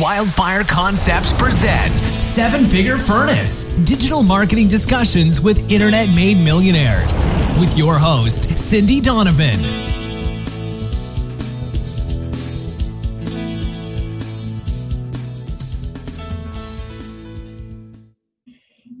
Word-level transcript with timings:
Wildfire 0.00 0.62
Concepts 0.62 1.32
presents 1.32 2.04
Seven 2.24 2.66
Figure 2.66 2.96
Furnace 2.96 3.72
Digital 3.84 4.22
Marketing 4.22 4.68
Discussions 4.68 5.40
with 5.40 5.72
Internet 5.72 6.10
Made 6.14 6.36
Millionaires 6.36 7.24
with 7.58 7.76
your 7.76 7.98
host, 7.98 8.56
Cindy 8.56 9.00
Donovan. 9.00 9.97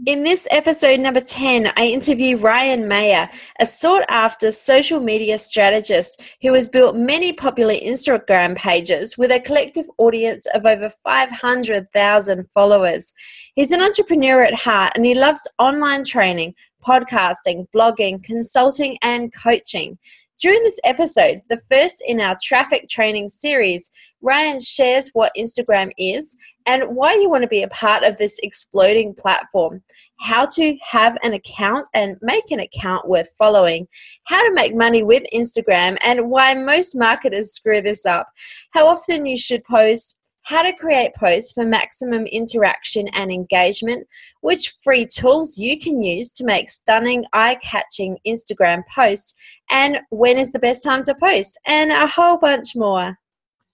In 0.08 0.24
this 0.24 0.48
episode 0.50 1.00
number 1.00 1.20
10, 1.20 1.70
I 1.76 1.84
interview 1.84 2.38
Ryan 2.38 2.88
Mayer, 2.88 3.28
a 3.60 3.66
sought 3.66 4.04
after 4.08 4.50
social 4.50 5.00
media 5.00 5.36
strategist 5.36 6.38
who 6.40 6.54
has 6.54 6.66
built 6.66 6.96
many 6.96 7.34
popular 7.34 7.74
Instagram 7.74 8.56
pages 8.56 9.18
with 9.18 9.30
a 9.30 9.38
collective 9.38 9.84
audience 9.98 10.46
of 10.54 10.64
over 10.64 10.90
500,000 11.04 12.48
followers. 12.54 13.12
He's 13.54 13.70
an 13.70 13.82
entrepreneur 13.82 14.42
at 14.42 14.54
heart 14.54 14.92
and 14.94 15.04
he 15.04 15.14
loves 15.14 15.46
online 15.58 16.04
training, 16.04 16.54
podcasting, 16.82 17.66
blogging, 17.76 18.24
consulting, 18.24 18.96
and 19.02 19.30
coaching. 19.34 19.98
During 20.38 20.62
this 20.62 20.78
episode, 20.84 21.42
the 21.48 21.60
first 21.68 22.00
in 22.06 22.20
our 22.20 22.36
traffic 22.40 22.88
training 22.88 23.28
series, 23.28 23.90
Ryan 24.20 24.60
shares 24.60 25.10
what 25.12 25.32
Instagram 25.36 25.90
is 25.98 26.36
and 26.64 26.94
why 26.94 27.14
you 27.14 27.28
want 27.28 27.42
to 27.42 27.48
be 27.48 27.64
a 27.64 27.68
part 27.68 28.04
of 28.04 28.18
this 28.18 28.38
exploding 28.44 29.14
platform, 29.14 29.82
how 30.20 30.46
to 30.46 30.76
have 30.88 31.18
an 31.24 31.32
account 31.32 31.88
and 31.92 32.16
make 32.22 32.52
an 32.52 32.60
account 32.60 33.08
worth 33.08 33.28
following, 33.36 33.88
how 34.26 34.40
to 34.46 34.54
make 34.54 34.76
money 34.76 35.02
with 35.02 35.24
Instagram, 35.34 35.98
and 36.04 36.30
why 36.30 36.54
most 36.54 36.94
marketers 36.94 37.52
screw 37.52 37.82
this 37.82 38.06
up, 38.06 38.28
how 38.70 38.86
often 38.86 39.26
you 39.26 39.36
should 39.36 39.64
post, 39.64 40.17
how 40.48 40.62
to 40.62 40.72
create 40.72 41.14
posts 41.14 41.52
for 41.52 41.62
maximum 41.62 42.24
interaction 42.24 43.06
and 43.08 43.30
engagement, 43.30 44.08
which 44.40 44.74
free 44.80 45.04
tools 45.04 45.58
you 45.58 45.78
can 45.78 46.02
use 46.02 46.30
to 46.30 46.42
make 46.42 46.70
stunning, 46.70 47.22
eye 47.34 47.54
catching 47.56 48.16
Instagram 48.26 48.82
posts, 48.86 49.34
and 49.70 49.98
when 50.08 50.38
is 50.38 50.50
the 50.52 50.58
best 50.58 50.82
time 50.82 51.02
to 51.02 51.14
post, 51.14 51.60
and 51.66 51.92
a 51.92 52.06
whole 52.06 52.38
bunch 52.38 52.74
more. 52.74 53.18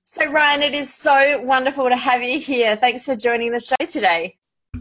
So, 0.02 0.26
Ryan, 0.26 0.62
it 0.62 0.74
is 0.74 0.92
so 0.92 1.40
wonderful 1.42 1.88
to 1.88 1.96
have 1.96 2.24
you 2.24 2.40
here. 2.40 2.74
Thanks 2.74 3.04
for 3.04 3.14
joining 3.14 3.52
the 3.52 3.60
show 3.60 3.86
today. 3.88 4.36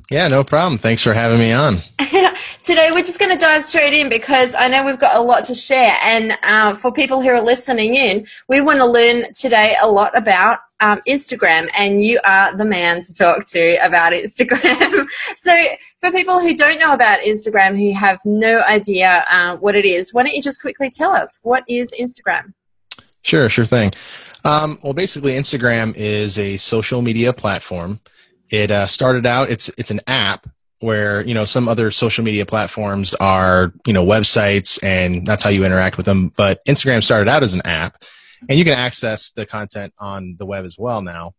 Yeah, 0.10 0.28
no 0.28 0.44
problem. 0.44 0.80
Thanks 0.80 1.04
for 1.04 1.14
having 1.14 1.38
me 1.38 1.52
on. 1.52 1.82
Today, 2.64 2.90
we're 2.92 3.04
just 3.04 3.20
going 3.20 3.32
to 3.32 3.38
dive 3.38 3.64
straight 3.64 3.94
in 3.94 4.10
because 4.10 4.56
I 4.56 4.68
know 4.68 4.84
we've 4.84 5.00
got 5.00 5.16
a 5.16 5.22
lot 5.22 5.46
to 5.46 5.56
share. 5.56 5.96
And 6.02 6.38
uh, 6.42 6.76
for 6.76 6.92
people 6.92 7.22
who 7.22 7.30
are 7.30 7.42
listening 7.42 7.96
in, 7.96 8.26
we 8.48 8.62
want 8.62 8.80
to 8.80 8.86
learn 8.86 9.32
today 9.34 9.76
a 9.82 9.88
lot 9.88 10.18
about 10.18 10.60
um, 10.84 11.02
Instagram, 11.08 11.70
and 11.74 12.04
you 12.04 12.20
are 12.26 12.56
the 12.56 12.66
man 12.66 13.02
to 13.02 13.16
talk 13.16 13.48
to 13.48 13.78
about 13.78 14.12
Instagram. 14.12 15.08
so, 15.38 15.66
for 16.00 16.12
people 16.12 16.42
who 16.42 16.54
don't 16.56 16.78
know 16.78 16.94
about 16.94 17.20
Instagram, 17.20 17.78
who 17.80 17.98
have 17.98 18.20
no 18.26 18.60
idea 18.62 19.26
uh, 19.32 19.56
what 19.58 19.76
it 19.76 19.86
is, 19.86 20.14
why 20.14 20.24
don't 20.24 20.36
you 20.36 20.42
just 20.42 20.60
quickly 20.60 20.90
tell 20.90 21.14
us 21.14 21.40
what 21.42 21.64
is 21.70 21.96
Instagram? 21.98 22.54
Sure, 23.22 23.48
sure 23.48 23.66
thing. 23.66 23.94
Um, 24.44 24.78
well, 24.84 24.94
basically, 24.94 25.32
Instagram 25.34 25.96
is 25.96 26.38
a 26.38 26.58
social 26.58 27.02
media 27.02 27.32
platform. 27.32 28.02
It 28.50 28.70
uh, 28.70 28.88
started 28.88 29.26
out; 29.26 29.50
it's 29.50 29.70
it's 29.78 29.90
an 29.92 30.02
app 30.06 30.48
where 30.82 31.26
you 31.26 31.34
know 31.34 31.46
some 31.46 31.70
other 31.70 31.92
social 31.92 32.26
media 32.26 32.46
platforms 32.46 33.14
are 33.16 33.72
you 33.88 33.94
know 33.94 34.06
websites, 34.06 34.84
and 34.84 35.26
that's 35.26 35.44
how 35.44 35.50
you 35.50 35.64
interact 35.64 35.96
with 35.96 36.06
them. 36.06 36.34
But 36.36 36.60
Instagram 36.66 37.02
started 37.02 37.30
out 37.30 37.42
as 37.42 37.54
an 37.54 37.62
app 37.64 38.04
and 38.50 38.58
you 38.58 38.64
can 38.64 38.78
access 38.78 39.32
the 39.32 39.46
content 39.46 39.94
on 39.98 40.36
the 40.38 40.46
web 40.46 40.66
as 40.66 40.78
well 40.78 41.02
now. 41.02 41.34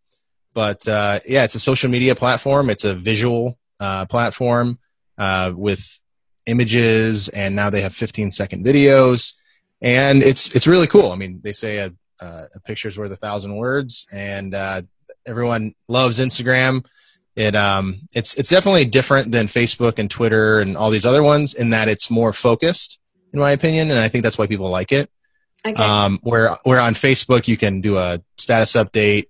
But 0.55 0.87
uh, 0.87 1.21
yeah, 1.27 1.45
it's 1.45 1.57
a 1.57 1.61
social 1.61 1.91
media 1.91 2.15
platform. 2.15 2.71
It's 2.71 2.85
a 2.85 2.95
visual 2.95 3.59
uh, 3.81 4.07
platform 4.07 4.79
uh, 5.19 5.53
with 5.55 6.01
images, 6.47 7.29
and 7.29 7.57
now 7.57 7.71
they 7.71 7.81
have 7.81 7.95
15 7.95 8.31
second 8.31 8.65
videos, 8.65 9.35
and 9.83 10.23
it's 10.23 10.55
it's 10.55 10.67
really 10.67 10.87
cool. 10.87 11.11
I 11.11 11.17
mean, 11.17 11.41
they 11.43 11.53
say 11.53 11.79
a, 11.79 11.93
a 12.21 12.61
picture's 12.65 12.97
worth 12.97 13.11
a 13.11 13.17
thousand 13.17 13.57
words, 13.57 14.07
and 14.13 14.55
uh, 14.55 14.83
everyone 15.27 15.75
loves 15.89 16.19
Instagram. 16.21 16.85
It 17.37 17.57
um 17.57 18.01
it's 18.15 18.35
it's 18.35 18.49
definitely 18.49 18.85
different 18.85 19.33
than 19.33 19.49
Facebook 19.49 19.99
and 19.99 20.09
Twitter 20.09 20.61
and 20.61 20.77
all 20.77 20.91
these 20.91 21.05
other 21.05 21.23
ones 21.23 21.55
in 21.55 21.71
that 21.71 21.89
it's 21.89 22.11
more 22.11 22.33
focused, 22.33 23.01
in 23.33 23.41
my 23.41 23.51
opinion, 23.51 23.91
and 23.91 23.99
I 23.99 24.09
think 24.09 24.23
that's 24.23 24.39
why 24.39 24.47
people 24.47 24.71
like 24.71 24.93
it. 24.93 25.11
Okay. 25.67 25.83
Um, 25.83 26.19
where 26.23 26.55
where 26.65 26.81
on 26.81 26.95
Facebook 26.95 27.49
you 27.49 27.57
can 27.57 27.81
do 27.81 27.97
a 27.97 28.21
status 28.37 28.75
update, 28.75 29.29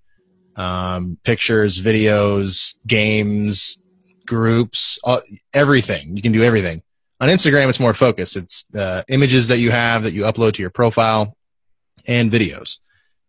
um, 0.57 1.17
pictures, 1.23 1.81
videos, 1.81 2.77
games, 2.87 3.81
groups, 4.27 4.99
all, 5.05 5.21
everything. 5.53 6.17
You 6.17 6.23
can 6.23 6.33
do 6.33 6.43
everything. 6.43 6.83
On 7.21 7.29
Instagram, 7.29 7.69
it's 7.69 7.79
more 7.79 7.95
focused. 7.95 8.37
It's 8.37 8.65
the 8.65 9.05
images 9.09 9.49
that 9.49 9.59
you 9.59 9.71
have 9.71 10.03
that 10.03 10.15
you 10.15 10.23
upload 10.23 10.55
to 10.55 10.63
your 10.63 10.71
profile, 10.71 11.37
and 12.07 12.31
videos. 12.31 12.79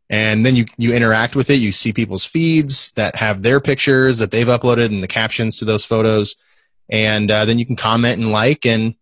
And 0.09 0.45
then 0.45 0.55
you 0.55 0.65
you 0.77 0.93
interact 0.93 1.35
with 1.35 1.49
it. 1.49 1.55
You 1.55 1.71
see 1.71 1.91
people's 1.91 2.25
feeds 2.25 2.91
that 2.91 3.15
have 3.15 3.41
their 3.41 3.59
pictures 3.59 4.19
that 4.19 4.31
they've 4.31 4.47
uploaded 4.47 4.87
and 4.87 5.01
the 5.01 5.07
captions 5.07 5.57
to 5.59 5.65
those 5.65 5.83
photos, 5.83 6.35
and 6.89 7.31
uh, 7.31 7.45
then 7.45 7.57
you 7.57 7.65
can 7.65 7.75
comment 7.75 8.19
and 8.19 8.31
like 8.31 8.65
and 8.65 8.95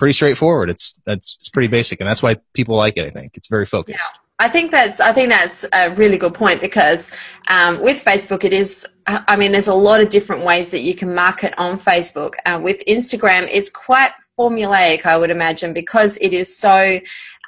pretty 0.00 0.14
straightforward. 0.14 0.70
It's 0.70 0.98
that's 1.04 1.36
it's 1.36 1.50
pretty 1.50 1.68
basic, 1.68 2.00
and 2.00 2.08
that's 2.08 2.22
why 2.22 2.36
people 2.54 2.74
like 2.74 2.96
it. 2.96 3.06
I 3.06 3.10
think 3.10 3.36
it's 3.36 3.46
very 3.46 3.66
focused. 3.66 4.12
Yeah. 4.12 4.46
I 4.46 4.48
think 4.48 4.70
that's 4.70 4.98
I 5.00 5.12
think 5.12 5.28
that's 5.28 5.66
a 5.72 5.90
really 5.90 6.16
good 6.16 6.32
point 6.32 6.62
because 6.62 7.12
um, 7.48 7.80
with 7.82 8.02
Facebook 8.02 8.42
it 8.42 8.54
is 8.54 8.86
I 9.06 9.36
mean 9.36 9.52
there's 9.52 9.68
a 9.68 9.74
lot 9.74 10.00
of 10.00 10.08
different 10.08 10.44
ways 10.44 10.70
that 10.70 10.80
you 10.80 10.94
can 10.94 11.14
market 11.14 11.52
on 11.58 11.78
Facebook. 11.78 12.32
Uh, 12.46 12.58
with 12.60 12.82
Instagram 12.88 13.46
it's 13.50 13.68
quite 13.68 14.12
formulaic 14.38 15.04
I 15.04 15.18
would 15.18 15.30
imagine 15.30 15.74
because 15.74 16.16
it 16.22 16.32
is 16.32 16.56
so 16.56 16.98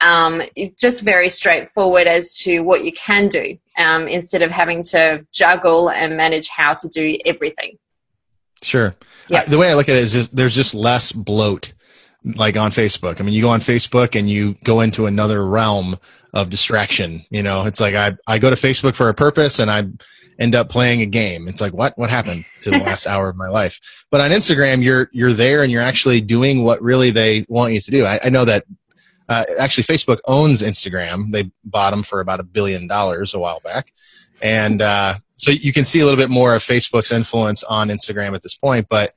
um, 0.03 0.43
just 0.79 1.03
very 1.03 1.31
straightforward 1.31 2.07
as 2.07 2.37
to 2.41 2.61
what 2.61 2.85
you 2.85 2.93
can 2.93 3.29
do 3.29 3.57
um, 3.79 4.07
instead 4.07 4.43
of 4.43 4.51
having 4.51 4.83
to 4.91 5.27
juggle 5.33 5.89
and 5.89 6.19
manage 6.19 6.49
how 6.49 6.75
to 6.75 6.89
do 6.89 7.17
everything. 7.25 7.79
Sure. 8.61 8.95
Yep. 9.29 9.45
I, 9.45 9.51
the 9.51 9.59
way 9.59 9.71
I 9.71 9.75
look 9.75 9.89
at 9.89 9.97
it 9.97 10.05
is 10.05 10.13
just, 10.13 10.37
there's 10.37 10.55
just 10.55 10.75
less 10.75 11.13
bloat 11.13 11.73
like 12.25 12.57
on 12.57 12.71
Facebook. 12.71 13.21
I 13.21 13.25
mean, 13.25 13.35
you 13.35 13.43
go 13.43 13.51
on 13.51 13.61
Facebook 13.61 14.19
and 14.19 14.29
you 14.29 14.55
go 14.65 14.81
into 14.81 15.07
another 15.07 15.47
realm 15.47 15.99
of 16.33 16.51
distraction. 16.51 17.23
You 17.31 17.43
know, 17.43 17.65
it's 17.65 17.81
like 17.81 17.95
I, 17.95 18.17
I 18.27 18.39
go 18.39 18.51
to 18.51 18.57
Facebook 18.57 18.95
for 18.95 19.09
a 19.09 19.15
purpose 19.15 19.59
and 19.59 19.71
I 19.71 19.85
end 20.39 20.55
up 20.55 20.69
playing 20.69 21.01
a 21.03 21.07
game. 21.07 21.49
It's 21.49 21.61
like, 21.61 21.73
what, 21.73 21.97
what 21.97 22.11
happened 22.11 22.45
to 22.63 22.71
the 22.71 22.79
last 22.85 23.07
hour 23.07 23.29
of 23.29 23.37
my 23.37 23.49
life? 23.49 24.07
But 24.11 24.21
on 24.21 24.31
Instagram, 24.31 24.83
you're, 24.83 25.09
you're 25.13 25.33
there 25.33 25.63
and 25.63 25.71
you're 25.71 25.83
actually 25.83 26.21
doing 26.21 26.63
what 26.63 26.83
really 26.83 27.11
they 27.11 27.45
want 27.49 27.75
you 27.75 27.81
to 27.81 27.91
do. 27.91 28.05
I, 28.05 28.19
I 28.25 28.29
know 28.29 28.45
that, 28.45 28.65
uh, 29.29 29.45
actually 29.59 29.85
Facebook 29.85 30.19
owns 30.27 30.63
Instagram. 30.63 31.33
They 31.33 31.51
bought 31.65 31.91
them 31.91 32.03
for 32.03 32.21
about 32.21 32.41
a 32.41 32.45
billion 32.45 32.87
dollars 32.87 33.35
a 33.35 33.39
while 33.39 33.61
back. 33.61 33.93
And, 34.43 34.83
uh, 34.83 35.15
so 35.37 35.51
you 35.51 35.73
can 35.73 35.85
see 35.85 36.01
a 36.01 36.05
little 36.05 36.19
bit 36.19 36.31
more 36.31 36.55
of 36.55 36.63
Facebook's 36.63 37.13
influence 37.13 37.63
on 37.65 37.89
Instagram 37.89 38.35
at 38.35 38.43
this 38.43 38.57
point, 38.57 38.87
but 38.89 39.11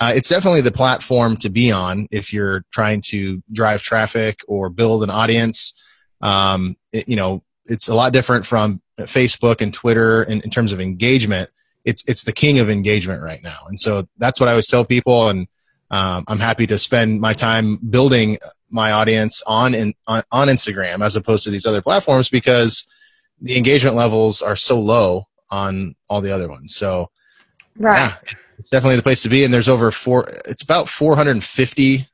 uh, 0.00 0.12
it's 0.14 0.28
definitely 0.28 0.60
the 0.60 0.72
platform 0.72 1.36
to 1.38 1.48
be 1.48 1.70
on 1.70 2.06
if 2.10 2.32
you're 2.32 2.64
trying 2.72 3.00
to 3.00 3.42
drive 3.52 3.82
traffic 3.82 4.40
or 4.48 4.68
build 4.68 5.02
an 5.02 5.10
audience. 5.10 5.72
Um, 6.20 6.76
it, 6.92 7.08
you 7.08 7.16
know, 7.16 7.42
it's 7.66 7.88
a 7.88 7.94
lot 7.94 8.12
different 8.12 8.44
from 8.44 8.80
Facebook 9.00 9.60
and 9.60 9.72
Twitter 9.72 10.22
in, 10.24 10.40
in, 10.40 10.50
terms 10.50 10.72
of 10.72 10.80
engagement. 10.80 11.50
It's 11.84 12.02
it's 12.08 12.24
the 12.24 12.32
king 12.32 12.58
of 12.58 12.70
engagement 12.70 13.22
right 13.22 13.42
now, 13.42 13.58
and 13.68 13.78
so 13.78 14.08
that's 14.18 14.40
what 14.40 14.48
I 14.48 14.52
always 14.52 14.68
tell 14.68 14.84
people. 14.84 15.28
And 15.28 15.46
um, 15.90 16.24
I'm 16.28 16.38
happy 16.38 16.66
to 16.66 16.78
spend 16.78 17.20
my 17.20 17.32
time 17.32 17.76
building 17.76 18.38
my 18.70 18.92
audience 18.92 19.42
on, 19.46 19.74
in, 19.74 19.94
on 20.06 20.22
on 20.32 20.48
Instagram 20.48 21.04
as 21.04 21.14
opposed 21.14 21.44
to 21.44 21.50
these 21.50 21.66
other 21.66 21.82
platforms 21.82 22.28
because 22.28 22.84
the 23.40 23.56
engagement 23.56 23.96
levels 23.96 24.42
are 24.42 24.56
so 24.56 24.80
low 24.80 25.28
on 25.50 25.94
all 26.08 26.20
the 26.20 26.32
other 26.32 26.48
ones. 26.48 26.74
So, 26.74 27.10
right. 27.76 27.98
Yeah, 28.24 28.32
it's 28.58 28.70
definitely 28.70 28.96
the 28.96 29.02
place 29.02 29.22
to 29.22 29.28
be. 29.28 29.44
And 29.44 29.52
there's 29.52 29.68
over 29.68 29.90
four, 29.90 30.26
it's 30.46 30.62
about 30.62 30.88
450 30.88 32.06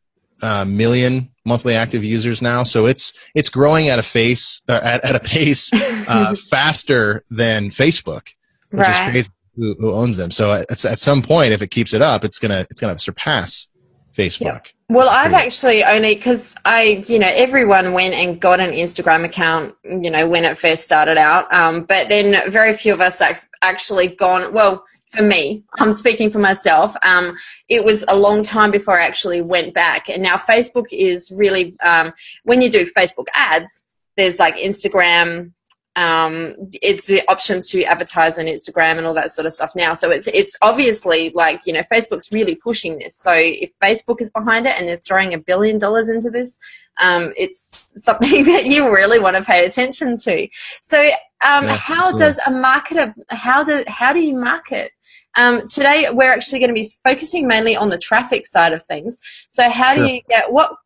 uh, 0.42 0.64
million 0.64 1.30
monthly 1.44 1.74
active 1.74 2.04
users 2.04 2.40
now. 2.42 2.62
So 2.62 2.86
it's 2.86 3.12
it's 3.34 3.48
growing 3.48 3.88
at 3.88 3.98
a 3.98 4.02
face 4.02 4.62
uh, 4.68 4.80
at, 4.82 5.04
at 5.04 5.16
a 5.16 5.20
pace 5.20 5.70
uh, 5.72 6.34
faster 6.50 7.22
than 7.30 7.70
Facebook, 7.70 8.28
which 8.70 8.80
right. 8.80 9.06
is 9.06 9.10
crazy. 9.10 9.28
Who, 9.56 9.74
who, 9.78 9.92
owns 9.92 10.16
them? 10.16 10.30
So 10.30 10.52
at, 10.52 10.70
at 10.70 10.98
some 10.98 11.22
point, 11.22 11.52
if 11.52 11.60
it 11.60 11.68
keeps 11.68 11.92
it 11.92 12.00
up, 12.00 12.24
it's 12.24 12.38
gonna 12.38 12.66
it's 12.70 12.80
gonna 12.80 12.98
surpass 12.98 13.68
Facebook. 14.16 14.40
Yeah. 14.40 14.60
Well, 14.96 15.08
I've 15.08 15.32
actually 15.32 15.84
only 15.84 16.14
because 16.14 16.56
I, 16.64 17.04
you 17.06 17.18
know, 17.18 17.30
everyone 17.32 17.92
went 17.92 18.14
and 18.14 18.40
got 18.40 18.60
an 18.60 18.70
Instagram 18.72 19.24
account, 19.24 19.74
you 19.84 20.10
know, 20.10 20.28
when 20.28 20.44
it 20.44 20.58
first 20.58 20.82
started 20.82 21.16
out. 21.18 21.52
Um, 21.52 21.84
but 21.84 22.08
then 22.08 22.50
very 22.50 22.74
few 22.74 22.92
of 22.92 23.00
us 23.00 23.20
have 23.20 23.46
actually 23.62 24.08
gone. 24.08 24.52
Well, 24.52 24.84
for 25.10 25.22
me, 25.22 25.64
I'm 25.78 25.92
speaking 25.92 26.30
for 26.30 26.38
myself. 26.38 26.94
Um, 27.02 27.36
it 27.68 27.84
was 27.84 28.04
a 28.08 28.16
long 28.16 28.42
time 28.42 28.70
before 28.70 29.00
I 29.00 29.04
actually 29.04 29.42
went 29.42 29.74
back, 29.74 30.08
and 30.08 30.22
now 30.22 30.36
Facebook 30.36 30.86
is 30.92 31.32
really 31.34 31.76
um, 31.80 32.12
when 32.44 32.62
you 32.62 32.70
do 32.70 32.86
Facebook 32.86 33.26
ads. 33.34 33.84
There's 34.16 34.38
like 34.38 34.56
Instagram 34.56 35.52
um, 35.96 36.54
it's 36.82 37.08
the 37.08 37.22
option 37.28 37.60
to 37.62 37.84
advertise 37.84 38.38
on 38.38 38.44
Instagram 38.44 38.98
and 38.98 39.06
all 39.06 39.14
that 39.14 39.30
sort 39.30 39.46
of 39.46 39.52
stuff 39.52 39.72
now. 39.74 39.92
So 39.92 40.10
it's 40.10 40.28
it's 40.28 40.56
obviously 40.62 41.32
like 41.34 41.66
you 41.66 41.72
know 41.72 41.82
Facebook's 41.92 42.30
really 42.30 42.54
pushing 42.54 42.98
this. 42.98 43.16
So 43.16 43.32
if 43.34 43.72
Facebook 43.82 44.20
is 44.20 44.30
behind 44.30 44.66
it 44.66 44.74
and 44.78 44.88
they're 44.88 44.98
throwing 44.98 45.34
a 45.34 45.38
billion 45.38 45.78
dollars 45.78 46.08
into 46.08 46.30
this, 46.30 46.58
um, 47.00 47.32
it's 47.36 47.92
something 48.02 48.44
that 48.52 48.66
you 48.66 48.92
really 48.92 49.18
want 49.18 49.36
to 49.36 49.42
pay 49.42 49.64
attention 49.64 50.16
to. 50.18 50.48
So 50.82 51.00
um, 51.44 51.64
yeah, 51.64 51.76
how 51.76 52.10
absolutely. 52.10 52.18
does 52.18 52.38
a 52.46 52.50
marketer 52.50 53.14
how 53.30 53.64
do 53.64 53.82
how 53.88 54.12
do 54.12 54.20
you 54.20 54.36
market? 54.36 54.92
Um, 55.36 55.66
today 55.66 56.08
we're 56.10 56.32
actually 56.32 56.60
going 56.60 56.70
to 56.70 56.74
be 56.74 56.88
focusing 57.04 57.46
mainly 57.48 57.76
on 57.76 57.88
the 57.88 57.98
traffic 57.98 58.46
side 58.46 58.72
of 58.72 58.84
things. 58.84 59.18
So 59.48 59.68
how 59.68 59.94
sure. 59.94 60.06
do 60.06 60.12
you 60.12 60.22
get 60.28 60.52
what 60.52 60.76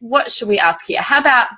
what 0.00 0.30
should 0.30 0.48
we 0.48 0.58
ask 0.58 0.86
here? 0.86 1.00
How 1.00 1.20
about 1.20 1.48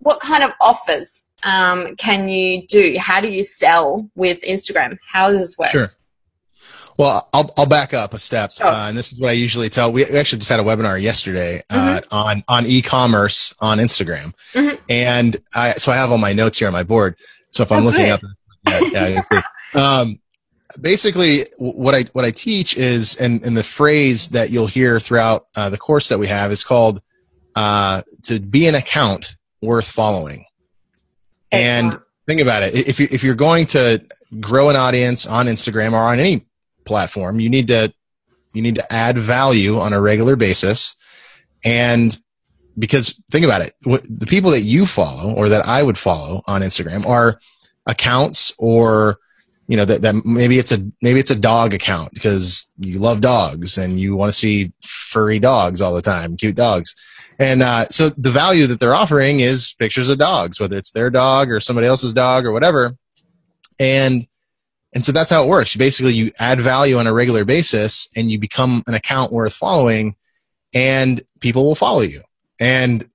what 0.00 0.20
kind 0.20 0.42
of 0.42 0.52
offers 0.60 1.26
um, 1.46 1.94
can 1.94 2.28
you 2.28 2.66
do? 2.66 2.96
How 2.98 3.20
do 3.20 3.28
you 3.28 3.44
sell 3.44 4.10
with 4.16 4.42
Instagram? 4.42 4.98
How 5.06 5.30
does 5.30 5.40
this 5.40 5.58
work? 5.58 5.70
Sure. 5.70 5.92
Well, 6.98 7.28
I'll, 7.32 7.52
I'll 7.56 7.66
back 7.66 7.94
up 7.94 8.14
a 8.14 8.18
step, 8.18 8.52
sure. 8.52 8.66
uh, 8.66 8.88
and 8.88 8.98
this 8.98 9.12
is 9.12 9.20
what 9.20 9.28
I 9.28 9.34
usually 9.34 9.68
tell. 9.68 9.92
We 9.92 10.04
actually 10.04 10.38
just 10.38 10.50
had 10.50 10.58
a 10.58 10.64
webinar 10.64 11.00
yesterday 11.00 11.62
uh, 11.70 12.00
mm-hmm. 12.00 12.14
on 12.14 12.44
on 12.48 12.66
e-commerce 12.66 13.54
on 13.60 13.78
Instagram, 13.78 14.32
mm-hmm. 14.54 14.82
and 14.88 15.36
I 15.54 15.74
so 15.74 15.92
I 15.92 15.96
have 15.96 16.10
all 16.10 16.18
my 16.18 16.32
notes 16.32 16.58
here 16.58 16.66
on 16.66 16.72
my 16.72 16.82
board. 16.82 17.16
So 17.50 17.62
if 17.62 17.70
I'm 17.70 17.82
oh, 17.82 17.86
looking 17.86 18.10
up, 18.10 18.22
yeah, 18.68 19.22
yeah 19.32 19.42
um, 19.74 20.18
basically 20.80 21.44
what 21.58 21.94
I 21.94 22.04
what 22.12 22.24
I 22.24 22.32
teach 22.32 22.76
is, 22.76 23.14
and 23.16 23.44
and 23.44 23.56
the 23.56 23.62
phrase 23.62 24.30
that 24.30 24.50
you'll 24.50 24.66
hear 24.66 24.98
throughout 24.98 25.46
uh, 25.54 25.70
the 25.70 25.78
course 25.78 26.08
that 26.08 26.18
we 26.18 26.26
have 26.26 26.50
is 26.50 26.64
called 26.64 27.02
uh, 27.54 28.02
to 28.24 28.40
be 28.40 28.66
an 28.66 28.74
account 28.74 29.36
worth 29.60 29.88
following. 29.88 30.45
Excellent. 31.52 31.94
And 31.94 32.02
think 32.26 32.40
about 32.40 32.62
it. 32.62 32.74
If 32.74 33.00
you 33.00 33.08
if 33.10 33.22
you're 33.22 33.34
going 33.34 33.66
to 33.66 34.04
grow 34.40 34.68
an 34.68 34.76
audience 34.76 35.26
on 35.26 35.46
Instagram 35.46 35.92
or 35.92 36.02
on 36.02 36.18
any 36.18 36.46
platform, 36.84 37.40
you 37.40 37.48
need 37.48 37.68
to 37.68 37.92
you 38.52 38.62
need 38.62 38.76
to 38.76 38.92
add 38.92 39.18
value 39.18 39.78
on 39.78 39.92
a 39.92 40.00
regular 40.00 40.36
basis. 40.36 40.96
And 41.64 42.16
because 42.78 43.20
think 43.30 43.44
about 43.44 43.62
it, 43.62 43.72
the 43.82 44.26
people 44.26 44.50
that 44.50 44.62
you 44.62 44.86
follow 44.86 45.34
or 45.34 45.48
that 45.48 45.66
I 45.66 45.82
would 45.82 45.98
follow 45.98 46.42
on 46.46 46.62
Instagram 46.62 47.06
are 47.06 47.40
accounts 47.86 48.52
or 48.58 49.18
you 49.68 49.76
know 49.76 49.84
that, 49.84 50.02
that 50.02 50.24
maybe 50.24 50.58
it's 50.58 50.72
a 50.72 50.78
maybe 51.02 51.18
it's 51.18 51.30
a 51.30 51.36
dog 51.36 51.74
account 51.74 52.12
because 52.14 52.68
you 52.78 52.98
love 52.98 53.20
dogs 53.20 53.78
and 53.78 54.00
you 54.00 54.14
want 54.14 54.32
to 54.32 54.38
see 54.38 54.72
furry 54.82 55.38
dogs 55.38 55.80
all 55.80 55.94
the 55.94 56.02
time, 56.02 56.36
cute 56.36 56.54
dogs. 56.54 56.94
And 57.38 57.62
uh, 57.62 57.86
so 57.88 58.10
the 58.10 58.30
value 58.30 58.66
that 58.66 58.80
they're 58.80 58.94
offering 58.94 59.40
is 59.40 59.72
pictures 59.78 60.08
of 60.08 60.18
dogs, 60.18 60.58
whether 60.58 60.76
it's 60.76 60.92
their 60.92 61.10
dog 61.10 61.50
or 61.50 61.60
somebody 61.60 61.86
else's 61.86 62.12
dog 62.12 62.46
or 62.46 62.52
whatever. 62.52 62.96
And 63.78 64.26
and 64.94 65.04
so 65.04 65.12
that's 65.12 65.28
how 65.28 65.44
it 65.44 65.48
works. 65.48 65.76
Basically, 65.76 66.14
you 66.14 66.32
add 66.38 66.58
value 66.58 66.96
on 66.96 67.06
a 67.06 67.12
regular 67.12 67.44
basis, 67.44 68.08
and 68.16 68.30
you 68.30 68.38
become 68.38 68.82
an 68.86 68.94
account 68.94 69.30
worth 69.30 69.52
following, 69.52 70.16
and 70.72 71.22
people 71.40 71.66
will 71.66 71.74
follow 71.74 72.00
you. 72.00 72.22
And 72.58 73.06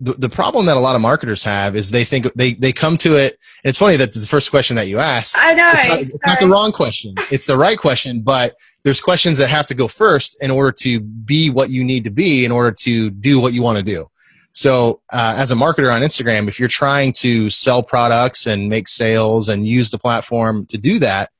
the, 0.00 0.14
the 0.14 0.28
problem 0.28 0.66
that 0.66 0.76
a 0.76 0.80
lot 0.80 0.96
of 0.96 1.02
marketers 1.02 1.44
have 1.44 1.76
is 1.76 1.90
they 1.90 2.04
think 2.04 2.32
they, 2.34 2.54
they 2.54 2.72
come 2.72 2.98
to 2.98 3.14
it. 3.14 3.38
it's 3.62 3.78
funny 3.78 3.96
that 3.96 4.12
the 4.12 4.26
first 4.26 4.50
question 4.50 4.76
that 4.76 4.88
you 4.88 4.98
ask, 4.98 5.36
I 5.38 5.54
know, 5.54 5.70
it's, 5.72 5.86
not, 5.86 6.00
it's 6.00 6.26
not 6.26 6.40
the 6.40 6.48
wrong 6.48 6.72
question. 6.72 7.14
It's 7.30 7.46
the 7.46 7.56
right 7.56 7.78
question, 7.78 8.20
but 8.20 8.54
there's 8.82 9.00
questions 9.00 9.38
that 9.38 9.48
have 9.48 9.66
to 9.66 9.74
go 9.74 9.88
first 9.88 10.36
in 10.42 10.50
order 10.50 10.72
to 10.80 11.00
be 11.00 11.48
what 11.48 11.70
you 11.70 11.84
need 11.84 12.04
to 12.04 12.10
be 12.10 12.44
in 12.44 12.52
order 12.52 12.72
to 12.80 13.10
do 13.10 13.38
what 13.40 13.52
you 13.52 13.62
want 13.62 13.78
to 13.78 13.84
do. 13.84 14.08
So, 14.52 15.00
uh, 15.12 15.34
as 15.36 15.50
a 15.50 15.56
marketer 15.56 15.92
on 15.92 16.02
Instagram, 16.02 16.46
if 16.46 16.60
you're 16.60 16.68
trying 16.68 17.12
to 17.14 17.50
sell 17.50 17.82
products 17.82 18.46
and 18.46 18.68
make 18.68 18.86
sales 18.86 19.48
and 19.48 19.66
use 19.66 19.90
the 19.90 19.98
platform 19.98 20.66
to 20.66 20.78
do 20.78 21.00
that, 21.00 21.30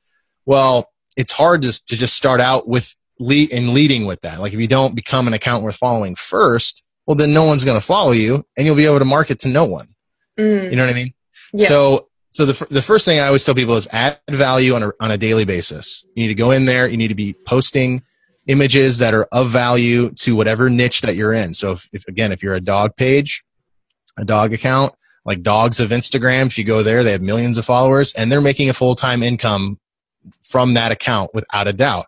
well, 0.46 0.90
it's 1.16 1.30
hard 1.30 1.62
to, 1.62 1.86
to 1.86 1.96
just 1.96 2.16
start 2.16 2.40
out 2.40 2.66
with 2.66 2.94
lead 3.20 3.52
and 3.52 3.70
leading 3.70 4.04
with 4.06 4.20
that. 4.22 4.40
Like 4.40 4.52
if 4.52 4.58
you 4.58 4.66
don't 4.66 4.94
become 4.96 5.28
an 5.28 5.34
account 5.34 5.62
worth 5.62 5.76
following 5.76 6.16
first, 6.16 6.82
well, 7.06 7.14
then 7.14 7.32
no 7.32 7.44
one's 7.44 7.64
going 7.64 7.78
to 7.78 7.84
follow 7.84 8.12
you 8.12 8.44
and 8.56 8.66
you'll 8.66 8.76
be 8.76 8.86
able 8.86 8.98
to 8.98 9.04
market 9.04 9.40
to 9.40 9.48
no 9.48 9.64
one. 9.64 9.88
Mm. 10.38 10.70
You 10.70 10.76
know 10.76 10.84
what 10.84 10.90
I 10.90 10.94
mean? 10.94 11.14
Yeah. 11.52 11.68
So 11.68 12.08
so 12.30 12.44
the, 12.44 12.66
the 12.68 12.82
first 12.82 13.04
thing 13.04 13.20
I 13.20 13.26
always 13.26 13.44
tell 13.44 13.54
people 13.54 13.76
is 13.76 13.86
add 13.92 14.18
value 14.28 14.74
on 14.74 14.82
a, 14.82 14.92
on 15.00 15.12
a 15.12 15.16
daily 15.16 15.44
basis. 15.44 16.04
You 16.16 16.24
need 16.24 16.28
to 16.28 16.34
go 16.34 16.50
in 16.50 16.64
there. 16.64 16.88
You 16.88 16.96
need 16.96 17.08
to 17.08 17.14
be 17.14 17.32
posting 17.46 18.02
images 18.48 18.98
that 18.98 19.14
are 19.14 19.28
of 19.30 19.50
value 19.50 20.10
to 20.10 20.34
whatever 20.34 20.68
niche 20.68 21.02
that 21.02 21.14
you're 21.14 21.32
in. 21.32 21.54
So 21.54 21.72
if, 21.72 21.88
if 21.92 22.08
again, 22.08 22.32
if 22.32 22.42
you're 22.42 22.54
a 22.54 22.60
dog 22.60 22.96
page, 22.96 23.44
a 24.18 24.24
dog 24.24 24.52
account, 24.52 24.94
like 25.24 25.42
dogs 25.42 25.78
of 25.78 25.90
Instagram, 25.90 26.46
if 26.46 26.58
you 26.58 26.64
go 26.64 26.82
there, 26.82 27.04
they 27.04 27.12
have 27.12 27.22
millions 27.22 27.56
of 27.56 27.64
followers 27.64 28.12
and 28.14 28.32
they're 28.32 28.40
making 28.40 28.68
a 28.68 28.74
full-time 28.74 29.22
income 29.22 29.78
from 30.42 30.74
that 30.74 30.90
account 30.90 31.30
without 31.34 31.68
a 31.68 31.72
doubt. 31.72 32.06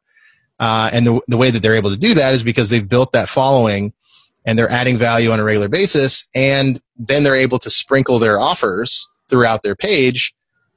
Uh, 0.59 0.91
and 0.93 1.07
the, 1.07 1.21
the 1.29 1.37
way 1.37 1.51
that 1.51 1.61
they're 1.61 1.75
able 1.75 1.91
to 1.91 1.97
do 1.97 2.15
that 2.15 2.35
is 2.35 2.43
because 2.43 2.69
they've 2.69 2.89
built 2.89 3.13
that 3.13 3.29
following 3.29 3.93
and 4.47 4.59
they're 4.59 4.71
adding 4.71 4.97
value 4.97 5.31
on 5.31 5.41
a 5.41 5.45
regular 5.45 5.69
basis. 5.69 6.27
And 6.35 6.81
then 6.97 7.25
they're 7.25 7.35
able 7.35 7.59
to 7.59 7.69
sprinkle 7.69 8.19
their 8.19 8.39
offers 8.39 9.07
throughout 9.29 9.63
their 9.63 9.75
page 9.75 10.33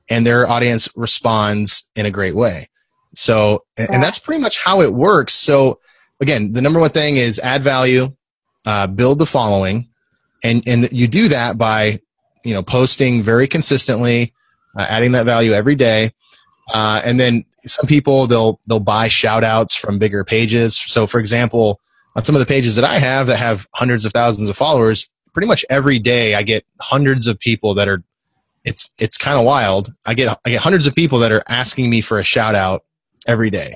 and 0.09 0.25
their 0.25 0.47
audience 0.49 0.89
responds 0.95 1.89
in 1.95 2.05
a 2.05 2.11
great 2.11 2.35
way. 2.35 2.67
So, 3.13 3.63
and 3.77 4.03
that's 4.03 4.19
pretty 4.19 4.41
much 4.41 4.57
how 4.63 4.81
it 4.81 4.93
works. 4.93 5.33
So, 5.33 5.79
again, 6.19 6.51
the 6.51 6.61
number 6.61 6.79
one 6.79 6.89
thing 6.91 7.17
is 7.17 7.39
add 7.39 7.63
value, 7.63 8.15
uh, 8.65 8.87
build 8.87 9.19
the 9.19 9.25
following, 9.25 9.89
and 10.43 10.63
and 10.67 10.89
you 10.91 11.07
do 11.07 11.27
that 11.27 11.57
by 11.57 11.99
you 12.43 12.53
know 12.53 12.61
posting 12.61 13.21
very 13.21 13.47
consistently, 13.47 14.33
uh, 14.77 14.85
adding 14.87 15.11
that 15.13 15.25
value 15.25 15.53
every 15.53 15.75
day, 15.75 16.11
uh, 16.71 17.01
and 17.03 17.19
then 17.19 17.45
some 17.65 17.87
people 17.87 18.27
they'll 18.27 18.59
they'll 18.67 18.79
buy 18.79 19.07
shout 19.07 19.43
outs 19.43 19.73
from 19.73 19.97
bigger 19.97 20.23
pages. 20.23 20.77
So, 20.77 21.07
for 21.07 21.19
example, 21.19 21.81
on 22.15 22.23
some 22.23 22.35
of 22.35 22.39
the 22.39 22.45
pages 22.45 22.75
that 22.75 22.85
I 22.85 22.99
have 22.99 23.27
that 23.27 23.37
have 23.37 23.67
hundreds 23.73 24.05
of 24.05 24.11
thousands 24.11 24.49
of 24.49 24.57
followers, 24.57 25.09
pretty 25.33 25.47
much 25.47 25.63
every 25.69 25.99
day 25.99 26.35
I 26.35 26.43
get 26.43 26.65
hundreds 26.79 27.27
of 27.27 27.39
people 27.39 27.73
that 27.75 27.87
are 27.87 28.03
it's 28.65 28.89
it's 28.97 29.17
kind 29.17 29.37
of 29.37 29.45
wild. 29.45 29.93
I 30.05 30.13
get 30.13 30.37
I 30.45 30.49
get 30.49 30.61
hundreds 30.61 30.85
of 30.85 30.95
people 30.95 31.19
that 31.19 31.31
are 31.31 31.43
asking 31.47 31.89
me 31.89 32.01
for 32.01 32.19
a 32.19 32.23
shout 32.23 32.55
out 32.55 32.83
every 33.27 33.49
day. 33.49 33.73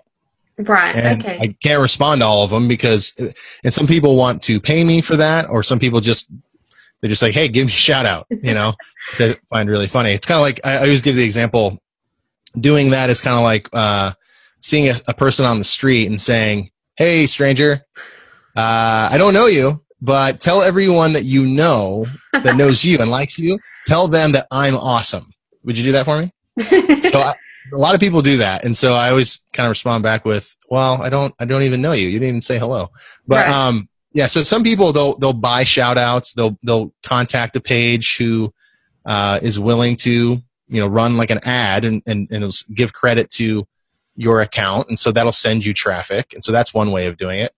Right. 0.57 0.95
And 0.95 1.24
okay. 1.24 1.38
I 1.39 1.56
can't 1.63 1.81
respond 1.81 2.21
to 2.21 2.25
all 2.25 2.44
of 2.44 2.50
them 2.50 2.68
because 2.68 3.15
and 3.63 3.74
some 3.74 3.88
people 3.88 4.15
want 4.15 4.41
to 4.44 4.59
pay 4.59 4.83
me 4.83 5.01
for 5.01 5.15
that 5.15 5.50
or 5.50 5.63
some 5.63 5.79
people 5.79 6.00
just 6.00 6.29
they're 7.01 7.09
just 7.09 7.21
like, 7.21 7.33
"Hey, 7.33 7.50
give 7.50 7.68
me 7.68 7.74
a 7.74 7.75
shout 7.75 8.06
out," 8.06 8.27
you 8.29 8.53
know. 8.53 8.74
that 9.18 9.31
I 9.36 9.39
find 9.50 9.69
really 9.69 9.89
funny. 9.89 10.12
It's 10.12 10.25
kind 10.25 10.38
of 10.38 10.41
like 10.41 10.62
I, 10.63 10.75
I, 10.75 10.83
always 10.83 11.01
give 11.01 11.18
the 11.18 11.24
example 11.24 11.77
doing 12.57 12.91
that 12.91 13.09
is 13.09 13.19
kind 13.19 13.36
of 13.36 13.44
like 13.44 13.68
uh, 13.74 14.13
seeing 14.62 14.89
a, 14.89 14.95
a 15.10 15.13
person 15.13 15.46
on 15.46 15.57
the 15.57 15.65
street 15.65 16.07
and 16.07 16.19
saying, 16.19 16.72
"Hey, 16.96 17.27
stranger, 17.27 17.86
uh, 18.55 19.10
I 19.12 19.17
don't 19.17 19.33
know 19.33 19.48
you, 19.48 19.81
but 20.01 20.39
tell 20.39 20.62
everyone 20.62 21.13
that 21.13 21.24
you 21.24 21.45
know 21.45 22.05
that 22.33 22.55
knows 22.55 22.83
you 22.83 22.98
and 23.00 23.10
likes 23.10 23.39
you, 23.39 23.57
tell 23.86 24.07
them 24.07 24.33
that 24.33 24.48
I'm 24.51 24.75
awesome. 24.75 25.25
Would 25.63 25.77
you 25.77 25.83
do 25.83 25.91
that 25.93 26.05
for 26.05 26.22
me? 26.22 26.31
so 27.10 27.19
I, 27.19 27.36
a 27.74 27.77
lot 27.77 27.93
of 27.93 28.00
people 28.00 28.22
do 28.22 28.38
that, 28.38 28.65
and 28.65 28.77
so 28.77 28.93
I 28.93 29.10
always 29.10 29.39
kind 29.53 29.65
of 29.65 29.69
respond 29.72 30.03
back 30.03 30.25
with, 30.25 30.55
"Well, 30.69 31.01
I 31.01 31.10
don't, 31.10 31.33
I 31.39 31.45
don't 31.45 31.63
even 31.63 31.81
know 31.81 31.93
you. 31.93 32.07
You 32.07 32.19
didn't 32.19 32.29
even 32.29 32.41
say 32.41 32.60
hello." 32.60 32.91
But 33.25 33.45
right. 33.45 33.53
um, 33.53 33.88
yeah. 34.13 34.27
So 34.27 34.43
some 34.43 34.63
people 34.63 34.91
they'll 34.91 35.17
they'll 35.17 35.33
buy 35.33 35.63
shout 35.63 35.98
outs. 35.98 36.33
They'll 36.33 36.57
they'll 36.63 36.93
contact 37.03 37.55
a 37.55 37.62
page 37.62 38.17
who 38.17 38.53
uh, 39.05 39.39
is 39.41 39.60
willing 39.60 39.95
to 39.98 40.38
you 40.67 40.79
know 40.81 40.88
run 40.88 41.17
like 41.17 41.31
an 41.31 41.39
ad 41.45 41.86
and 41.86 42.03
and, 42.05 42.29
and 42.31 42.53
give 42.75 42.93
credit 42.93 43.29
to 43.31 43.65
your 44.15 44.41
account, 44.41 44.89
and 44.89 45.00
so 45.00 45.12
that'll 45.12 45.31
send 45.31 45.65
you 45.65 45.74
traffic, 45.74 46.33
and 46.33 46.43
so 46.43 46.51
that's 46.51 46.74
one 46.74 46.91
way 46.91 47.07
of 47.07 47.17
doing 47.17 47.39
it. 47.39 47.53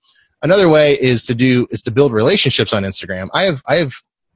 Another 0.46 0.70
way 0.70 0.94
is 0.94 1.24
to 1.24 1.34
do 1.34 1.66
is 1.72 1.82
to 1.82 1.90
build 1.90 2.14
relationships 2.14 2.72
on 2.72 2.84
Instagram. 2.84 3.30
I 3.34 3.46
have 3.46 3.64
I 3.66 3.78
have 3.78 3.94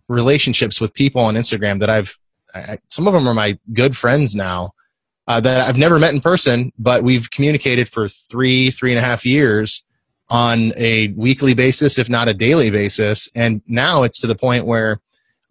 relationships 0.07 0.81
with 0.81 0.91
people 0.95 1.21
on 1.21 1.35
Instagram 1.35 1.79
that 1.81 1.89
I've 1.91 2.17
I, 2.51 2.79
some 2.87 3.05
of 3.05 3.13
them 3.13 3.27
are 3.27 3.35
my 3.35 3.59
good 3.73 3.95
friends 3.95 4.33
now 4.33 4.71
uh, 5.27 5.39
that 5.39 5.67
I've 5.69 5.77
never 5.77 5.99
met 5.99 6.15
in 6.15 6.19
person, 6.19 6.71
but 6.79 7.03
we've 7.03 7.29
communicated 7.29 7.89
for 7.89 8.07
three 8.07 8.71
three 8.71 8.91
and 8.91 8.97
a 8.97 9.03
half 9.03 9.23
years 9.23 9.83
on 10.31 10.73
a 10.77 11.09
weekly 11.09 11.53
basis, 11.53 11.99
if 11.99 12.09
not 12.09 12.27
a 12.27 12.33
daily 12.33 12.71
basis. 12.71 13.29
And 13.35 13.61
now 13.67 14.01
it's 14.01 14.19
to 14.21 14.27
the 14.27 14.35
point 14.35 14.65
where 14.65 15.01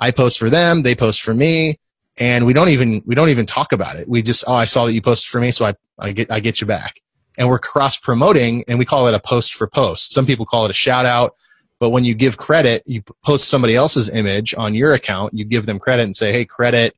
I 0.01 0.11
post 0.11 0.41
for 0.41 0.51
them, 0.51 0.83
they 0.83 0.97
post 0.97 1.23
for 1.23 1.35
me, 1.35 1.77
and 2.17 2.45
we 2.45 2.53
don't 2.53 2.71
even 2.71 3.01
we 3.07 3.15
don't 3.15 3.29
even 3.29 3.47
talk 3.47 3.71
about 3.71 3.95
it. 3.95 4.09
We 4.09 4.23
just 4.23 4.43
oh 4.49 4.55
I 4.55 4.65
saw 4.65 4.87
that 4.87 4.93
you 4.93 5.03
posted 5.03 5.31
for 5.31 5.39
me, 5.39 5.53
so 5.53 5.67
I 5.67 5.75
I 6.01 6.11
get 6.11 6.33
I 6.33 6.41
get 6.41 6.61
you 6.61 6.67
back 6.67 7.01
and 7.39 7.49
we're 7.49 7.59
cross 7.59 7.97
promoting 7.97 8.65
and 8.69 8.79
we 8.79 8.85
call 8.85 9.09
it 9.09 9.15
a 9.15 9.21
post 9.21 9.55
for 9.55 9.67
post. 9.67 10.13
Some 10.13 10.27
people 10.27 10.45
call 10.45 10.67
it 10.67 10.71
a 10.71 10.75
shout 10.75 11.07
out, 11.07 11.37
but 11.79 11.91
when 11.91 12.05
you 12.05 12.15
give 12.15 12.37
credit, 12.37 12.83
you 12.85 13.03
post 13.25 13.49
somebody 13.49 13.77
else's 13.77 14.11
image 14.11 14.55
on 14.59 14.75
your 14.75 14.93
account, 14.93 15.33
you 15.33 15.45
give 15.45 15.65
them 15.65 15.79
credit 15.79 16.03
and 16.03 16.15
say, 16.15 16.33
"Hey, 16.33 16.45
credit, 16.45 16.95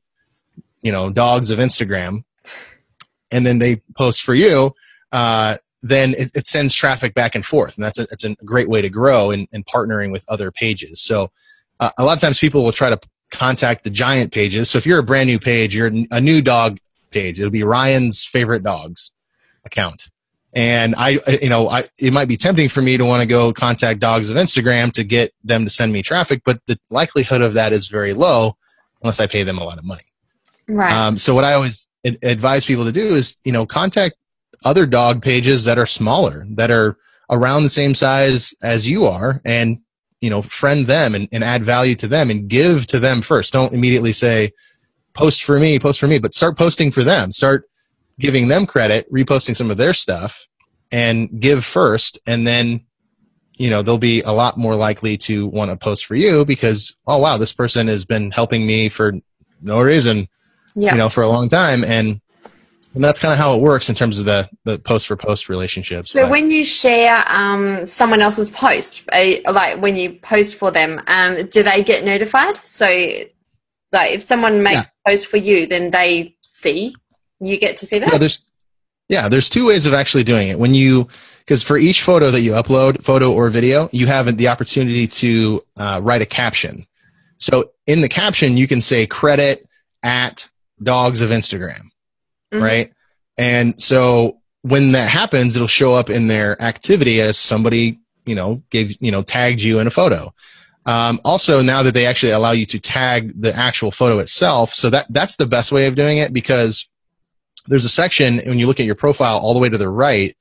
you 0.81 0.91
know, 0.91 1.09
dogs 1.09 1.51
of 1.51 1.59
Instagram." 1.59 2.23
And 3.31 3.45
then 3.45 3.59
they 3.59 3.81
post 3.95 4.23
for 4.23 4.33
you, 4.33 4.75
uh, 5.13 5.57
then 5.81 6.13
it, 6.17 6.31
it, 6.35 6.47
sends 6.47 6.75
traffic 6.75 7.13
back 7.13 7.33
and 7.33 7.45
forth, 7.45 7.77
and 7.77 7.85
that's 7.85 7.97
a, 7.97 8.03
it's 8.11 8.25
a 8.25 8.35
great 8.43 8.67
way 8.67 8.81
to 8.81 8.89
grow 8.89 9.31
in, 9.31 9.47
in 9.53 9.63
partnering 9.63 10.11
with 10.11 10.25
other 10.27 10.51
pages. 10.51 11.01
So, 11.01 11.31
uh, 11.79 11.91
a 11.97 12.03
lot 12.03 12.13
of 12.13 12.19
times 12.19 12.39
people 12.39 12.63
will 12.63 12.73
try 12.73 12.89
to 12.89 12.99
contact 13.31 13.85
the 13.85 13.89
giant 13.89 14.33
pages. 14.33 14.69
So 14.69 14.77
if 14.77 14.85
you're 14.85 14.99
a 14.99 15.03
brand 15.03 15.27
new 15.27 15.39
page, 15.39 15.75
you're 15.75 15.91
a 16.11 16.19
new 16.19 16.41
dog 16.41 16.79
page. 17.11 17.39
It'll 17.39 17.51
be 17.51 17.63
Ryan's 17.63 18.25
favorite 18.25 18.63
dogs 18.63 19.11
account. 19.65 20.09
And 20.53 20.95
I, 20.97 21.19
you 21.41 21.49
know, 21.49 21.69
I, 21.69 21.85
it 21.99 22.11
might 22.11 22.27
be 22.27 22.35
tempting 22.35 22.67
for 22.67 22.81
me 22.81 22.97
to 22.97 23.05
want 23.05 23.21
to 23.21 23.25
go 23.25 23.53
contact 23.53 23.99
dogs 23.99 24.29
of 24.29 24.37
Instagram 24.37 24.91
to 24.93 25.03
get 25.03 25.33
them 25.43 25.63
to 25.63 25.69
send 25.69 25.93
me 25.93 26.01
traffic, 26.01 26.41
but 26.43 26.59
the 26.67 26.77
likelihood 26.89 27.41
of 27.41 27.53
that 27.53 27.71
is 27.71 27.87
very 27.87 28.13
low 28.13 28.57
unless 29.01 29.19
I 29.19 29.27
pay 29.27 29.43
them 29.43 29.57
a 29.57 29.63
lot 29.63 29.77
of 29.77 29.85
money. 29.85 30.03
Right. 30.67 30.91
Um, 30.91 31.17
so 31.17 31.33
what 31.33 31.45
I 31.45 31.53
always 31.53 31.87
advise 32.03 32.65
people 32.65 32.85
to 32.85 32.91
do 32.91 33.15
is, 33.15 33.37
you 33.45 33.51
know, 33.51 33.65
contact 33.65 34.15
other 34.65 34.85
dog 34.85 35.21
pages 35.21 35.65
that 35.65 35.79
are 35.79 35.85
smaller, 35.85 36.45
that 36.51 36.69
are 36.69 36.97
around 37.29 37.63
the 37.63 37.69
same 37.69 37.95
size 37.95 38.53
as 38.61 38.89
you 38.89 39.05
are, 39.05 39.41
and 39.45 39.79
you 40.19 40.29
know, 40.29 40.41
friend 40.41 40.85
them 40.85 41.15
and, 41.15 41.27
and 41.31 41.43
add 41.43 41.63
value 41.63 41.95
to 41.95 42.07
them 42.07 42.29
and 42.29 42.47
give 42.47 42.85
to 42.87 42.99
them 42.99 43.21
first. 43.21 43.53
Don't 43.53 43.73
immediately 43.73 44.13
say, 44.13 44.51
post 45.13 45.43
for 45.43 45.59
me, 45.59 45.79
post 45.79 45.99
for 45.99 46.07
me, 46.07 46.19
but 46.19 46.33
start 46.33 46.57
posting 46.57 46.91
for 46.91 47.03
them. 47.03 47.31
Start 47.31 47.67
giving 48.21 48.47
them 48.47 48.65
credit, 48.65 49.11
reposting 49.11 49.55
some 49.55 49.71
of 49.71 49.77
their 49.77 49.93
stuff, 49.93 50.47
and 50.91 51.39
give 51.39 51.65
first, 51.65 52.19
and 52.25 52.47
then 52.47 52.85
you 53.61 53.69
know 53.69 53.81
they'll 53.81 53.97
be 53.97 54.21
a 54.21 54.31
lot 54.31 54.57
more 54.57 54.75
likely 54.75 55.17
to 55.17 55.47
want 55.47 55.69
to 55.69 55.77
post 55.77 56.05
for 56.05 56.15
you 56.15 56.43
because 56.45 56.95
oh 57.05 57.19
wow 57.19 57.37
this 57.37 57.53
person 57.53 57.87
has 57.87 58.05
been 58.05 58.31
helping 58.31 58.65
me 58.65 58.89
for 58.89 59.13
no 59.61 59.81
reason 59.81 60.27
yeah. 60.73 60.93
you 60.93 60.97
know 60.97 61.09
for 61.09 61.21
a 61.21 61.29
long 61.29 61.47
time 61.47 61.83
and 61.83 62.19
and 62.93 63.03
that's 63.03 63.19
kind 63.19 63.31
of 63.31 63.37
how 63.37 63.55
it 63.55 63.61
works 63.61 63.87
in 63.87 63.95
terms 63.95 64.19
of 64.19 64.25
the 64.25 64.49
the 64.63 64.79
post 64.79 65.05
for 65.05 65.15
post 65.15 65.47
relationships 65.47 66.11
so 66.11 66.23
but. 66.23 66.31
when 66.31 66.49
you 66.49 66.63
share 66.63 67.23
um, 67.27 67.85
someone 67.85 68.21
else's 68.21 68.49
post 68.49 69.07
like 69.13 69.79
when 69.79 69.95
you 69.95 70.17
post 70.21 70.55
for 70.55 70.71
them 70.71 70.99
um, 71.07 71.45
do 71.47 71.61
they 71.61 71.83
get 71.83 72.03
notified 72.03 72.57
so 72.65 72.87
like 73.91 74.13
if 74.13 74.23
someone 74.23 74.63
makes 74.63 74.87
yeah. 74.87 74.91
a 75.05 75.09
post 75.11 75.27
for 75.27 75.37
you 75.37 75.67
then 75.67 75.91
they 75.91 76.35
see 76.41 76.95
you 77.41 77.57
get 77.57 77.77
to 77.77 77.85
see 77.85 77.99
that 77.99 78.11
yeah 78.11 78.17
there's 78.17 78.45
yeah 79.09 79.27
there's 79.27 79.49
two 79.49 79.67
ways 79.67 79.85
of 79.85 79.93
actually 79.93 80.23
doing 80.23 80.47
it 80.47 80.57
when 80.57 80.73
you 80.73 81.07
because 81.51 81.63
for 81.63 81.77
each 81.77 82.01
photo 82.01 82.31
that 82.31 82.41
you 82.41 82.51
upload, 82.51 83.03
photo 83.03 83.33
or 83.33 83.49
video, 83.49 83.89
you 83.91 84.07
have 84.07 84.37
the 84.37 84.47
opportunity 84.47 85.07
to 85.07 85.61
uh, 85.77 85.99
write 86.01 86.21
a 86.21 86.25
caption. 86.25 86.85
So 87.37 87.71
in 87.87 87.99
the 87.99 88.07
caption, 88.07 88.55
you 88.55 88.67
can 88.67 88.79
say 88.79 89.05
credit 89.05 89.67
at 90.03 90.49
dogs 90.81 91.21
of 91.21 91.31
Instagram, 91.31 91.81
mm-hmm. 92.53 92.63
right? 92.63 92.93
And 93.37 93.79
so 93.81 94.39
when 94.61 94.91
that 94.93 95.09
happens, 95.09 95.55
it'll 95.55 95.67
show 95.67 95.93
up 95.93 96.09
in 96.09 96.27
their 96.27 96.61
activity 96.61 97.19
as 97.19 97.37
somebody, 97.37 97.99
you 98.25 98.35
know, 98.35 98.63
gave, 98.69 98.95
you 99.01 99.11
know, 99.11 99.23
tagged 99.23 99.61
you 99.61 99.79
in 99.79 99.87
a 99.87 99.91
photo. 99.91 100.33
Um, 100.85 101.19
also, 101.25 101.61
now 101.61 101.83
that 101.83 101.93
they 101.93 102.05
actually 102.05 102.31
allow 102.31 102.51
you 102.51 102.65
to 102.67 102.79
tag 102.79 103.33
the 103.39 103.53
actual 103.53 103.91
photo 103.91 104.19
itself, 104.19 104.73
so 104.73 104.89
that 104.89 105.05
that's 105.09 105.35
the 105.35 105.45
best 105.45 105.71
way 105.71 105.85
of 105.85 105.95
doing 105.95 106.17
it 106.17 106.33
because 106.33 106.87
there's 107.67 107.85
a 107.85 107.89
section 107.89 108.39
when 108.45 108.59
you 108.59 108.67
look 108.67 108.79
at 108.79 108.85
your 108.85 108.95
profile 108.95 109.37
all 109.37 109.53
the 109.53 109.59
way 109.59 109.69
to 109.69 109.77
the 109.77 109.89
right 109.89 110.35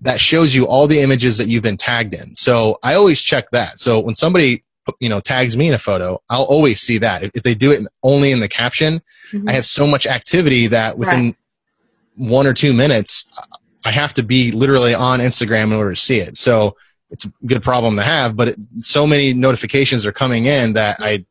that 0.00 0.20
shows 0.20 0.54
you 0.54 0.66
all 0.66 0.86
the 0.86 1.00
images 1.00 1.38
that 1.38 1.48
you've 1.48 1.62
been 1.62 1.76
tagged 1.76 2.14
in. 2.14 2.34
So 2.34 2.78
I 2.82 2.94
always 2.94 3.22
check 3.22 3.50
that. 3.50 3.78
So 3.78 3.98
when 3.98 4.14
somebody 4.14 4.62
you 5.00 5.08
know 5.08 5.20
tags 5.20 5.56
me 5.56 5.68
in 5.68 5.74
a 5.74 5.78
photo, 5.78 6.20
I'll 6.28 6.44
always 6.44 6.80
see 6.80 6.98
that. 6.98 7.22
If, 7.22 7.42
they 7.42 7.54
do 7.54 7.72
it 7.72 7.82
only 8.02 8.30
in 8.30 8.40
the 8.40 8.48
caption, 8.48 9.00
mm-hmm. 9.32 9.48
I 9.48 9.52
have 9.52 9.66
so 9.66 9.86
much 9.86 10.06
activity 10.06 10.68
that 10.68 10.98
within 10.98 11.26
right. 11.26 11.36
one 12.16 12.46
or 12.46 12.52
two 12.52 12.72
minutes, 12.72 13.26
I 13.84 13.90
have 13.90 14.14
to 14.14 14.22
be 14.22 14.52
literally 14.52 14.94
on 14.94 15.20
Instagram 15.20 15.64
in 15.64 15.72
order 15.74 15.94
to 15.94 16.00
see 16.00 16.18
it. 16.18 16.36
So 16.36 16.76
it's 17.10 17.24
a 17.24 17.32
good 17.46 17.62
problem 17.62 17.96
to 17.96 18.02
have, 18.02 18.36
but 18.36 18.48
it, 18.48 18.58
so 18.78 19.06
many 19.06 19.32
notifications 19.32 20.06
are 20.06 20.12
coming 20.12 20.46
in 20.46 20.74
that 20.74 20.98
I 21.00 21.24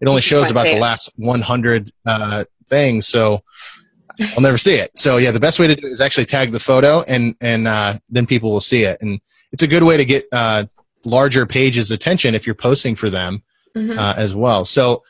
it 0.00 0.08
only 0.08 0.20
shows 0.20 0.50
about 0.50 0.64
the 0.64 0.78
last 0.80 1.10
100 1.16 1.90
uh, 2.04 2.44
things. 2.68 3.06
So 3.06 3.44
I'll 4.34 4.42
never 4.42 4.58
see 4.58 4.74
it. 4.74 4.96
So 4.96 5.16
yeah, 5.16 5.30
the 5.30 5.40
best 5.40 5.58
way 5.58 5.66
to 5.66 5.74
do 5.74 5.86
it 5.86 5.92
is 5.92 6.00
actually 6.00 6.26
tag 6.26 6.52
the 6.52 6.60
photo, 6.60 7.02
and 7.02 7.34
and 7.40 7.68
uh, 7.68 7.94
then 8.08 8.26
people 8.26 8.50
will 8.50 8.60
see 8.60 8.84
it. 8.84 8.98
And 9.00 9.20
it's 9.52 9.62
a 9.62 9.68
good 9.68 9.82
way 9.82 9.96
to 9.96 10.04
get 10.04 10.26
uh, 10.32 10.64
larger 11.04 11.46
pages 11.46 11.90
attention 11.90 12.34
if 12.34 12.46
you're 12.46 12.54
posting 12.54 12.94
for 12.94 13.10
them 13.10 13.42
mm-hmm. 13.76 13.98
uh, 13.98 14.14
as 14.16 14.34
well. 14.34 14.64
So 14.64 15.02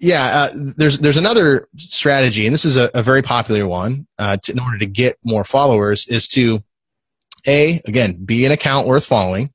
yeah, 0.00 0.24
uh, 0.24 0.50
there's 0.76 0.98
there's 0.98 1.16
another 1.16 1.68
strategy, 1.78 2.46
and 2.46 2.52
this 2.52 2.64
is 2.64 2.76
a, 2.76 2.90
a 2.94 3.02
very 3.02 3.22
popular 3.22 3.66
one. 3.66 4.06
Uh, 4.18 4.36
to, 4.38 4.52
in 4.52 4.58
order 4.58 4.78
to 4.78 4.86
get 4.86 5.18
more 5.24 5.44
followers, 5.44 6.06
is 6.08 6.28
to 6.28 6.62
a 7.46 7.80
again 7.86 8.24
be 8.24 8.44
an 8.44 8.52
account 8.52 8.86
worth 8.86 9.06
following, 9.06 9.52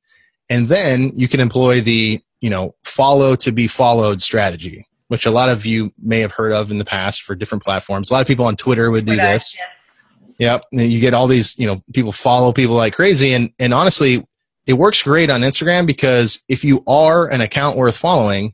and 0.50 0.68
then 0.68 1.12
you 1.16 1.28
can 1.28 1.40
employ 1.40 1.82
the 1.82 2.20
you 2.42 2.50
know 2.50 2.76
follow 2.84 3.36
to 3.36 3.52
be 3.52 3.68
followed 3.68 4.22
strategy 4.22 4.86
which 5.10 5.26
a 5.26 5.32
lot 5.32 5.50
of 5.50 5.66
you 5.66 5.92
may 6.02 6.20
have 6.20 6.32
heard 6.32 6.54
of 6.54 6.72
in 6.72 6.78
the 6.78 6.86
past 6.86 7.24
for 7.24 7.36
different 7.36 7.64
platforms. 7.64 8.10
A 8.10 8.14
lot 8.14 8.22
of 8.22 8.28
people 8.28 8.46
on 8.46 8.56
Twitter 8.56 8.90
would 8.92 9.06
do 9.06 9.16
Twitter, 9.16 9.34
this. 9.34 9.58
Yes. 9.58 9.98
Yep. 10.38 10.66
And 10.72 10.82
you 10.92 11.00
get 11.02 11.16
all 11.16 11.26
these, 11.26 11.58
you 11.58 11.66
know, 11.66 11.84
people 11.94 12.12
follow 12.12 12.54
people 12.54 12.76
like 12.76 12.94
crazy. 12.94 13.34
And, 13.34 13.52
and 13.60 13.74
honestly, 13.74 14.26
it 14.68 14.74
works 14.74 15.02
great 15.02 15.32
on 15.32 15.42
Instagram 15.42 15.88
because 15.88 16.40
if 16.48 16.64
you 16.64 16.84
are 16.86 17.28
an 17.28 17.42
account 17.42 17.76
worth 17.76 17.98
following, 17.98 18.54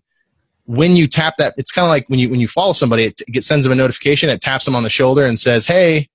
when 0.64 0.96
you 0.96 1.08
tap 1.08 1.36
that, 1.40 1.54
it's 1.58 1.74
kind 1.74 1.84
of 1.84 1.90
like 1.90 2.10
when 2.10 2.20
you, 2.20 2.30
when 2.30 2.40
you 2.40 2.48
follow 2.48 2.72
somebody, 2.72 3.04
it, 3.04 3.22
it 3.28 3.44
sends 3.44 3.66
them 3.66 3.74
a 3.74 3.76
notification. 3.76 4.30
It 4.30 4.40
taps 4.40 4.64
them 4.64 4.76
on 4.76 4.84
the 4.84 4.90
shoulder 4.90 5.26
and 5.26 5.38
says, 5.38 5.68
Hey, 5.68 6.08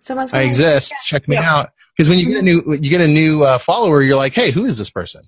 Someone's 0.00 0.32
I 0.32 0.42
exist. 0.42 0.92
Yeah. 0.92 0.98
Check 1.04 1.28
me 1.28 1.36
yeah. 1.36 1.54
out. 1.54 1.70
Because 1.96 2.08
when 2.08 2.18
you 2.18 2.26
get 2.26 2.38
a 2.38 2.42
new, 2.42 2.62
you 2.66 2.90
get 2.90 3.00
a 3.00 3.08
new 3.08 3.44
uh, 3.44 3.58
follower, 3.58 4.02
you're 4.02 4.16
like, 4.16 4.34
Hey, 4.34 4.50
who 4.50 4.64
is 4.64 4.76
this 4.76 4.90
person? 4.90 5.22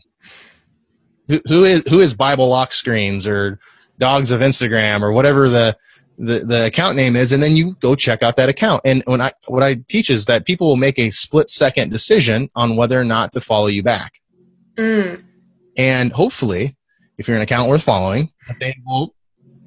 Who, 1.28 1.40
who 1.46 1.64
is, 1.64 1.84
who 1.88 2.00
is 2.00 2.14
Bible 2.14 2.48
lock 2.48 2.72
screens 2.72 3.28
or, 3.28 3.60
dogs 4.00 4.32
of 4.32 4.40
Instagram 4.40 5.02
or 5.02 5.12
whatever 5.12 5.48
the, 5.48 5.76
the, 6.18 6.40
the 6.40 6.66
account 6.66 6.96
name 6.96 7.14
is, 7.14 7.30
and 7.30 7.42
then 7.42 7.54
you 7.54 7.76
go 7.80 7.94
check 7.94 8.22
out 8.22 8.36
that 8.36 8.48
account. 8.48 8.82
And 8.84 9.02
when 9.06 9.20
I, 9.20 9.30
what 9.46 9.62
I 9.62 9.76
teach 9.88 10.10
is 10.10 10.26
that 10.26 10.44
people 10.44 10.66
will 10.66 10.76
make 10.76 10.98
a 10.98 11.10
split 11.10 11.48
second 11.48 11.90
decision 11.92 12.50
on 12.56 12.76
whether 12.76 12.98
or 12.98 13.04
not 13.04 13.32
to 13.32 13.40
follow 13.40 13.68
you 13.68 13.82
back. 13.82 14.20
Mm. 14.76 15.22
And 15.76 16.12
hopefully, 16.12 16.76
if 17.16 17.28
you're 17.28 17.36
an 17.36 17.42
account 17.42 17.68
worth 17.68 17.82
following, 17.82 18.32
they 18.58 18.74
will 18.84 19.14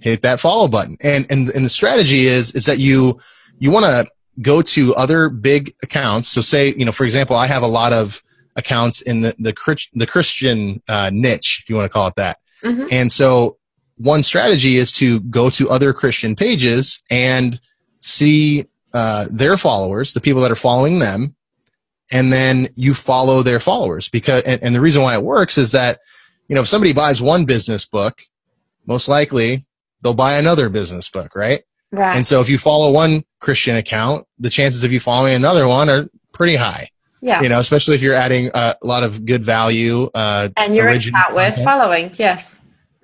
hit 0.01 0.21
that 0.23 0.39
follow 0.39 0.67
button. 0.67 0.97
And, 1.01 1.25
and, 1.31 1.49
and 1.49 1.63
the 1.63 1.69
strategy 1.69 2.27
is, 2.27 2.51
is 2.53 2.65
that 2.65 2.77
you, 2.77 3.19
you 3.57 3.71
want 3.71 3.85
to 3.85 4.05
go 4.41 4.61
to 4.61 4.93
other 4.95 5.29
big 5.29 5.73
accounts. 5.83 6.27
So 6.29 6.41
say, 6.41 6.73
you 6.75 6.85
know, 6.85 6.91
for 6.91 7.05
example, 7.05 7.35
I 7.35 7.47
have 7.47 7.63
a 7.63 7.67
lot 7.67 7.93
of 7.93 8.21
accounts 8.55 9.01
in 9.01 9.21
the, 9.21 9.35
the, 9.39 9.53
the 9.93 10.05
Christian 10.05 10.81
uh, 10.89 11.09
niche, 11.13 11.61
if 11.63 11.69
you 11.69 11.75
want 11.75 11.85
to 11.85 11.93
call 11.93 12.07
it 12.07 12.15
that. 12.15 12.37
Mm-hmm. 12.63 12.85
And 12.91 13.11
so 13.11 13.57
one 14.03 14.21
strategy 14.21 14.75
is 14.77 14.91
to 14.93 15.21
go 15.21 15.49
to 15.51 15.69
other 15.69 15.93
Christian 15.93 16.35
pages 16.35 17.01
and 17.09 17.59
see 18.01 18.65
uh, 18.93 19.25
their 19.31 19.57
followers, 19.57 20.13
the 20.13 20.21
people 20.21 20.41
that 20.41 20.51
are 20.51 20.55
following 20.55 20.99
them, 20.99 21.35
and 22.11 22.31
then 22.31 22.67
you 22.75 22.93
follow 22.93 23.41
their 23.41 23.59
followers. 23.59 24.09
Because 24.09 24.43
and, 24.43 24.61
and 24.61 24.75
the 24.75 24.81
reason 24.81 25.01
why 25.01 25.13
it 25.13 25.23
works 25.23 25.57
is 25.57 25.71
that 25.71 25.99
you 26.47 26.55
know 26.55 26.61
if 26.61 26.67
somebody 26.67 26.93
buys 26.93 27.21
one 27.21 27.45
business 27.45 27.85
book, 27.85 28.21
most 28.85 29.07
likely 29.07 29.65
they'll 30.01 30.13
buy 30.13 30.33
another 30.33 30.69
business 30.69 31.09
book, 31.09 31.33
right? 31.35 31.61
Right. 31.91 32.17
And 32.17 32.27
so 32.27 32.41
if 32.41 32.49
you 32.49 32.57
follow 32.57 32.91
one 32.91 33.23
Christian 33.39 33.77
account, 33.77 34.27
the 34.37 34.49
chances 34.49 34.83
of 34.83 34.91
you 34.91 34.99
following 34.99 35.35
another 35.35 35.67
one 35.67 35.89
are 35.89 36.07
pretty 36.33 36.55
high. 36.55 36.89
Yeah. 37.21 37.41
You 37.41 37.47
know, 37.47 37.59
especially 37.59 37.95
if 37.95 38.01
you're 38.01 38.15
adding 38.15 38.49
a 38.53 38.75
lot 38.83 39.03
of 39.03 39.25
good 39.25 39.43
value. 39.43 40.09
Uh, 40.13 40.49
and 40.57 40.75
you're 40.75 40.87
worth 40.87 41.63
following. 41.63 42.11
Yes. 42.15 42.62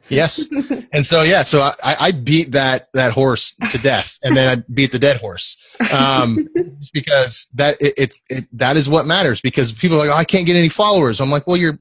Yes. 0.10 0.48
and 0.94 1.06
so, 1.06 1.22
yeah, 1.22 1.44
so 1.44 1.62
I, 1.62 1.96
I 2.00 2.12
beat 2.12 2.52
that, 2.52 2.90
that 2.94 3.12
horse 3.12 3.56
to 3.70 3.78
death 3.78 4.18
and 4.24 4.36
then 4.36 4.58
I 4.58 4.64
beat 4.74 4.92
the 4.92 5.00
dead 5.00 5.18
horse. 5.18 5.76
Um, 5.92 6.48
because 6.94 7.48
that, 7.56 7.78
it, 7.80 7.94
it, 7.98 8.16
it, 8.30 8.48
that 8.54 8.78
is 8.78 8.90
what 8.90 9.06
matters 9.06 9.42
because 9.42 9.72
people 9.72 9.98
are 9.98 10.08
like, 10.08 10.10
oh, 10.10 10.18
I 10.18 10.26
can't 10.26 10.46
get 10.46 10.56
any 10.56 10.70
followers. 10.70 11.22
I'm 11.22 11.30
like, 11.30 11.48
well, 11.48 11.58
your, 11.58 11.80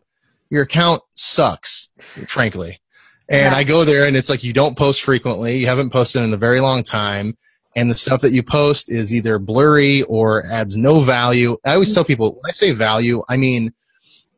your 0.51 0.63
account 0.63 1.03
sucks, 1.15 1.91
frankly. 1.99 2.81
And 3.29 3.53
yeah. 3.53 3.59
I 3.59 3.65
go 3.65 3.85
there 3.85 4.07
and 4.07 4.17
it's 4.17 4.31
like, 4.31 4.43
you 4.43 4.53
don't 4.53 4.77
post 4.77 5.03
frequently. 5.03 5.59
You 5.59 5.67
haven't 5.67 5.91
posted 5.91 6.23
in 6.23 6.33
a 6.33 6.39
very 6.39 6.61
long 6.61 6.83
time. 6.83 7.37
And 7.77 7.91
the 7.91 7.95
stuff 7.95 8.23
that 8.23 8.33
you 8.33 8.43
post 8.43 8.91
is 8.91 9.15
either 9.15 9.39
blurry 9.39 10.03
or 10.05 10.45
adds 10.51 10.77
no 10.77 11.01
value. 11.01 11.59
I 11.65 11.75
always 11.75 11.95
tell 11.95 12.05
people 12.05 12.33
when 12.33 12.49
I 12.49 12.53
say 12.53 12.73
value, 12.73 13.23
I 13.29 13.37
mean 13.37 13.73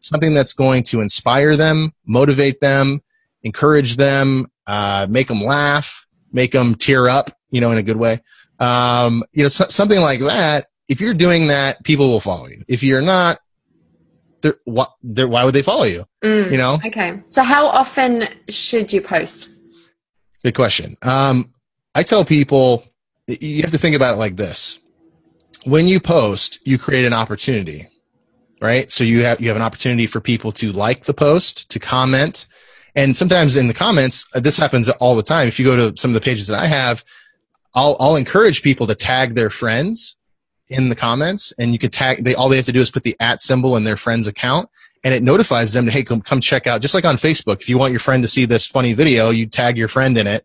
something 0.01 0.35
that's 0.35 0.53
going 0.53 0.83
to 0.85 1.01
inspire 1.01 1.57
them, 1.57 1.93
motivate 2.07 2.61
them, 2.61 3.01
encourage 3.43 3.97
them, 3.97 4.47
uh, 4.67 5.07
make 5.09 5.29
them 5.29 5.43
laugh, 5.43 6.07
make 6.33 6.53
them 6.53 6.75
tear 6.75 7.09
up, 7.09 7.31
you 7.51 7.61
know, 7.61 7.73
in 7.73 7.79
a 7.79 7.83
good 7.83 7.97
way. 7.97 8.21
Um, 8.59 9.25
you 9.33 9.43
know, 9.43 9.49
so, 9.49 9.67
something 9.69 10.01
like 10.01 10.21
that. 10.21 10.67
If 10.89 11.01
you're 11.01 11.15
doing 11.15 11.49
that, 11.49 11.83
people 11.85 12.09
will 12.09 12.21
follow 12.21 12.49
you. 12.49 12.63
If 12.69 12.83
you're 12.83 13.03
not, 13.03 13.39
they're, 14.43 14.57
why, 14.65 14.87
they're, 15.03 15.29
why 15.29 15.45
would 15.45 15.55
they 15.55 15.63
follow 15.63 15.85
you? 15.85 16.05
Mm, 16.25 16.51
you 16.51 16.59
know? 16.59 16.79
Okay. 16.85 17.21
So 17.29 17.43
how 17.43 17.67
often 17.67 18.29
should 18.49 18.93
you 18.93 19.01
post? 19.01 19.51
Good 20.43 20.55
question. 20.55 20.97
Um, 21.03 21.53
I 21.95 22.03
tell 22.03 22.25
people 22.25 22.85
you 23.27 23.63
have 23.63 23.71
to 23.71 23.79
think 23.79 23.95
about 23.97 24.15
it 24.15 24.19
like 24.19 24.37
this. 24.37 24.81
When 25.65 25.87
you 25.87 26.01
post, 26.01 26.67
you 26.67 26.79
create 26.79 27.05
an 27.05 27.13
opportunity, 27.13 27.87
right? 28.61 28.91
So 28.91 29.05
you 29.05 29.25
have, 29.25 29.41
you 29.41 29.49
have 29.49 29.57
an 29.57 29.63
opportunity 29.63 30.07
for 30.07 30.21
people 30.21 30.53
to 30.53 30.73
like 30.73 31.05
the 31.05 31.15
post, 31.15 31.69
to 31.71 31.79
comment, 31.79 32.47
And 33.01 33.17
sometimes 33.17 33.57
in 33.57 33.67
the 33.67 33.73
comments, 33.73 34.27
uh, 34.35 34.41
this 34.41 34.59
happens 34.59 34.87
all 34.91 35.17
the 35.17 35.23
time. 35.23 35.49
If 35.49 35.59
you 35.59 35.65
go 35.65 35.91
to 35.91 35.99
some 35.99 36.11
of 36.11 36.15
the 36.15 36.21
pages 36.21 36.49
that 36.49 36.61
I 36.61 36.67
have, 36.67 37.03
I'll, 37.75 37.97
I'll 37.99 38.17
encourage 38.17 38.61
people 38.61 38.87
to 38.89 38.95
tag 38.95 39.35
their 39.35 39.49
friends 39.49 40.17
in 40.69 40.91
the 40.91 40.95
comments 40.95 41.51
and 41.59 41.73
you 41.73 41.79
could 41.79 41.95
tag, 41.95 42.23
they, 42.23 42.35
all 42.35 42.51
they 42.51 42.57
have 42.57 42.67
to 42.67 42.73
do 42.73 42.81
is 42.81 42.91
put 42.91 43.05
the 43.05 43.17
at 43.19 43.41
symbol 43.41 43.75
in 43.79 43.85
their 43.85 43.97
friend's 43.97 44.27
account 44.27 44.69
and 45.03 45.15
it 45.15 45.23
notifies 45.23 45.73
them 45.73 45.87
to, 45.87 45.91
hey, 45.91 46.05
come, 46.05 46.21
come 46.21 46.43
check 46.43 46.67
out, 46.67 46.83
just 46.83 46.93
like 46.93 47.07
on 47.07 47.17
Facebook. 47.17 47.63
If 47.63 47.71
you 47.71 47.79
want 47.79 47.91
your 47.91 48.01
friend 48.01 48.23
to 48.23 48.29
see 48.29 48.45
this 48.45 48.67
funny 48.67 48.93
video, 48.93 49.31
you 49.31 49.47
tag 49.47 49.79
your 49.79 49.89
friend 49.89 50.19
in 50.19 50.27
it 50.27 50.45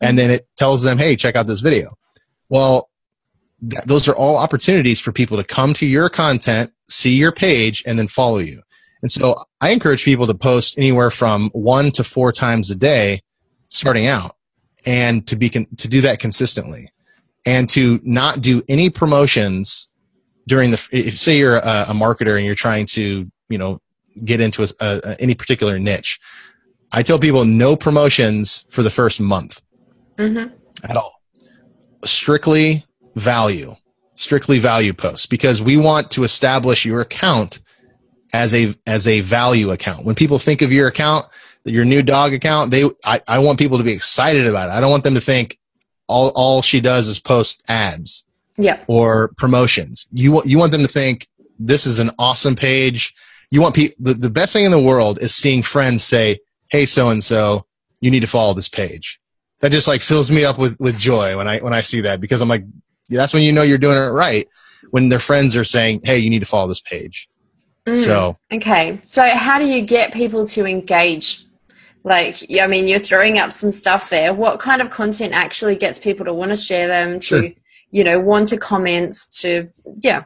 and 0.00 0.16
then 0.16 0.30
it 0.30 0.46
tells 0.56 0.84
them, 0.84 0.98
hey, 0.98 1.16
check 1.16 1.34
out 1.34 1.48
this 1.48 1.60
video. 1.60 1.98
Well, 2.48 2.88
th- 3.68 3.82
those 3.82 4.06
are 4.06 4.14
all 4.14 4.36
opportunities 4.36 5.00
for 5.00 5.10
people 5.10 5.38
to 5.38 5.44
come 5.44 5.74
to 5.74 5.86
your 5.86 6.08
content, 6.08 6.72
see 6.88 7.16
your 7.16 7.32
page, 7.32 7.82
and 7.84 7.98
then 7.98 8.06
follow 8.06 8.38
you. 8.38 8.62
And 9.06 9.10
so 9.12 9.36
I 9.60 9.70
encourage 9.70 10.04
people 10.04 10.26
to 10.26 10.34
post 10.34 10.76
anywhere 10.76 11.12
from 11.12 11.50
one 11.50 11.92
to 11.92 12.02
four 12.02 12.32
times 12.32 12.72
a 12.72 12.74
day 12.74 13.20
starting 13.68 14.08
out 14.08 14.34
and 14.84 15.24
to 15.28 15.36
be 15.36 15.48
con- 15.48 15.68
to 15.76 15.86
do 15.86 16.00
that 16.00 16.18
consistently 16.18 16.88
and 17.46 17.68
to 17.68 18.00
not 18.02 18.40
do 18.40 18.64
any 18.68 18.90
promotions 18.90 19.88
during 20.48 20.72
the 20.72 20.88
if 20.90 21.16
say 21.20 21.38
you're 21.38 21.58
a, 21.58 21.86
a 21.88 21.92
marketer 21.92 22.36
and 22.36 22.44
you're 22.44 22.56
trying 22.56 22.84
to 22.86 23.30
you 23.48 23.58
know 23.58 23.80
get 24.24 24.40
into 24.40 24.64
a, 24.64 24.68
a, 24.80 25.20
any 25.20 25.36
particular 25.36 25.78
niche 25.78 26.18
i 26.90 27.00
tell 27.00 27.20
people 27.20 27.44
no 27.44 27.76
promotions 27.76 28.66
for 28.70 28.82
the 28.82 28.90
first 28.90 29.20
month 29.20 29.62
mm-hmm. 30.16 30.52
at 30.90 30.96
all 30.96 31.20
strictly 32.04 32.84
value 33.14 33.72
strictly 34.16 34.58
value 34.58 34.92
posts 34.92 35.26
because 35.26 35.62
we 35.62 35.76
want 35.76 36.10
to 36.10 36.24
establish 36.24 36.84
your 36.84 37.00
account 37.00 37.60
as 38.32 38.54
a 38.54 38.74
as 38.86 39.08
a 39.08 39.20
value 39.20 39.70
account. 39.70 40.04
When 40.04 40.14
people 40.14 40.38
think 40.38 40.62
of 40.62 40.72
your 40.72 40.88
account 40.88 41.26
your 41.66 41.84
new 41.84 42.02
dog 42.02 42.32
account 42.32 42.70
they 42.70 42.88
I, 43.04 43.20
I 43.26 43.38
want 43.38 43.58
people 43.58 43.78
to 43.78 43.84
be 43.84 43.92
excited 43.92 44.46
about 44.46 44.68
it. 44.68 44.72
I 44.72 44.80
don't 44.80 44.90
want 44.90 45.04
them 45.04 45.14
to 45.14 45.20
think 45.20 45.58
all 46.06 46.30
all 46.34 46.62
she 46.62 46.80
does 46.80 47.08
is 47.08 47.18
post 47.18 47.64
ads 47.68 48.24
yeah. 48.56 48.82
or 48.86 49.28
promotions. 49.36 50.06
You 50.12 50.32
want 50.32 50.46
you 50.46 50.58
want 50.58 50.72
them 50.72 50.82
to 50.82 50.88
think 50.88 51.28
this 51.58 51.86
is 51.86 51.98
an 51.98 52.10
awesome 52.18 52.56
page. 52.56 53.14
You 53.50 53.60
want 53.60 53.74
people 53.74 53.96
the, 53.98 54.14
the 54.14 54.30
best 54.30 54.52
thing 54.52 54.64
in 54.64 54.70
the 54.70 54.80
world 54.80 55.20
is 55.20 55.34
seeing 55.34 55.62
friends 55.62 56.04
say 56.04 56.38
hey 56.68 56.86
so 56.86 57.10
and 57.10 57.22
so 57.22 57.66
you 58.00 58.10
need 58.10 58.20
to 58.20 58.28
follow 58.28 58.54
this 58.54 58.68
page. 58.68 59.20
That 59.60 59.72
just 59.72 59.88
like 59.88 60.02
fills 60.02 60.30
me 60.30 60.44
up 60.44 60.58
with 60.58 60.78
with 60.78 60.98
joy 60.98 61.36
when 61.36 61.48
i 61.48 61.58
when 61.60 61.72
i 61.72 61.80
see 61.80 62.02
that 62.02 62.20
because 62.20 62.42
i'm 62.42 62.48
like 62.48 62.64
that's 63.08 63.32
when 63.32 63.42
you 63.42 63.52
know 63.52 63.62
you're 63.62 63.78
doing 63.78 63.96
it 63.96 64.10
right 64.10 64.46
when 64.90 65.08
their 65.08 65.18
friends 65.18 65.56
are 65.56 65.64
saying 65.64 66.02
hey 66.04 66.18
you 66.18 66.28
need 66.28 66.40
to 66.40 66.46
follow 66.46 66.68
this 66.68 66.82
page 66.82 67.26
mm, 67.86 67.96
so 67.96 68.36
okay 68.52 68.98
so 69.02 69.28
how 69.28 69.58
do 69.58 69.66
you 69.66 69.82
get 69.82 70.12
people 70.12 70.46
to 70.46 70.66
engage 70.66 71.44
like 72.04 72.36
i 72.60 72.66
mean 72.66 72.86
you're 72.86 72.98
throwing 72.98 73.38
up 73.38 73.52
some 73.52 73.70
stuff 73.70 74.10
there 74.10 74.32
what 74.34 74.60
kind 74.60 74.80
of 74.80 74.90
content 74.90 75.32
actually 75.32 75.76
gets 75.76 75.98
people 75.98 76.24
to 76.24 76.34
want 76.34 76.50
to 76.50 76.56
share 76.56 76.88
them 76.88 77.18
to 77.20 77.42
sure. 77.42 77.50
you 77.90 78.04
know 78.04 78.18
want 78.18 78.48
to 78.48 78.56
comment 78.56 79.16
to 79.30 79.68
yeah 79.98 80.24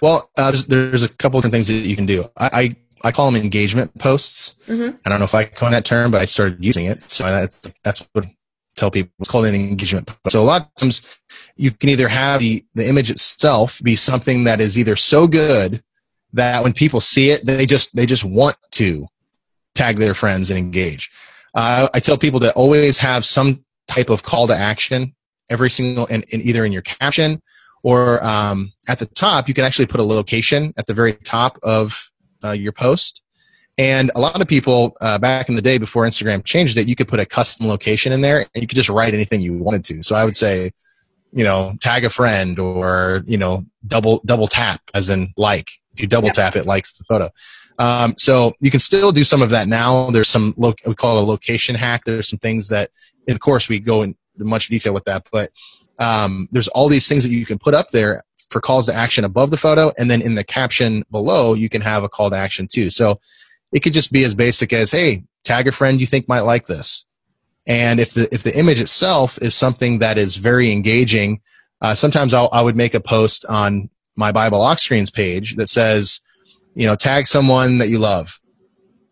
well 0.00 0.30
uh, 0.36 0.50
there's, 0.50 0.66
there's, 0.66 1.02
a 1.02 1.08
couple 1.08 1.40
different 1.40 1.52
things 1.52 1.68
that 1.68 1.74
you 1.74 1.96
can 1.96 2.06
do 2.06 2.24
i, 2.36 2.50
I 2.52 2.76
I 3.06 3.12
call 3.12 3.30
them 3.30 3.40
engagement 3.40 3.96
posts. 3.98 4.56
Mm-hmm. 4.66 4.96
I 5.04 5.08
don't 5.08 5.18
know 5.18 5.24
if 5.24 5.34
I 5.34 5.44
coin 5.44 5.70
that 5.72 5.84
term, 5.84 6.10
but 6.10 6.20
I 6.20 6.24
started 6.24 6.64
using 6.64 6.86
it. 6.86 7.02
So 7.02 7.24
that's, 7.24 7.68
that's 7.84 8.00
what 8.12 8.26
I 8.26 8.34
tell 8.74 8.90
people. 8.90 9.12
It's 9.20 9.28
called 9.28 9.46
an 9.46 9.54
engagement 9.54 10.06
post. 10.06 10.32
So 10.32 10.40
a 10.40 10.42
lot 10.42 10.62
of 10.62 10.74
times 10.74 11.18
you 11.56 11.70
can 11.70 11.90
either 11.90 12.08
have 12.08 12.40
the, 12.40 12.64
the 12.74 12.88
image 12.88 13.10
itself 13.10 13.80
be 13.82 13.96
something 13.96 14.44
that 14.44 14.60
is 14.60 14.78
either 14.78 14.96
so 14.96 15.26
good 15.26 15.82
that 16.36 16.62
when 16.62 16.72
people 16.72 17.00
see 17.00 17.30
it, 17.30 17.44
they 17.44 17.66
just, 17.66 17.94
they 17.94 18.06
just 18.06 18.24
want 18.24 18.56
to 18.72 19.06
tag 19.74 19.96
their 19.96 20.14
friends 20.14 20.50
and 20.50 20.58
engage. 20.58 21.10
Uh, 21.54 21.88
I 21.92 22.00
tell 22.00 22.18
people 22.18 22.40
to 22.40 22.52
always 22.54 22.98
have 22.98 23.24
some 23.24 23.64
type 23.88 24.10
of 24.10 24.22
call 24.22 24.46
to 24.46 24.54
action 24.54 25.14
every 25.50 25.70
single, 25.70 26.06
and, 26.08 26.24
either 26.32 26.64
in 26.64 26.72
your 26.72 26.82
caption 26.82 27.40
or 27.82 28.24
um, 28.26 28.72
at 28.88 28.98
the 28.98 29.06
top, 29.06 29.48
you 29.48 29.54
can 29.54 29.64
actually 29.64 29.86
put 29.86 30.00
a 30.00 30.02
location 30.02 30.72
at 30.76 30.86
the 30.86 30.94
very 30.94 31.14
top 31.14 31.58
of 31.62 32.10
uh, 32.42 32.52
your 32.52 32.72
post. 32.72 33.22
And 33.78 34.10
a 34.14 34.20
lot 34.20 34.40
of 34.40 34.48
people 34.48 34.96
uh, 35.00 35.18
back 35.18 35.48
in 35.48 35.54
the 35.54 35.62
day 35.62 35.78
before 35.78 36.04
Instagram 36.04 36.44
changed 36.44 36.78
it, 36.78 36.88
you 36.88 36.96
could 36.96 37.08
put 37.08 37.20
a 37.20 37.26
custom 37.26 37.68
location 37.68 38.12
in 38.12 38.22
there 38.22 38.46
and 38.54 38.62
you 38.62 38.66
could 38.66 38.76
just 38.76 38.88
write 38.88 39.14
anything 39.14 39.40
you 39.40 39.52
wanted 39.58 39.84
to. 39.84 40.02
So 40.02 40.16
I 40.16 40.24
would 40.24 40.34
say, 40.34 40.70
you 41.32 41.44
know, 41.44 41.76
tag 41.80 42.04
a 42.04 42.10
friend 42.10 42.58
or, 42.58 43.22
you 43.26 43.36
know, 43.36 43.66
double, 43.86 44.22
double 44.24 44.46
tap 44.46 44.80
as 44.94 45.10
in 45.10 45.32
like. 45.36 45.70
If 45.96 46.02
you 46.02 46.06
double 46.06 46.28
tap, 46.28 46.56
it 46.56 46.66
likes 46.66 46.98
the 46.98 47.04
photo. 47.04 47.30
Um, 47.78 48.14
so 48.16 48.52
you 48.60 48.70
can 48.70 48.80
still 48.80 49.12
do 49.12 49.24
some 49.24 49.40
of 49.40 49.48
that 49.50 49.66
now. 49.66 50.10
There's 50.10 50.28
some, 50.28 50.52
lo- 50.58 50.74
we 50.86 50.94
call 50.94 51.16
it 51.18 51.22
a 51.22 51.24
location 51.24 51.74
hack. 51.74 52.04
There's 52.04 52.28
some 52.28 52.38
things 52.38 52.68
that, 52.68 52.90
of 53.28 53.40
course, 53.40 53.68
we 53.68 53.78
go 53.78 54.02
in 54.02 54.14
much 54.38 54.68
detail 54.68 54.92
with 54.92 55.04
that, 55.04 55.26
but 55.32 55.50
um, 55.98 56.48
there's 56.52 56.68
all 56.68 56.88
these 56.90 57.08
things 57.08 57.22
that 57.24 57.30
you 57.30 57.46
can 57.46 57.58
put 57.58 57.72
up 57.72 57.90
there 57.90 58.22
for 58.50 58.60
calls 58.60 58.86
to 58.86 58.94
action 58.94 59.24
above 59.24 59.50
the 59.50 59.56
photo. 59.56 59.90
And 59.98 60.10
then 60.10 60.20
in 60.20 60.34
the 60.34 60.44
caption 60.44 61.02
below, 61.10 61.54
you 61.54 61.70
can 61.70 61.80
have 61.80 62.04
a 62.04 62.08
call 62.08 62.28
to 62.28 62.36
action 62.36 62.68
too. 62.70 62.90
So 62.90 63.18
it 63.72 63.80
could 63.80 63.94
just 63.94 64.12
be 64.12 64.24
as 64.24 64.34
basic 64.34 64.72
as, 64.72 64.90
Hey, 64.90 65.24
tag 65.44 65.66
a 65.66 65.72
friend 65.72 65.98
you 65.98 66.06
think 66.06 66.28
might 66.28 66.40
like 66.40 66.66
this. 66.66 67.06
And 67.66 67.98
if 67.98 68.14
the, 68.14 68.32
if 68.32 68.42
the 68.42 68.56
image 68.56 68.78
itself 68.78 69.38
is 69.42 69.54
something 69.54 69.98
that 69.98 70.18
is 70.18 70.36
very 70.36 70.70
engaging, 70.70 71.40
uh, 71.80 71.94
sometimes 71.94 72.32
I'll, 72.32 72.48
I 72.52 72.62
would 72.62 72.76
make 72.76 72.94
a 72.94 73.00
post 73.00 73.44
on 73.46 73.90
my 74.16 74.32
Bible 74.32 74.58
lock 74.58 74.78
screens 74.78 75.10
page 75.10 75.56
that 75.56 75.68
says, 75.68 76.20
you 76.74 76.86
know, 76.86 76.94
tag 76.94 77.26
someone 77.26 77.78
that 77.78 77.88
you 77.88 77.98
love. 77.98 78.40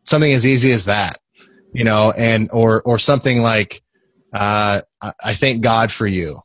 Something 0.05 0.33
as 0.33 0.45
easy 0.45 0.71
as 0.73 0.85
that, 0.85 1.19
you 1.73 1.85
know, 1.85 2.13
and, 2.17 2.51
or, 2.53 2.83
or 2.83 2.99
something 2.99 3.43
like, 3.43 3.83
uh, 4.33 4.83
I 5.01 5.35
thank 5.35 5.63
God 5.63 5.91
for 5.91 6.07
you. 6.07 6.41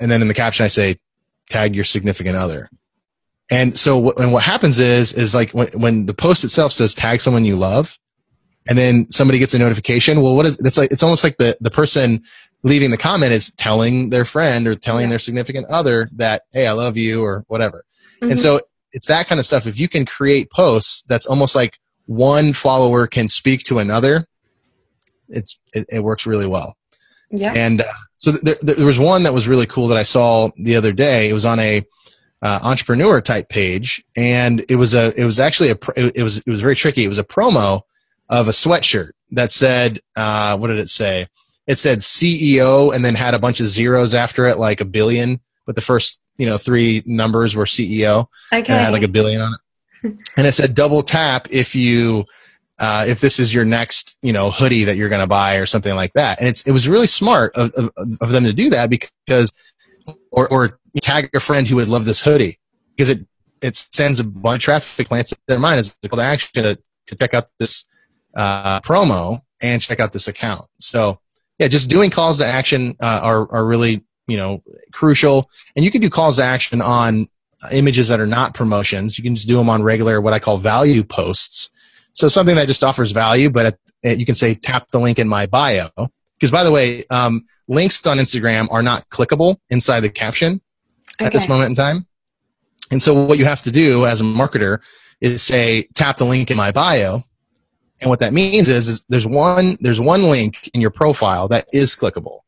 And 0.00 0.10
then 0.10 0.22
in 0.22 0.28
the 0.28 0.34
caption, 0.34 0.64
I 0.64 0.68
say, 0.68 0.98
tag 1.48 1.74
your 1.74 1.84
significant 1.84 2.36
other. 2.36 2.68
And 3.50 3.78
so, 3.78 4.10
and 4.12 4.32
what 4.32 4.42
happens 4.42 4.80
is, 4.80 5.12
is 5.12 5.34
like 5.34 5.52
when, 5.52 5.68
when 5.68 6.06
the 6.06 6.14
post 6.14 6.42
itself 6.42 6.72
says 6.72 6.94
tag 6.94 7.20
someone 7.20 7.44
you 7.44 7.54
love, 7.54 7.96
and 8.68 8.76
then 8.76 9.08
somebody 9.10 9.38
gets 9.38 9.54
a 9.54 9.60
notification. 9.60 10.20
Well, 10.20 10.34
what 10.34 10.46
is, 10.46 10.58
it's 10.58 10.76
like, 10.76 10.90
it's 10.90 11.04
almost 11.04 11.22
like 11.22 11.36
the, 11.36 11.56
the 11.60 11.70
person 11.70 12.22
leaving 12.64 12.90
the 12.90 12.96
comment 12.96 13.32
is 13.32 13.52
telling 13.52 14.10
their 14.10 14.24
friend 14.24 14.66
or 14.66 14.74
telling 14.74 15.04
yeah. 15.04 15.10
their 15.10 15.18
significant 15.20 15.66
other 15.68 16.10
that, 16.16 16.42
Hey, 16.52 16.66
I 16.66 16.72
love 16.72 16.96
you 16.96 17.22
or 17.22 17.44
whatever. 17.46 17.84
Mm-hmm. 18.16 18.30
And 18.30 18.38
so 18.38 18.60
it's 18.92 19.08
that 19.08 19.26
kind 19.28 19.38
of 19.38 19.46
stuff. 19.46 19.66
If 19.66 19.78
you 19.78 19.88
can 19.88 20.06
create 20.06 20.50
posts 20.50 21.04
that's 21.08 21.26
almost 21.26 21.54
like 21.54 21.78
one 22.06 22.52
follower 22.52 23.06
can 23.06 23.28
speak 23.28 23.64
to 23.64 23.78
another, 23.78 24.26
it's 25.28 25.58
it, 25.74 25.86
it 25.90 26.00
works 26.00 26.26
really 26.26 26.46
well. 26.46 26.76
Yeah. 27.30 27.52
And 27.54 27.82
uh, 27.82 27.92
so 28.14 28.32
there, 28.32 28.54
there 28.62 28.86
was 28.86 28.98
one 28.98 29.24
that 29.24 29.34
was 29.34 29.48
really 29.48 29.66
cool 29.66 29.88
that 29.88 29.98
I 29.98 30.04
saw 30.04 30.50
the 30.56 30.76
other 30.76 30.92
day. 30.92 31.28
It 31.28 31.32
was 31.32 31.44
on 31.44 31.58
a 31.58 31.82
uh, 32.42 32.60
entrepreneur 32.62 33.20
type 33.20 33.48
page, 33.48 34.04
and 34.16 34.64
it 34.68 34.76
was 34.76 34.94
a 34.94 35.12
it 35.20 35.24
was 35.24 35.40
actually 35.40 35.70
a 35.70 35.78
it 35.96 36.22
was 36.22 36.38
it 36.38 36.50
was 36.50 36.60
very 36.60 36.76
tricky. 36.76 37.04
It 37.04 37.08
was 37.08 37.18
a 37.18 37.24
promo 37.24 37.82
of 38.28 38.48
a 38.48 38.52
sweatshirt 38.52 39.10
that 39.32 39.50
said 39.50 39.98
uh, 40.16 40.56
what 40.56 40.68
did 40.68 40.78
it 40.78 40.88
say? 40.88 41.26
It 41.66 41.78
said 41.78 41.98
CEO 41.98 42.94
and 42.94 43.04
then 43.04 43.16
had 43.16 43.34
a 43.34 43.40
bunch 43.40 43.58
of 43.60 43.66
zeros 43.66 44.14
after 44.14 44.46
it, 44.46 44.56
like 44.56 44.80
a 44.80 44.84
billion, 44.84 45.40
but 45.66 45.74
the 45.74 45.82
first 45.82 46.20
you 46.38 46.46
know 46.46 46.58
three 46.58 47.02
numbers 47.06 47.56
were 47.56 47.64
CEO. 47.64 48.26
Okay. 48.52 48.58
And 48.58 48.66
had 48.66 48.92
like 48.92 49.02
a 49.02 49.08
billion 49.08 49.40
on 49.40 49.54
it. 49.54 49.60
and 50.36 50.46
it 50.46 50.52
said 50.52 50.74
double 50.74 51.02
tap 51.02 51.48
if 51.50 51.74
you 51.74 52.24
uh, 52.78 53.04
if 53.08 53.20
this 53.20 53.38
is 53.38 53.54
your 53.54 53.64
next 53.64 54.18
you 54.22 54.32
know 54.32 54.50
hoodie 54.50 54.84
that 54.84 54.96
you're 54.96 55.08
going 55.08 55.22
to 55.22 55.26
buy 55.26 55.56
or 55.56 55.66
something 55.66 55.94
like 55.94 56.12
that. 56.14 56.38
And 56.40 56.48
it's 56.48 56.62
it 56.66 56.72
was 56.72 56.88
really 56.88 57.06
smart 57.06 57.56
of, 57.56 57.72
of, 57.72 57.90
of 58.20 58.30
them 58.30 58.44
to 58.44 58.52
do 58.52 58.70
that 58.70 58.90
because 58.90 59.52
or 60.30 60.48
or 60.48 60.78
tag 61.02 61.30
a 61.34 61.40
friend 61.40 61.68
who 61.68 61.76
would 61.76 61.88
love 61.88 62.04
this 62.04 62.22
hoodie 62.22 62.58
because 62.94 63.08
it 63.08 63.26
it 63.62 63.74
sends 63.74 64.20
a 64.20 64.24
bunch 64.24 64.62
of 64.62 64.64
traffic 64.64 65.08
plants 65.08 65.32
in 65.32 65.38
their 65.48 65.58
mind 65.58 65.78
as 65.78 65.96
a 66.02 66.08
call 66.08 66.18
to 66.18 66.22
action 66.24 66.62
to, 66.62 66.78
to 67.06 67.16
check 67.16 67.34
out 67.34 67.48
this 67.58 67.86
uh, 68.36 68.80
promo 68.80 69.40
and 69.62 69.80
check 69.80 69.98
out 69.98 70.12
this 70.12 70.28
account. 70.28 70.66
So 70.78 71.18
yeah, 71.58 71.68
just 71.68 71.88
doing 71.88 72.10
calls 72.10 72.38
to 72.38 72.46
action 72.46 72.96
uh, 73.02 73.20
are 73.22 73.50
are 73.50 73.64
really 73.64 74.04
you 74.26 74.36
know 74.36 74.62
crucial. 74.92 75.50
And 75.74 75.84
you 75.84 75.90
can 75.90 76.00
do 76.00 76.10
calls 76.10 76.36
to 76.36 76.44
action 76.44 76.80
on 76.80 77.28
images 77.72 78.08
that 78.08 78.20
are 78.20 78.26
not 78.26 78.54
promotions. 78.54 79.18
You 79.18 79.24
can 79.24 79.34
just 79.34 79.48
do 79.48 79.56
them 79.56 79.70
on 79.70 79.82
regular 79.82 80.20
what 80.20 80.32
i 80.32 80.38
call 80.38 80.58
value 80.58 81.02
posts. 81.02 81.70
So 82.12 82.28
something 82.28 82.54
that 82.56 82.66
just 82.66 82.84
offers 82.84 83.12
value 83.12 83.50
but 83.50 83.78
you 84.02 84.26
can 84.26 84.34
say 84.34 84.54
tap 84.54 84.90
the 84.90 85.00
link 85.00 85.18
in 85.18 85.28
my 85.28 85.46
bio. 85.46 85.88
Because 86.38 86.50
by 86.50 86.64
the 86.64 86.72
way 86.72 87.04
um, 87.10 87.44
links 87.68 88.06
on 88.06 88.18
instagram 88.18 88.68
are 88.70 88.82
not 88.82 89.08
clickable 89.08 89.56
inside 89.70 90.00
the 90.00 90.10
caption 90.10 90.60
okay. 91.14 91.26
at 91.26 91.32
this 91.32 91.48
moment 91.48 91.70
in 91.70 91.74
time. 91.74 92.06
And 92.90 93.02
so 93.02 93.14
what 93.14 93.38
you 93.38 93.44
have 93.44 93.62
to 93.62 93.70
do 93.70 94.06
as 94.06 94.20
a 94.20 94.24
marketer 94.24 94.80
is 95.20 95.42
say 95.42 95.88
tap 95.94 96.18
the 96.18 96.24
link 96.24 96.50
in 96.50 96.56
my 96.56 96.72
bio. 96.72 97.24
And 98.00 98.10
what 98.10 98.20
that 98.20 98.34
means 98.34 98.68
is, 98.68 98.88
is 98.88 99.04
there's 99.08 99.26
one 99.26 99.78
there's 99.80 100.00
one 100.00 100.24
link 100.24 100.70
in 100.74 100.80
your 100.80 100.90
profile 100.90 101.48
that 101.48 101.66
is 101.72 101.96
clickable. 101.96 102.40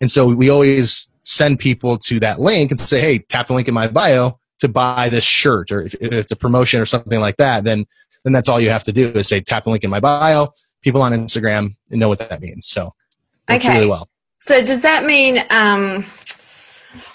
And 0.00 0.10
so 0.10 0.34
we 0.34 0.48
always 0.48 1.08
send 1.26 1.58
people 1.58 1.98
to 1.98 2.20
that 2.20 2.38
link 2.40 2.70
and 2.70 2.78
say, 2.78 3.00
hey, 3.00 3.18
tap 3.18 3.48
the 3.48 3.52
link 3.52 3.68
in 3.68 3.74
my 3.74 3.88
bio 3.88 4.38
to 4.60 4.68
buy 4.68 5.08
this 5.08 5.24
shirt, 5.24 5.70
or 5.70 5.82
if, 5.82 5.94
if 5.94 6.12
it's 6.12 6.32
a 6.32 6.36
promotion 6.36 6.80
or 6.80 6.86
something 6.86 7.20
like 7.20 7.36
that, 7.36 7.64
then 7.64 7.84
then 8.24 8.32
that's 8.32 8.48
all 8.48 8.60
you 8.60 8.70
have 8.70 8.82
to 8.82 8.92
do 8.92 9.10
is 9.10 9.28
say 9.28 9.40
tap 9.40 9.64
the 9.64 9.70
link 9.70 9.84
in 9.84 9.90
my 9.90 10.00
bio. 10.00 10.48
people 10.82 11.02
on 11.02 11.12
Instagram 11.12 11.76
know 11.90 12.08
what 12.08 12.18
that 12.18 12.40
means. 12.40 12.66
So 12.66 12.92
works 13.48 13.64
Okay. 13.64 13.74
really 13.74 13.86
well. 13.86 14.08
So 14.38 14.62
does 14.62 14.82
that 14.82 15.04
mean? 15.04 15.44
Um, 15.50 16.04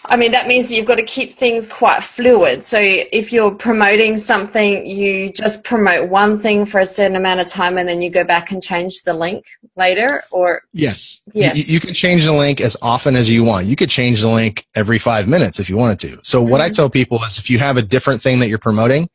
I 0.06 0.18
mean, 0.18 0.32
that 0.32 0.48
means 0.48 0.70
that 0.70 0.76
you've 0.76 0.86
got 0.86 0.96
to 0.96 1.04
keep 1.04 1.34
things 1.34 1.68
quite 1.68 2.04
fluid. 2.04 2.64
So 2.64 2.80
if 2.82 3.32
you're 3.32 3.52
promoting 3.52 4.18
something, 4.18 4.86
you 4.86 5.32
just 5.32 5.64
promote 5.64 6.10
one 6.10 6.36
thing 6.38 6.66
for 6.66 6.80
a 6.80 6.86
certain 6.86 7.16
amount 7.16 7.40
of 7.40 7.48
time, 7.48 7.78
and 7.78 7.88
then 7.88 8.02
you 8.02 8.10
go 8.10 8.24
back 8.24 8.52
and 8.52 8.62
change 8.62 9.04
the 9.04 9.14
link 9.14 9.46
later, 9.76 10.24
or 10.32 10.64
Yes. 10.74 11.22
Yes. 11.34 11.56
You, 11.56 11.76
you 11.76 11.80
can 11.80 11.94
change 11.94 12.26
the 12.26 12.34
link 12.34 12.62
as 12.62 12.76
often 12.82 13.16
as 13.16 13.30
you 13.30 13.44
want. 13.44 13.66
You 13.68 13.76
could 13.76 13.90
change 13.90 14.22
the 14.22 14.30
link 14.30 14.66
every 14.76 15.00
five 15.00 15.28
minutes 15.28 15.60
if 15.60 15.70
you 15.70 15.78
wanted 15.78 16.00
to. 16.00 16.20
So 16.24 16.42
what 16.42 16.62
I 16.62 16.70
Mhm. 16.70 16.76
tell 16.76 16.90
people 16.90 17.24
is 17.24 17.38
if 17.40 17.50
you 17.50 17.60
have 17.60 17.78
a 17.78 17.82
different 17.82 18.22
thing 18.22 18.40
that 18.40 18.50
you're 18.50 18.58
promoting, 18.58 19.10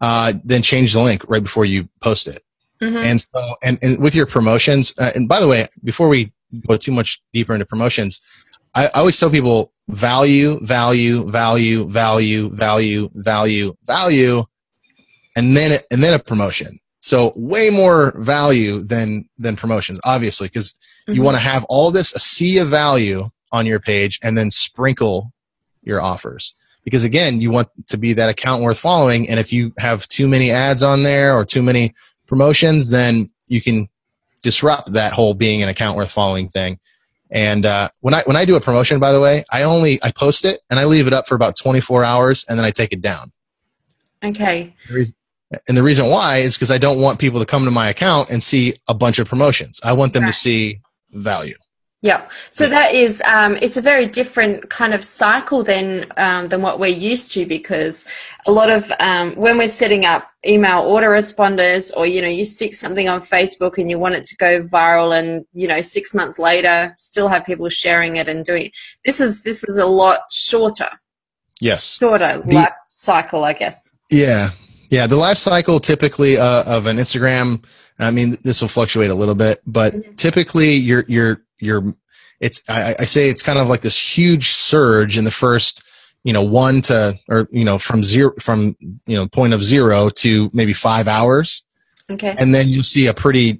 uh, 0.00 0.34
then 0.44 0.62
change 0.62 0.92
the 0.92 1.00
link 1.00 1.24
right 1.28 1.42
before 1.42 1.64
you 1.64 1.88
post 2.00 2.28
it. 2.28 2.40
Mhm. 2.80 3.04
And 3.04 3.20
so, 3.20 3.56
and, 3.62 3.78
and 3.82 3.98
with 3.98 4.14
your 4.14 4.26
promotions, 4.26 4.92
uh, 4.98 5.10
and 5.14 5.28
by 5.28 5.40
the 5.40 5.48
way, 5.48 5.66
before 5.82 6.08
we 6.08 6.32
go 6.66 6.76
too 6.76 6.92
much 6.92 7.20
deeper 7.32 7.52
into 7.52 7.66
promotions, 7.66 8.20
I, 8.74 8.86
I 8.86 9.00
always 9.00 9.18
tell 9.18 9.30
people 9.30 9.72
value, 9.88 10.58
value, 10.64 11.30
value, 11.30 11.88
value, 11.88 12.50
value, 12.50 13.10
value, 13.14 13.74
value, 13.86 14.44
and 15.36 15.56
then 15.56 15.80
and 15.90 16.02
then 16.02 16.14
a 16.14 16.18
promotion. 16.18 16.78
So 17.00 17.32
way 17.36 17.70
more 17.70 18.14
value 18.18 18.80
than 18.80 19.28
than 19.38 19.56
promotions, 19.56 20.00
obviously, 20.04 20.48
because 20.48 20.74
you 21.06 21.22
Mhm. 21.22 21.24
want 21.24 21.36
to 21.36 21.42
have 21.42 21.64
all 21.64 21.90
this 21.90 22.12
a 22.14 22.18
sea 22.18 22.58
of 22.58 22.68
value 22.68 23.30
on 23.50 23.64
your 23.64 23.80
page, 23.80 24.18
and 24.22 24.36
then 24.36 24.50
sprinkle 24.50 25.32
your 25.82 26.02
offers. 26.02 26.52
Because 26.84 27.04
again, 27.04 27.40
you 27.40 27.50
want 27.50 27.68
to 27.86 27.96
be 27.96 28.12
that 28.12 28.28
account 28.28 28.62
worth 28.62 28.78
following, 28.78 29.28
and 29.28 29.40
if 29.40 29.52
you 29.52 29.72
have 29.78 30.06
too 30.08 30.28
many 30.28 30.50
ads 30.50 30.82
on 30.82 31.02
there 31.02 31.34
or 31.34 31.44
too 31.44 31.62
many 31.62 31.94
promotions, 32.26 32.90
then 32.90 33.30
you 33.46 33.62
can 33.62 33.88
disrupt 34.42 34.92
that 34.92 35.12
whole 35.12 35.34
being 35.34 35.62
an 35.62 35.68
account 35.68 35.96
worth 35.96 36.10
following 36.10 36.48
thing. 36.48 36.78
And 37.30 37.66
uh, 37.66 37.90
when 38.00 38.14
I 38.14 38.22
when 38.24 38.36
I 38.36 38.44
do 38.44 38.56
a 38.56 38.60
promotion, 38.60 38.98
by 38.98 39.12
the 39.12 39.20
way, 39.20 39.44
I 39.50 39.62
only 39.64 39.98
I 40.02 40.10
post 40.12 40.44
it 40.44 40.60
and 40.70 40.78
I 40.80 40.84
leave 40.84 41.06
it 41.06 41.12
up 41.12 41.28
for 41.28 41.34
about 41.34 41.56
24 41.56 42.04
hours, 42.04 42.44
and 42.48 42.58
then 42.58 42.64
I 42.64 42.70
take 42.70 42.92
it 42.92 43.00
down. 43.02 43.32
okay. 44.24 44.74
And 45.66 45.76
the 45.76 45.82
reason 45.82 46.06
why 46.08 46.38
is 46.38 46.56
because 46.56 46.70
I 46.70 46.76
don't 46.78 47.00
want 47.00 47.18
people 47.18 47.40
to 47.40 47.46
come 47.46 47.64
to 47.64 47.70
my 47.70 47.88
account 47.88 48.28
and 48.30 48.42
see 48.44 48.74
a 48.86 48.92
bunch 48.94 49.18
of 49.18 49.26
promotions. 49.28 49.80
I 49.82 49.94
want 49.94 50.12
them 50.12 50.24
Right. 50.24 50.32
to 50.32 50.38
see 50.38 50.80
value. 51.12 51.54
Yeah. 52.00 52.28
So 52.50 52.68
that 52.68 52.94
is, 52.94 53.20
um, 53.26 53.56
it's 53.60 53.76
a 53.76 53.80
very 53.82 54.06
different 54.06 54.70
kind 54.70 54.94
of 54.94 55.02
cycle 55.04 55.64
than 55.64 56.06
um, 56.16 56.46
than 56.46 56.62
what 56.62 56.78
we're 56.78 56.86
used 56.94 57.32
to 57.32 57.44
because 57.44 58.06
a 58.46 58.52
lot 58.52 58.70
of 58.70 58.92
um, 59.00 59.34
when 59.34 59.58
we're 59.58 59.66
setting 59.66 60.04
up 60.04 60.30
email 60.46 60.82
autoresponders 60.84 61.90
or 61.96 62.06
you 62.06 62.22
know 62.22 62.28
you 62.28 62.44
stick 62.44 62.72
something 62.76 63.08
on 63.08 63.20
Facebook 63.20 63.78
and 63.78 63.90
you 63.90 63.98
want 63.98 64.14
it 64.14 64.24
to 64.26 64.36
go 64.36 64.62
viral 64.62 65.18
and 65.18 65.44
you 65.52 65.66
know 65.66 65.80
six 65.80 66.14
months 66.14 66.38
later 66.38 66.94
still 67.00 67.26
have 67.26 67.44
people 67.44 67.68
sharing 67.68 68.14
it 68.16 68.28
and 68.28 68.44
doing 68.44 68.70
this 69.04 69.20
is 69.20 69.42
this 69.42 69.64
is 69.64 69.78
a 69.78 69.86
lot 69.86 70.20
shorter 70.30 70.88
Yes. 71.60 71.96
shorter 71.98 72.40
The- 72.46 72.54
life 72.54 72.72
cycle 72.88 73.42
I 73.42 73.54
guess. 73.54 73.90
Yeah. 74.10 74.50
Yeah. 74.88 75.08
The 75.08 75.16
life 75.16 75.38
cycle 75.38 75.80
typically 75.80 76.38
uh, 76.38 76.62
of 76.62 76.86
an 76.86 76.96
Instagram, 76.98 77.64
I 77.98 78.10
mean, 78.10 78.36
this 78.42 78.60
will 78.60 78.68
fluctuate 78.68 79.10
a 79.10 79.14
little 79.14 79.34
bit, 79.34 79.60
but 79.66 79.94
Mhm. 79.94 80.16
typically 80.16 80.74
you're, 80.74 81.04
you're, 81.08 81.42
you're, 81.60 81.94
it's, 82.40 82.62
I, 82.68 82.94
I 83.00 83.04
say 83.04 83.28
it's 83.28 83.42
kind 83.42 83.58
of 83.58 83.68
like 83.68 83.80
this 83.80 83.98
huge 83.98 84.48
surge 84.50 85.18
in 85.18 85.24
the 85.24 85.30
first, 85.30 85.82
you 86.24 86.32
know, 86.32 86.42
one 86.42 86.80
to, 86.82 87.18
or, 87.28 87.48
you 87.50 87.64
know, 87.64 87.78
from 87.78 88.02
zero, 88.02 88.32
from, 88.40 88.76
you 89.06 89.16
know, 89.16 89.26
point 89.26 89.54
of 89.54 89.64
zero 89.64 90.10
to 90.10 90.48
maybe 90.52 90.72
five 90.72 91.08
hours. 91.08 91.62
Okay. 92.10 92.34
And 92.38 92.54
then 92.54 92.68
you'll 92.68 92.84
see 92.84 93.06
a 93.06 93.14
pretty, 93.14 93.58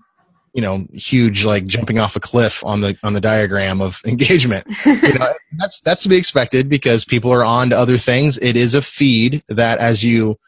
you 0.55 0.63
know, 0.63 0.87
huge, 0.93 1.45
like 1.45 1.67
jumping 1.67 1.99
off 1.99 2.15
a 2.17 2.21
cliff 2.21 2.65
on 2.65 2.81
the, 2.81 2.97
on 3.03 3.13
the 3.13 3.21
diagram 3.21 3.81
of 3.81 4.01
engagement 4.07 4.65
you 4.87 5.15
know, 5.15 5.33
that's 5.59 5.81
that's 5.81 6.03
to 6.05 6.09
be 6.09 6.17
expected 6.17 6.69
because 6.69 7.05
people 7.05 7.33
are 7.33 7.45
on 7.45 7.71
to 7.71 7.77
other 7.79 7.99
things. 7.99 8.39
It 8.39 8.57
is 8.57 8.75
a 8.75 8.83
feed 8.83 9.43
that, 9.49 9.79
as 9.79 10.05
you, 10.05 10.39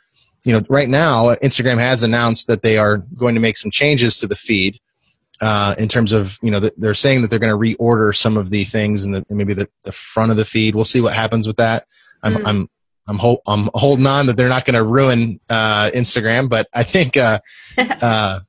you 0.45 0.53
know, 0.53 0.65
right 0.69 0.89
now, 0.89 1.35
Instagram 1.37 1.79
has 1.79 2.03
announced 2.03 2.47
that 2.47 2.63
they 2.63 2.79
are 2.79 2.99
going 2.99 3.35
to 3.35 3.41
make 3.41 3.57
some 3.57 3.71
changes 3.71 4.19
to 4.19 4.27
the 4.27 4.37
feed. 4.37 4.79
Uh, 5.43 5.75
in 5.79 5.89
terms 5.89 6.13
of, 6.13 6.39
you 6.43 6.51
know, 6.51 6.61
they're 6.77 6.93
saying 6.93 7.23
that 7.23 7.31
they're 7.31 7.39
going 7.39 7.51
to 7.51 7.57
reorder 7.83 8.15
some 8.15 8.37
of 8.37 8.51
the 8.51 8.63
things 8.65 9.07
and 9.07 9.25
maybe 9.31 9.55
the, 9.55 9.67
the 9.85 9.93
front 9.93 10.31
of 10.31 10.37
the 10.37 10.45
feed. 10.45 10.75
We'll 10.75 10.85
see 10.85 11.01
what 11.01 11.15
happens 11.15 11.47
with 11.47 11.57
that. 11.57 11.85
I'm, 12.23 12.35
Mm. 12.35 12.47
I'm, 12.47 12.71
I'm, 13.09 13.19
ho- 13.19 13.41
I'm 13.47 13.71
holding 13.73 14.07
on 14.07 14.27
that 14.27 14.37
they're 14.37 14.51
not 14.51 14.67
going 14.67 14.75
to 14.75 14.85
ruin 14.85 15.41
uh, 15.49 15.91
Instagram, 15.95 16.51
but 16.51 16.69
I 16.75 16.83
think 16.83 17.17
uh, 17.17 17.41
uh, 17.79 18.41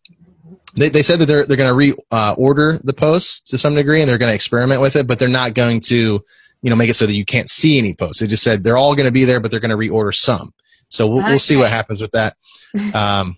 they, 0.76 0.90
they 0.90 1.02
said 1.02 1.20
that 1.20 1.26
they're 1.28 1.46
they're 1.46 1.56
going 1.58 1.96
to 1.96 1.96
reorder 2.12 2.82
the 2.84 2.94
posts 2.94 3.40
to 3.52 3.58
some 3.58 3.74
degree 3.76 4.02
and 4.02 4.10
they're 4.10 4.18
going 4.18 4.30
to 4.32 4.36
experiment 4.36 4.82
with 4.82 4.96
it, 4.98 5.08
but 5.08 5.18
they're 5.20 5.30
not 5.30 5.54
going 5.54 5.80
to 5.82 6.24
you 6.62 6.70
know 6.70 6.76
make 6.76 6.90
it 6.90 6.96
so 6.96 7.06
that 7.06 7.16
you 7.16 7.26
can't 7.26 7.50
see 7.50 7.78
any 7.78 7.94
posts. 7.94 8.20
They 8.20 8.28
just 8.28 8.44
said 8.44 8.64
they're 8.64 8.78
all 8.78 8.96
going 8.96 9.08
to 9.08 9.12
be 9.14 9.26
there, 9.26 9.40
but 9.40 9.50
they're 9.52 9.60
going 9.60 9.72
to 9.72 9.78
reorder 9.78 10.14
some. 10.14 10.54
So 10.92 11.08
we'll 11.08 11.24
we'll 11.24 11.40
see 11.40 11.56
what 11.58 11.70
happens 11.70 12.02
with 12.02 12.12
that. 12.12 12.36
Um, 12.96 13.38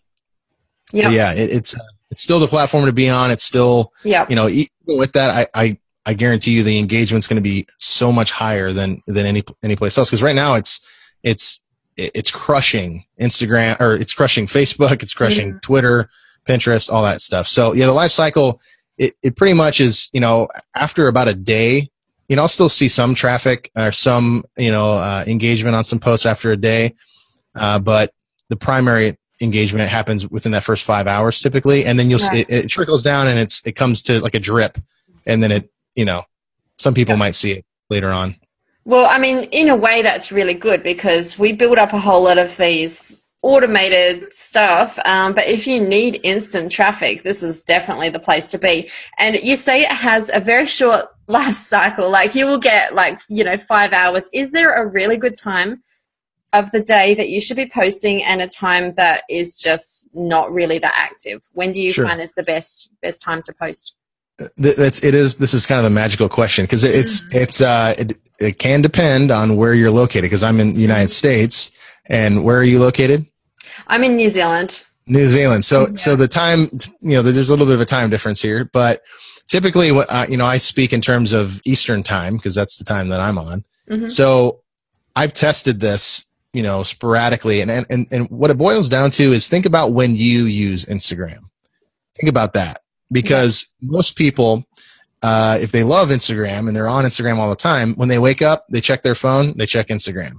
Yeah. 0.91 1.09
yeah, 1.09 1.33
it, 1.33 1.51
it's 1.51 1.75
it's 2.11 2.21
still 2.21 2.39
the 2.39 2.47
platform 2.47 2.85
to 2.85 2.93
be 2.93 3.09
on. 3.09 3.31
It's 3.31 3.43
still 3.43 3.91
Yeah. 4.03 4.25
you 4.29 4.35
know 4.35 4.47
even 4.49 4.69
with 4.85 5.13
that, 5.13 5.29
I 5.31 5.47
I, 5.63 5.77
I 6.05 6.13
guarantee 6.13 6.51
you 6.51 6.63
the 6.63 6.77
engagement's 6.77 7.27
going 7.27 7.37
to 7.37 7.49
be 7.49 7.65
so 7.79 8.11
much 8.11 8.31
higher 8.31 8.71
than 8.71 9.01
than 9.07 9.25
any 9.25 9.43
any 9.63 9.75
place 9.75 9.97
else 9.97 10.09
because 10.09 10.21
right 10.21 10.35
now 10.35 10.53
it's 10.55 10.81
it's 11.23 11.59
it's 11.97 12.31
crushing 12.31 13.05
Instagram 13.19 13.79
or 13.79 13.95
it's 13.95 14.13
crushing 14.13 14.45
Facebook, 14.47 15.01
it's 15.03 15.13
crushing 15.13 15.59
Twitter, 15.61 16.09
Pinterest, 16.45 16.91
all 16.91 17.03
that 17.03 17.21
stuff. 17.21 17.47
So 17.47 17.73
yeah, 17.73 17.85
the 17.85 17.93
life 17.93 18.11
cycle 18.11 18.59
it, 18.97 19.15
it 19.23 19.35
pretty 19.35 19.53
much 19.53 19.79
is 19.81 20.09
you 20.13 20.19
know 20.19 20.47
after 20.75 21.07
about 21.07 21.27
a 21.27 21.33
day, 21.33 21.89
you 22.29 22.35
know 22.35 22.43
I'll 22.43 22.47
still 22.47 22.69
see 22.69 22.87
some 22.87 23.15
traffic 23.15 23.71
or 23.75 23.91
some 23.91 24.43
you 24.57 24.69
know 24.71 24.93
uh, 24.93 25.23
engagement 25.25 25.75
on 25.75 25.83
some 25.83 25.99
posts 25.99 26.25
after 26.27 26.51
a 26.51 26.57
day, 26.57 26.93
uh, 27.55 27.79
but 27.79 28.13
the 28.49 28.55
primary 28.55 29.17
engagement 29.41 29.89
happens 29.89 30.27
within 30.29 30.51
that 30.51 30.63
first 30.63 30.85
five 30.85 31.07
hours 31.07 31.39
typically, 31.39 31.85
and 31.85 31.99
then 31.99 32.09
you'll 32.09 32.19
see 32.19 32.41
it, 32.41 32.49
it 32.49 32.67
trickles 32.67 33.03
down 33.03 33.27
and 33.27 33.39
it's 33.39 33.61
it 33.65 33.73
comes 33.73 34.01
to 34.03 34.19
like 34.19 34.35
a 34.35 34.39
drip, 34.39 34.77
and 35.25 35.41
then 35.41 35.51
it 35.51 35.71
you 35.95 36.05
know 36.05 36.23
some 36.79 36.93
people 36.93 37.13
Yeah. 37.13 37.19
might 37.19 37.35
see 37.35 37.51
it 37.51 37.65
later 37.89 38.09
on. 38.09 38.35
Well, 38.85 39.05
I 39.05 39.17
mean, 39.17 39.43
in 39.51 39.69
a 39.69 39.75
way, 39.75 40.01
that's 40.01 40.31
really 40.31 40.53
good 40.53 40.83
because 40.83 41.39
we 41.39 41.53
build 41.53 41.77
up 41.77 41.93
a 41.93 41.99
whole 41.99 42.23
lot 42.23 42.37
of 42.37 42.57
these 42.57 43.23
automated 43.41 44.33
stuff. 44.33 44.97
Um, 45.05 45.33
but 45.33 45.45
if 45.47 45.67
you 45.67 45.79
need 45.79 46.19
instant 46.23 46.71
traffic, 46.71 47.23
this 47.23 47.43
is 47.43 47.63
definitely 47.63 48.09
the 48.09 48.19
place 48.19 48.47
to 48.47 48.57
be. 48.57 48.89
And 49.19 49.35
you 49.35 49.55
say 49.55 49.81
it 49.81 49.91
has 49.91 50.31
a 50.33 50.39
very 50.39 50.65
short 50.65 51.05
life 51.27 51.53
cycle. 51.53 52.09
Like 52.09 52.35
you 52.35 52.45
will 52.45 52.57
get 52.57 52.93
like, 52.93 53.21
you 53.29 53.43
know, 53.43 53.57
five 53.57 53.93
hours. 53.93 54.29
Is 54.33 54.51
there 54.51 54.73
a 54.73 54.89
really 54.89 55.17
good 55.17 55.35
time 55.35 55.81
of 56.53 56.71
the 56.71 56.79
day 56.79 57.13
that 57.15 57.29
you 57.29 57.41
should 57.41 57.57
be 57.57 57.67
posting 57.67 58.23
and 58.23 58.41
a 58.41 58.47
time 58.47 58.93
that 58.93 59.23
is 59.29 59.57
just 59.57 60.07
not 60.13 60.51
really 60.53 60.79
that 60.79 60.93
active? 60.95 61.41
When 61.53 61.71
do 61.71 61.81
you 61.81 61.91
Sure. 61.91 62.07
find 62.07 62.21
is 62.21 62.33
the 62.33 62.43
best, 62.43 62.89
best 63.01 63.21
time 63.21 63.41
to 63.43 63.53
post? 63.53 63.95
That's 64.57 65.03
it 65.03 65.13
is 65.13 65.35
this 65.35 65.53
is 65.53 65.65
kind 65.67 65.77
of 65.77 65.83
the 65.83 65.91
magical 65.91 66.27
question 66.27 66.65
because 66.65 66.83
it's 66.83 67.21
it's 67.31 67.61
uh 67.61 67.93
it, 67.99 68.17
it 68.39 68.57
can 68.57 68.81
depend 68.81 69.29
on 69.29 69.57
where 69.57 69.75
you're 69.75 69.91
located 69.91 70.23
because 70.23 70.41
i'm 70.41 70.59
in 70.59 70.73
the 70.73 70.79
united 70.79 71.09
states 71.11 71.69
and 72.07 72.43
where 72.43 72.57
are 72.57 72.63
you 72.63 72.79
located 72.79 73.27
I'm 73.87 74.03
in 74.03 74.15
New 74.15 74.29
Zealand. 74.29 74.81
new 75.05 75.27
zealand 75.29 75.63
so 75.65 75.81
Yeah. 75.81 75.95
so 75.95 76.15
the 76.15 76.27
time 76.27 76.67
you 77.01 77.11
know 77.15 77.21
there's 77.21 77.49
a 77.49 77.53
little 77.53 77.67
bit 77.67 77.75
of 77.75 77.81
a 77.81 77.85
time 77.85 78.09
difference 78.09 78.41
here 78.41 78.65
but 78.73 79.03
typically 79.47 79.91
what 79.91 80.07
uh, 80.09 80.25
you 80.27 80.35
know 80.37 80.47
i 80.47 80.57
speak 80.57 80.93
in 80.93 80.99
terms 81.01 81.31
of 81.31 81.61
eastern 81.63 82.01
time 82.01 82.35
because 82.37 82.55
that's 82.55 82.79
the 82.79 82.85
time 82.85 83.09
that 83.09 83.19
i'm 83.21 83.37
on 83.37 83.63
Mhm. 83.87 84.09
so 84.09 84.61
i've 85.15 85.33
tested 85.33 85.79
this 85.79 86.25
you 86.53 86.63
know 86.63 86.83
sporadically. 86.83 87.61
And, 87.61 87.69
and 87.69 87.85
and 87.89 88.07
and 88.11 88.29
what 88.29 88.51
it 88.51 88.57
boils 88.57 88.87
down 88.87 89.11
to 89.11 89.33
is 89.33 89.49
think 89.49 89.65
about 89.65 89.93
when 89.93 90.15
you 90.15 90.45
use 90.45 90.85
instagram. 90.85 91.39
Think 92.15 92.29
about 92.29 92.53
that. 92.53 92.79
Because 93.11 93.67
most 93.81 94.15
people 94.15 94.63
uh, 95.21 95.57
if 95.61 95.71
they 95.71 95.83
love 95.83 96.09
instagram 96.09 96.67
and 96.67 96.75
they're 96.75 96.87
on 96.87 97.05
instagram 97.05 97.37
all 97.37 97.49
the 97.49 97.55
time 97.55 97.95
when 97.95 98.09
they 98.09 98.19
wake 98.19 98.41
up 98.41 98.65
they 98.69 98.81
check 98.81 99.03
their 99.03 99.15
phone 99.15 99.57
they 99.57 99.65
check 99.65 99.87
instagram. 99.87 100.33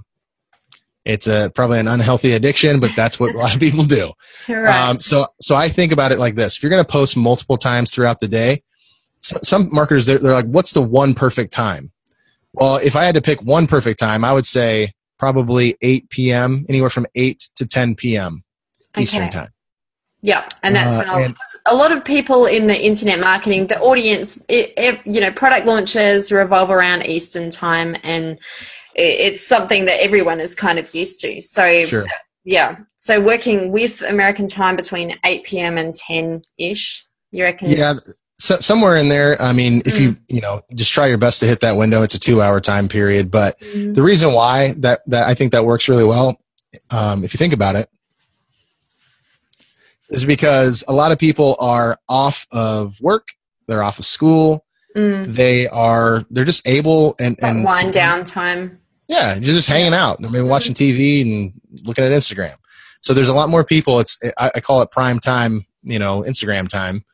It's 1.05 1.27
a 1.27 1.51
probably 1.53 1.79
an 1.79 1.87
unhealthy 1.87 2.31
addiction 2.31 2.79
but 2.79 2.91
that's 2.95 3.19
what 3.19 3.35
a 3.35 3.37
lot 3.37 3.53
of 3.53 3.59
people 3.59 3.83
do. 3.83 4.11
Right. 4.49 4.89
um, 4.89 5.01
so, 5.01 5.25
so 5.39 5.55
I 5.55 5.69
think 5.69 5.91
about 5.91 6.11
it 6.11 6.19
like 6.19 6.35
this: 6.35 6.57
if 6.57 6.63
you're 6.63 6.69
going 6.69 6.83
to 6.83 6.91
post 6.91 7.17
multiple 7.17 7.57
times 7.57 7.93
throughout 7.93 8.19
the 8.19 8.27
day, 8.27 8.61
so, 9.21 9.37
some 9.41 9.69
marketers 9.71 10.05
they're, 10.05 10.19
they're 10.19 10.33
like, 10.33 10.45
"What's 10.45 10.73
the 10.73 10.83
one 10.83 11.15
perfect 11.15 11.51
time?" 11.51 11.91
Well, 12.53 12.77
if 12.77 12.95
I 12.95 13.05
had 13.05 13.15
to 13.15 13.21
pick 13.21 13.41
one 13.41 13.65
perfect 13.65 13.99
time, 13.99 14.23
I 14.23 14.31
would 14.31 14.45
say 14.45 14.93
probably 15.17 15.75
8 15.81 16.09
p.m. 16.09 16.65
anywhere 16.69 16.89
from 16.89 17.05
8 17.15 17.39
to 17.55 17.65
10 17.65 17.95
p.m. 17.95 18.43
Eastern 18.97 19.29
time. 19.29 19.49
Yeah, 20.21 20.47
and 20.63 20.73
that's 20.73 20.95
Uh, 20.95 20.99
when 20.99 21.09
I'll, 21.11 21.23
and- 21.25 21.35
a 21.67 21.75
lot 21.75 21.91
of 21.91 22.03
people 22.03 22.45
in 22.47 22.67
the 22.67 22.81
internet 22.81 23.19
marketing, 23.19 23.67
the 23.67 23.79
audience, 23.79 24.37
it, 24.49 24.73
it, 24.75 24.99
you 25.05 25.21
know, 25.21 25.31
product 25.31 25.67
launches 25.67 26.31
revolve 26.31 26.71
around 26.71 27.05
Eastern 27.05 27.49
time, 27.51 27.95
and 28.03 28.39
it, 28.95 29.19
it's 29.19 29.45
something 29.45 29.85
that 29.85 30.01
everyone 30.03 30.39
is 30.39 30.55
kind 30.55 30.79
of 30.79 30.93
used 30.95 31.19
to. 31.21 31.41
So, 31.41 31.85
Sure. 31.85 32.05
yeah, 32.43 32.77
so 32.97 33.19
working 33.21 33.71
with 33.71 34.01
American 34.01 34.47
time 34.47 34.75
between 34.75 35.15
eight 35.25 35.43
p.m. 35.43 35.77
and 35.77 35.93
ten 35.93 36.41
ish 36.57 37.05
You 37.31 37.43
reckon? 37.43 37.69
Yeah, 37.69 37.93
so, 38.37 38.55
somewhere 38.59 38.97
in 38.97 39.09
there. 39.09 39.41
I 39.41 39.53
mean, 39.53 39.81
if 39.85 39.95
mm. 39.95 39.99
you 39.99 40.17
you 40.27 40.41
know 40.41 40.61
just 40.73 40.91
try 40.91 41.07
your 41.07 41.17
best 41.17 41.39
to 41.39 41.47
hit 41.47 41.61
that 41.61 41.77
window, 41.77 42.01
it's 42.01 42.15
a 42.15 42.19
two 42.19 42.41
hour 42.41 42.59
time 42.59 42.87
period. 42.87 43.31
But 43.31 43.59
mm. 43.59 43.95
the 43.95 44.03
reason 44.03 44.33
why 44.33 44.73
that 44.79 45.01
that 45.07 45.27
I 45.27 45.33
think 45.33 45.51
that 45.53 45.65
works 45.65 45.87
really 45.87 46.03
well, 46.03 46.39
um, 46.91 47.23
if 47.23 47.33
you 47.33 47.37
think 47.37 47.53
about 47.53 47.75
it, 47.75 47.89
is 50.09 50.25
because 50.25 50.83
a 50.87 50.93
lot 50.93 51.11
of 51.11 51.19
people 51.19 51.55
are 51.59 51.97
off 52.09 52.45
of 52.51 52.99
work, 52.99 53.29
they're 53.67 53.83
off 53.83 53.99
of 53.99 54.05
school, 54.05 54.65
mm. 54.95 55.31
they 55.31 55.67
are 55.69 56.25
they're 56.29 56.45
just 56.45 56.67
able 56.67 57.15
and 57.19 57.37
and 57.41 57.63
wind 57.63 57.93
down 57.93 58.25
time. 58.25 58.79
Yeah, 59.07 59.35
you're 59.35 59.53
just 59.53 59.69
hanging 59.69 59.93
out. 59.93 60.19
They're 60.19 60.31
maybe 60.31 60.41
mm-hmm. 60.41 60.49
watching 60.49 60.73
TV 60.73 61.21
and 61.21 61.53
looking 61.85 62.03
at 62.03 62.11
Instagram. 62.11 62.55
So 63.01 63.13
there's 63.13 63.29
a 63.29 63.35
lot 63.35 63.49
more 63.49 63.63
people. 63.63 63.99
It's 63.99 64.17
I, 64.37 64.51
I 64.55 64.59
call 64.59 64.81
it 64.81 64.91
prime 64.91 65.19
time. 65.19 65.65
You 65.83 65.99
know, 65.99 66.23
Instagram 66.23 66.67
time 66.67 67.05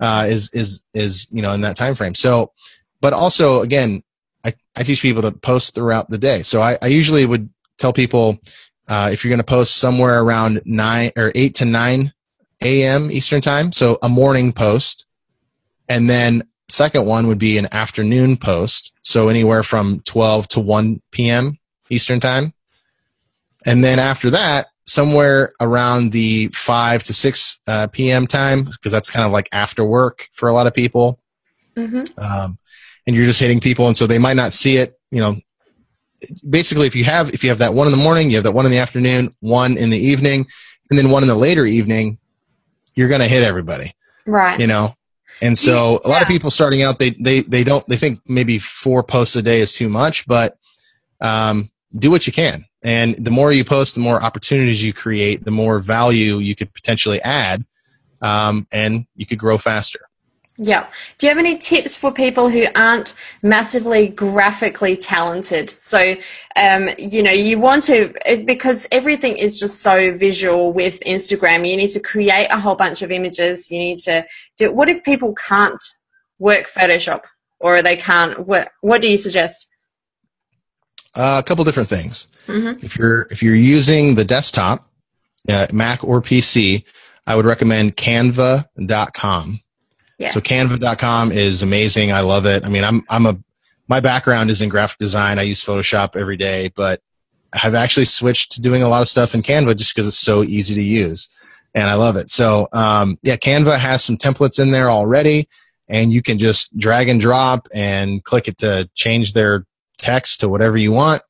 uh, 0.00 0.26
is 0.28 0.50
is 0.52 0.82
is 0.94 1.28
you 1.30 1.42
know 1.42 1.52
in 1.52 1.60
that 1.60 1.76
time 1.76 1.94
frame. 1.94 2.14
So, 2.14 2.52
but 3.00 3.12
also 3.12 3.60
again, 3.62 4.02
I, 4.44 4.54
I 4.76 4.82
teach 4.82 5.02
people 5.02 5.22
to 5.22 5.32
post 5.32 5.74
throughout 5.74 6.10
the 6.10 6.18
day. 6.18 6.42
So 6.42 6.60
I, 6.60 6.78
I 6.82 6.86
usually 6.86 7.26
would 7.26 7.48
tell 7.78 7.92
people 7.92 8.38
uh, 8.88 9.10
if 9.12 9.22
you're 9.22 9.30
going 9.30 9.38
to 9.38 9.44
post 9.44 9.76
somewhere 9.76 10.22
around 10.22 10.62
nine 10.64 11.12
or 11.16 11.30
eight 11.34 11.54
to 11.56 11.64
nine 11.64 12.12
a.m. 12.62 13.10
Eastern 13.10 13.40
time, 13.40 13.72
so 13.72 13.98
a 14.02 14.08
morning 14.08 14.52
post, 14.52 15.06
and 15.88 16.10
then 16.10 16.42
second 16.68 17.06
one 17.06 17.26
would 17.26 17.38
be 17.38 17.58
an 17.58 17.68
afternoon 17.72 18.36
post, 18.36 18.92
so 19.02 19.28
anywhere 19.28 19.62
from 19.62 20.00
12 20.00 20.48
to 20.48 20.60
1 20.60 21.00
p.m. 21.10 21.58
Eastern 21.88 22.20
time, 22.20 22.52
and 23.64 23.82
then 23.82 23.98
after 23.98 24.30
that, 24.30 24.69
somewhere 24.90 25.52
around 25.60 26.12
the 26.12 26.48
5 26.48 27.02
to 27.04 27.14
6 27.14 27.60
uh, 27.68 27.86
p.m. 27.88 28.26
time 28.26 28.64
because 28.64 28.90
that's 28.90 29.10
kind 29.10 29.24
of 29.24 29.32
like 29.32 29.48
after 29.52 29.84
work 29.84 30.28
for 30.32 30.48
a 30.48 30.52
lot 30.52 30.66
of 30.66 30.74
people. 30.74 31.20
Mm-hmm. 31.76 32.02
Um, 32.20 32.58
and 33.06 33.16
you're 33.16 33.26
just 33.26 33.40
hitting 33.40 33.60
people, 33.60 33.86
and 33.86 33.96
so 33.96 34.06
they 34.06 34.18
might 34.18 34.36
not 34.36 34.52
see 34.52 34.76
it. 34.76 34.98
You 35.10 35.20
know, 35.20 35.36
basically, 36.48 36.86
if 36.86 36.94
you 36.94 37.04
have 37.04 37.32
if 37.32 37.42
you 37.42 37.50
have 37.50 37.58
that 37.58 37.72
one 37.72 37.86
in 37.86 37.92
the 37.92 37.96
morning, 37.96 38.30
you 38.30 38.36
have 38.36 38.44
that 38.44 38.52
one 38.52 38.66
in 38.66 38.72
the 38.72 38.78
afternoon, 38.78 39.34
one 39.40 39.78
in 39.78 39.90
the 39.90 39.98
evening, 39.98 40.46
and 40.90 40.98
then 40.98 41.10
one 41.10 41.22
in 41.22 41.28
the 41.28 41.34
later 41.34 41.64
evening, 41.64 42.18
you're 42.94 43.08
going 43.08 43.22
to 43.22 43.28
hit 43.28 43.42
everybody. 43.42 43.92
Right. 44.26 44.60
You 44.60 44.66
know, 44.66 44.94
and 45.40 45.56
so 45.56 45.92
yeah. 45.92 45.98
a 46.04 46.08
lot 46.10 46.22
of 46.22 46.28
people 46.28 46.50
starting 46.50 46.82
out, 46.82 46.98
they 46.98 47.10
they 47.10 47.40
they 47.40 47.64
don't 47.64 47.86
they 47.88 47.96
think 47.96 48.20
maybe 48.26 48.58
four 48.58 49.02
posts 49.02 49.36
a 49.36 49.42
day 49.42 49.60
is 49.60 49.72
too 49.72 49.88
much, 49.88 50.26
but 50.26 50.58
um, 51.20 51.70
do 51.96 52.10
what 52.10 52.26
you 52.26 52.32
can. 52.32 52.64
And 52.82 53.14
the 53.16 53.30
more 53.30 53.52
you 53.52 53.64
post, 53.64 53.94
the 53.94 54.00
more 54.00 54.22
opportunities 54.22 54.82
you 54.82 54.92
create, 54.92 55.44
the 55.44 55.50
more 55.50 55.80
value 55.80 56.38
you 56.38 56.56
could 56.56 56.72
potentially 56.72 57.20
add, 57.22 57.64
um, 58.22 58.66
and 58.72 59.06
you 59.16 59.26
could 59.26 59.38
grow 59.38 59.58
faster. 59.58 60.00
Yeah. 60.62 60.90
Do 61.16 61.26
you 61.26 61.30
have 61.30 61.38
any 61.38 61.56
tips 61.56 61.96
for 61.96 62.12
people 62.12 62.50
who 62.50 62.66
aren't 62.74 63.14
massively 63.42 64.08
graphically 64.08 64.94
talented? 64.94 65.70
So, 65.70 66.16
um, 66.54 66.90
you 66.98 67.22
know, 67.22 67.30
you 67.30 67.58
want 67.58 67.82
to, 67.84 68.12
because 68.44 68.86
everything 68.92 69.38
is 69.38 69.58
just 69.58 69.80
so 69.80 70.14
visual 70.18 70.70
with 70.74 71.00
Instagram, 71.06 71.66
you 71.66 71.78
need 71.78 71.92
to 71.92 72.00
create 72.00 72.48
a 72.50 72.60
whole 72.60 72.74
bunch 72.74 73.00
of 73.00 73.10
images. 73.10 73.70
You 73.70 73.78
need 73.78 73.98
to 74.00 74.26
do, 74.58 74.70
what 74.70 74.90
if 74.90 75.02
people 75.02 75.34
can't 75.34 75.80
work 76.38 76.68
Photoshop 76.70 77.22
or 77.58 77.80
they 77.80 77.96
can't, 77.96 78.46
what, 78.46 78.70
what 78.82 79.00
do 79.00 79.08
you 79.08 79.16
suggest? 79.16 79.66
Uh, 81.14 81.40
a 81.40 81.42
couple 81.42 81.64
different 81.64 81.88
things. 81.88 82.28
Mm-hmm. 82.46 82.84
If 82.84 82.96
you're 82.96 83.22
if 83.30 83.42
you're 83.42 83.54
using 83.54 84.14
the 84.14 84.24
desktop, 84.24 84.88
uh, 85.48 85.66
Mac 85.72 86.04
or 86.04 86.22
PC, 86.22 86.84
I 87.26 87.34
would 87.34 87.46
recommend 87.46 87.96
Canva.com. 87.96 89.60
Yes. 90.18 90.34
So 90.34 90.40
Canva.com 90.40 91.32
is 91.32 91.62
amazing. 91.62 92.12
I 92.12 92.20
love 92.20 92.46
it. 92.46 92.64
I 92.64 92.68
mean, 92.68 92.84
I'm 92.84 93.02
I'm 93.08 93.26
a 93.26 93.38
my 93.88 93.98
background 93.98 94.50
is 94.50 94.62
in 94.62 94.68
graphic 94.68 94.98
design. 94.98 95.38
I 95.38 95.42
use 95.42 95.64
Photoshop 95.64 96.14
every 96.14 96.36
day, 96.36 96.70
but 96.76 97.00
I've 97.52 97.74
actually 97.74 98.04
switched 98.04 98.52
to 98.52 98.60
doing 98.60 98.84
a 98.84 98.88
lot 98.88 99.02
of 99.02 99.08
stuff 99.08 99.34
in 99.34 99.42
Canva 99.42 99.76
just 99.76 99.94
because 99.94 100.06
it's 100.06 100.18
so 100.18 100.44
easy 100.44 100.76
to 100.76 100.82
use, 100.82 101.28
and 101.74 101.90
I 101.90 101.94
love 101.94 102.14
it. 102.16 102.30
So 102.30 102.68
um, 102.72 103.18
yeah, 103.22 103.36
Canva 103.36 103.78
has 103.78 104.04
some 104.04 104.16
templates 104.16 104.60
in 104.60 104.70
there 104.70 104.90
already, 104.90 105.48
and 105.88 106.12
you 106.12 106.22
can 106.22 106.38
just 106.38 106.76
drag 106.78 107.08
and 107.08 107.20
drop 107.20 107.66
and 107.74 108.22
click 108.22 108.46
it 108.46 108.58
to 108.58 108.88
change 108.94 109.32
their 109.32 109.66
text 110.00 110.40
to 110.40 110.48
whatever 110.48 110.76
you 110.76 110.92
want. 110.92 111.22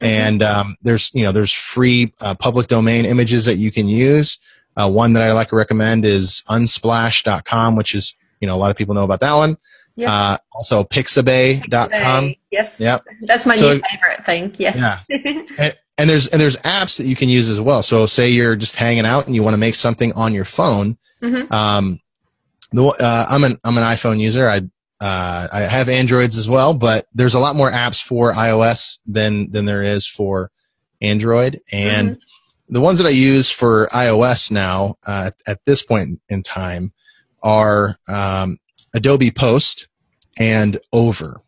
Mm-hmm. 0.00 0.06
And 0.06 0.42
um, 0.42 0.76
there's 0.82 1.10
you 1.14 1.22
know 1.22 1.32
there's 1.32 1.52
free 1.52 2.12
uh, 2.20 2.34
public 2.34 2.66
domain 2.66 3.06
images 3.06 3.46
that 3.46 3.56
you 3.56 3.70
can 3.70 3.88
use. 3.88 4.38
Uh, 4.76 4.90
one 4.90 5.14
that 5.14 5.22
I 5.22 5.32
like 5.32 5.48
to 5.48 5.56
recommend 5.56 6.04
is 6.04 6.42
unsplash.com, 6.48 7.76
which 7.76 7.94
is 7.94 8.14
you 8.40 8.46
know 8.46 8.54
a 8.54 8.58
lot 8.58 8.70
of 8.70 8.76
people 8.76 8.94
know 8.94 9.04
about 9.04 9.20
that 9.20 9.32
one. 9.32 9.56
Yes. 9.96 10.10
Uh, 10.10 10.36
also 10.52 10.84
pixabay.com. 10.84 11.90
Pixabay. 11.90 12.38
Yes. 12.50 12.78
Yep. 12.78 13.04
That's 13.22 13.46
my 13.46 13.54
so, 13.54 13.74
new 13.74 13.82
favorite 13.90 14.26
thing. 14.26 14.54
Yes. 14.58 14.76
Yeah. 15.08 15.44
and, 15.58 15.76
and 15.98 16.10
there's 16.10 16.28
and 16.28 16.40
there's 16.40 16.56
apps 16.58 16.98
that 16.98 17.06
you 17.06 17.16
can 17.16 17.28
use 17.28 17.48
as 17.48 17.60
well. 17.60 17.82
So 17.82 18.04
say 18.06 18.28
you're 18.28 18.56
just 18.56 18.76
hanging 18.76 19.06
out 19.06 19.26
and 19.26 19.34
you 19.34 19.42
want 19.42 19.54
to 19.54 19.58
make 19.58 19.74
something 19.74 20.12
on 20.12 20.34
your 20.34 20.44
phone. 20.44 20.98
Mm-hmm. 21.22 21.52
Um, 21.52 22.00
the, 22.72 22.84
uh, 22.84 23.26
I'm 23.30 23.44
an 23.44 23.58
I'm 23.64 23.78
an 23.78 23.84
iPhone 23.84 24.20
user. 24.20 24.48
I 24.48 24.62
uh, 25.00 25.48
I 25.52 25.60
have 25.60 25.88
Androids 25.88 26.36
as 26.36 26.48
well, 26.48 26.72
but 26.72 27.06
there's 27.14 27.34
a 27.34 27.38
lot 27.38 27.56
more 27.56 27.70
apps 27.70 28.02
for 28.02 28.32
iOS 28.32 29.00
than 29.06 29.50
than 29.50 29.66
there 29.66 29.82
is 29.82 30.06
for 30.06 30.50
Android. 31.02 31.60
And 31.70 32.12
mm-hmm. 32.12 32.74
the 32.74 32.80
ones 32.80 32.98
that 32.98 33.06
I 33.06 33.10
use 33.10 33.50
for 33.50 33.88
iOS 33.92 34.50
now 34.50 34.96
uh, 35.06 35.32
at 35.46 35.64
this 35.66 35.82
point 35.82 36.20
in 36.28 36.42
time 36.42 36.92
are 37.42 37.96
um, 38.08 38.58
Adobe 38.94 39.30
Post 39.30 39.88
and 40.38 40.78
Over. 40.92 41.42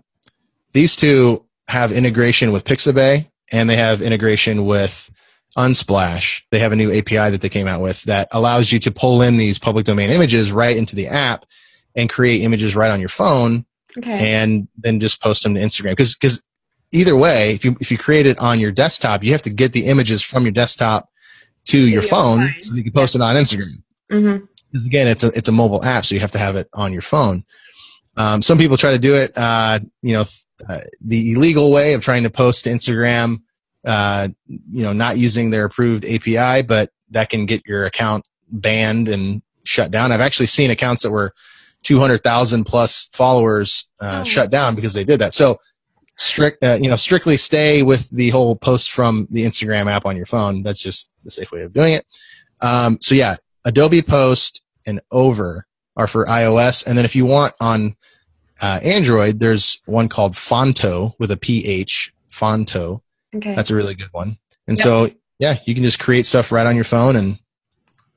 These 0.73 0.97
two 0.97 1.45
have 1.69 1.91
integration 1.91 2.53
with 2.53 2.65
Pixabay 2.65 3.29
and 3.53 3.69
they 3.69 3.77
have 3.77 4.03
integration 4.03 4.67
with 4.67 5.11
Unsplash. 5.57 6.43
They 6.51 6.59
have 6.59 6.73
a 6.73 6.77
new 6.77 6.93
API 6.93 7.31
that 7.31 7.41
they 7.41 7.49
came 7.49 7.67
out 7.67 7.81
with 7.81 8.03
that 8.05 8.29
allows 8.31 8.71
you 8.71 8.79
to 8.81 8.91
pull 8.91 9.23
in 9.23 9.39
these 9.39 9.59
public 9.59 9.87
domain 9.87 10.11
images 10.11 10.53
right 10.53 10.77
into 10.77 10.95
the 10.95 11.09
app 11.09 11.47
and 11.95 12.09
create 12.09 12.43
images 12.43 12.77
right 12.77 12.91
on 12.91 13.01
your 13.01 13.09
phone 13.09 13.65
okay. 13.97 14.35
and 14.35 14.69
then 14.77 15.01
just 15.01 15.23
post 15.23 15.43
them 15.43 15.55
to 15.55 15.61
Instagram. 15.61 15.91
Because 15.91 16.15
because 16.15 16.43
either 16.93 17.17
way, 17.17 17.55
if 17.55 17.65
you 17.65 17.77
if 17.81 17.91
you 17.91 17.99
create 17.99 18.27
it 18.27 18.39
on 18.39 18.61
your 18.61 18.73
desktop, 18.73 19.25
you 19.25 19.33
have 19.33 19.43
to 19.43 19.51
get 19.51 19.73
the 19.73 19.87
images 19.87 20.23
from 20.23 20.45
your 20.45 20.53
desktop 20.53 21.09
to, 21.65 21.73
to 21.73 21.91
your, 21.91 22.03
phone, 22.03 22.39
phone, 22.39 22.55
so 22.61 22.75
you 22.75 22.83
can 22.83 22.93
post 22.93 23.15
yeah. 23.15 23.23
it 23.23 23.25
on 23.25 23.37
Instagram. 23.37 23.83
Mm-hmm. 24.11 24.45
Because 24.71 24.87
again, 24.87 25.09
it's 25.09 25.25
a 25.25 25.29
it's 25.29 25.49
a 25.49 25.53
mobile 25.53 25.85
app, 25.85 26.05
so 26.05 26.15
you 26.15 26.21
have 26.21 26.31
to 26.33 26.39
have 26.39 26.57
it 26.57 26.69
on 26.75 26.93
your 26.93 27.03
phone. 27.03 27.45
Um, 28.17 28.43
some 28.43 28.59
people 28.59 28.77
try 28.77 28.91
to 28.91 28.99
do 28.99 29.15
it, 29.15 29.37
uh, 29.39 29.79
you 30.03 30.13
know, 30.13 30.25
uh, 30.69 30.81
the 31.01 31.33
illegal 31.33 31.71
way 31.71 31.95
of 31.95 32.03
trying 32.03 32.25
to 32.25 32.31
post 32.31 32.65
to 32.65 32.71
Instagram, 32.71 33.43
uh, 33.87 34.29
you 34.47 34.83
know, 34.83 34.93
not 34.93 35.19
using 35.19 35.51
their 35.51 35.65
approved 35.65 36.05
API, 36.05 36.63
but 36.63 36.91
that 37.11 37.31
can 37.31 37.47
get 37.47 37.65
your 37.65 37.87
account 37.87 38.27
banned 38.51 39.09
and 39.09 39.41
shut 39.63 39.91
down. 39.91 40.11
I've 40.11 40.21
actually 40.21 40.47
seen 40.47 40.71
accounts 40.71 41.03
that 41.03 41.11
were 41.11 41.33
200,000 41.85 42.65
plus 42.65 43.07
followers 43.13 43.87
uh, 44.01 44.21
oh. 44.21 44.25
shut 44.25 44.51
down 44.51 44.75
because 44.75 44.95
they 44.95 45.05
did 45.05 45.21
that. 45.21 45.33
So 45.33 45.59
strict, 46.17 46.63
uh, 46.63 46.79
you 46.81 46.89
know, 46.89 46.97
strictly 46.97 47.37
stay 47.37 47.83
with 47.83 48.11
the 48.11 48.31
whole 48.31 48.57
post 48.57 48.91
from 48.91 49.27
the 49.31 49.45
Instagram 49.45 49.91
app 49.91 50.07
on 50.07 50.17
your 50.17 50.27
phone. 50.27 50.63
That's 50.63 50.81
just 50.81 51.11
the 51.25 51.31
safe 51.31 51.51
way 51.51 51.63
of 51.63 51.73
doing 51.73 51.95
it. 51.95 52.07
Um, 52.61 52.99
so 53.01 53.15
yeah, 53.15 53.37
Adobe 53.65 54.03
Post 54.03 54.63
and 54.87 55.01
Over 55.11 55.67
are 55.97 56.07
for 56.07 56.27
iOS, 56.27 56.87
and 56.87 56.97
then 56.97 57.05
if 57.05 57.17
you 57.17 57.25
want 57.25 57.55
on 57.61 57.97
uh, 58.61 58.81
Android, 58.85 59.39
there's 59.39 59.81
one 59.87 60.09
called 60.09 60.35
Phonto 60.35 61.15
with 61.19 61.31
a 61.31 61.37
PH. 61.37 62.13
Phonto. 62.29 63.03
Okay. 63.35 63.55
That's 63.55 63.71
a 63.71 63.75
really 63.75 63.95
good 63.95 64.13
one. 64.13 64.39
And 64.67 64.77
yep. 64.77 64.85
so 64.85 65.11
yeah, 65.39 65.59
you 65.65 65.75
can 65.75 65.85
just 65.85 65.99
create 65.99 66.27
stuff 66.27 66.53
right 66.53 66.67
on 66.67 66.75
your 66.75 66.85
phone 66.85 67.17
and 67.17 67.39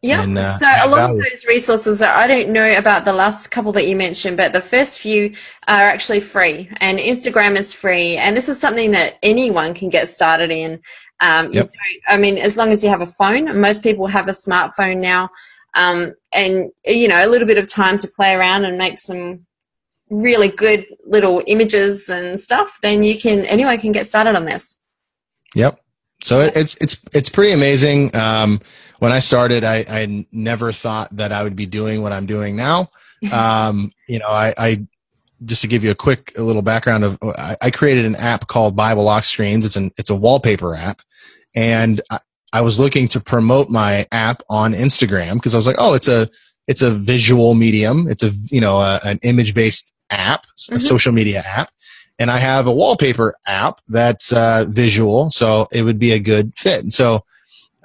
yeah. 0.02 0.24
And, 0.24 0.38
uh, 0.38 0.58
so 0.58 0.66
a 0.66 0.90
lot 0.90 0.98
value. 0.98 1.20
of 1.22 1.30
those 1.30 1.46
resources, 1.46 2.02
I 2.02 2.26
don't 2.26 2.50
know 2.50 2.78
about 2.78 3.06
the 3.06 3.14
last 3.14 3.50
couple 3.50 3.72
that 3.74 3.88
you 3.88 3.96
mentioned, 3.96 4.38
but 4.38 4.52
the 4.52 4.62
first 4.62 5.00
few 5.00 5.34
are 5.68 5.84
actually 5.84 6.22
free 6.22 6.70
and 6.78 6.98
Instagram 6.98 7.58
is 7.58 7.74
free. 7.74 8.18
And 8.18 8.36
this 8.36 8.50
is 8.50 8.60
something 8.60 8.92
that 8.92 9.16
anyone 9.22 9.74
can 9.74 9.90
get 9.90 10.10
started 10.10 10.50
in. 10.50 10.82
Um, 11.20 11.52
yep. 11.52 11.72
I 12.08 12.18
mean, 12.18 12.40
as 12.40 12.58
long 12.58 12.72
as 12.72 12.84
you 12.84 12.90
have 12.90 13.02
a 13.02 13.06
phone, 13.06 13.60
most 13.60 13.84
people 13.84 14.08
have 14.08 14.28
a 14.28 14.32
smartphone 14.32 14.98
now. 14.98 15.30
Um, 15.76 16.16
and, 16.34 16.72
you 16.84 17.08
know, 17.08 17.24
a 17.24 17.30
little 17.30 17.48
bit 17.48 17.60
of 17.60 17.68
time 17.68 17.98
to 18.00 18.08
play 18.08 18.34
around 18.34 18.66
and 18.66 18.78
make 18.78 18.98
some 18.98 19.46
really 20.10 20.50
good 20.50 20.86
little 21.06 21.44
images 21.46 22.10
and 22.10 22.40
stuff, 22.40 22.80
then 22.82 23.04
you 23.04 23.18
can, 23.20 23.46
anyone 23.46 23.78
can 23.80 23.92
get 23.92 24.08
started 24.08 24.36
on 24.36 24.46
this. 24.46 24.76
Yep. 25.56 25.80
So 26.24 26.42
it's, 26.42 26.76
it's, 26.82 27.00
it's 27.14 27.30
pretty 27.30 27.52
amazing. 27.52 28.16
Um, 28.16 28.60
when 29.02 29.12
I 29.12 29.20
started, 29.20 29.64
I, 29.64 29.84
I 29.90 30.26
never 30.32 30.72
thought 30.72 31.10
that 31.16 31.32
I 31.32 31.42
would 31.44 31.56
be 31.56 31.66
doing 31.66 32.02
what 32.02 32.12
I'm 32.12 32.26
doing 32.26 32.56
now. 32.56 32.90
Um, 33.32 33.92
you 34.08 34.18
know, 34.18 34.30
I, 34.30 34.52
I, 34.58 34.88
just 35.46 35.62
to 35.62 35.68
give 35.68 35.84
you 35.84 35.92
a 35.92 35.96
quick 35.96 36.34
a 36.40 36.42
little 36.42 36.64
background 36.64 37.04
of, 37.04 37.20
I, 37.22 37.56
I, 37.62 37.70
created 37.70 38.04
an 38.04 38.16
app 38.16 38.48
called 38.48 38.76
Bible 38.76 39.04
Lock 39.04 39.26
Screens. 39.26 39.64
It's 39.64 39.76
an, 39.76 39.92
it's 39.98 40.10
a 40.10 40.16
wallpaper 40.16 40.74
app. 40.74 41.02
And 41.56 42.02
I, 42.10 42.20
I 42.52 42.62
was 42.62 42.80
looking 42.80 43.08
to 43.10 43.20
promote 43.20 43.70
my 43.70 44.08
app 44.12 44.42
on 44.50 44.74
Instagram 44.74 45.36
because 45.36 45.54
I 45.54 45.58
was 45.58 45.68
like, 45.68 45.76
oh, 45.78 45.94
it's 45.94 46.08
a, 46.08 46.32
it's 46.68 46.82
a 46.82 46.90
visual 46.90 47.54
medium. 47.54 48.08
It's 48.08 48.24
a 48.24 48.32
you 48.50 48.62
know 48.62 48.80
a, 48.80 49.00
an 49.04 49.20
image 49.24 49.54
based 49.54 49.94
app, 50.10 50.46
a 50.72 50.80
social 50.80 51.12
media 51.12 51.42
app, 51.42 51.70
and 52.20 52.32
I 52.32 52.38
have 52.38 52.68
a 52.68 52.72
wallpaper 52.72 53.36
app 53.46 53.82
that's 53.88 54.32
uh, 54.32 54.66
visual, 54.70 55.30
so 55.30 55.68
it 55.72 55.84
would 55.84 56.00
be 56.00 56.12
a 56.12 56.20
good 56.20 56.54
fit. 56.58 56.82
And 56.82 56.94
so, 56.94 57.26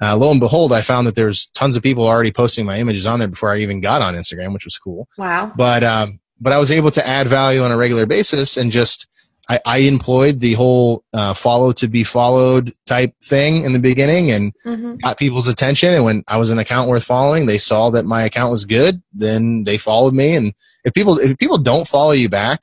uh, 0.01 0.15
lo 0.15 0.29
and 0.31 0.39
behold, 0.39 0.71
I 0.73 0.81
found 0.81 1.07
that 1.07 1.15
there's 1.15 1.47
tons 1.47 1.75
of 1.75 1.83
people 1.83 2.05
already 2.05 2.31
posting 2.31 2.65
my 2.65 2.77
images 2.77 3.05
on 3.05 3.19
there 3.19 3.27
before 3.27 3.51
I 3.53 3.59
even 3.59 3.81
got 3.81 4.01
on 4.01 4.13
Instagram, 4.15 4.53
which 4.53 4.65
was 4.65 4.77
cool. 4.77 5.07
Wow. 5.17 5.51
But 5.55 5.83
um, 5.83 6.19
but 6.39 6.53
I 6.53 6.57
was 6.59 6.71
able 6.71 6.91
to 6.91 7.07
add 7.07 7.27
value 7.27 7.63
on 7.63 7.71
a 7.71 7.77
regular 7.77 8.05
basis 8.05 8.57
and 8.57 8.71
just 8.71 9.07
I, 9.49 9.59
I 9.65 9.77
employed 9.79 10.39
the 10.41 10.53
whole 10.53 11.03
uh, 11.13 11.33
follow 11.33 11.71
to 11.73 11.87
be 11.87 12.03
followed 12.03 12.73
type 12.85 13.13
thing 13.23 13.63
in 13.63 13.71
the 13.73 13.79
beginning 13.79 14.29
and 14.29 14.53
Mhm. 14.65 15.01
got 15.01 15.17
people's 15.17 15.47
attention. 15.47 15.93
And 15.93 16.03
when 16.03 16.23
I 16.27 16.35
was 16.37 16.49
an 16.49 16.59
account 16.59 16.89
worth 16.89 17.05
following, 17.05 17.45
they 17.45 17.57
saw 17.57 17.89
that 17.91 18.03
my 18.03 18.21
account 18.23 18.51
was 18.51 18.65
good. 18.65 19.01
Then 19.13 19.63
they 19.63 19.77
followed 19.77 20.13
me. 20.13 20.35
And 20.35 20.53
if 20.83 20.93
people 20.93 21.17
if 21.17 21.37
people 21.37 21.57
don't 21.57 21.87
follow 21.87 22.11
you 22.11 22.29
back, 22.29 22.59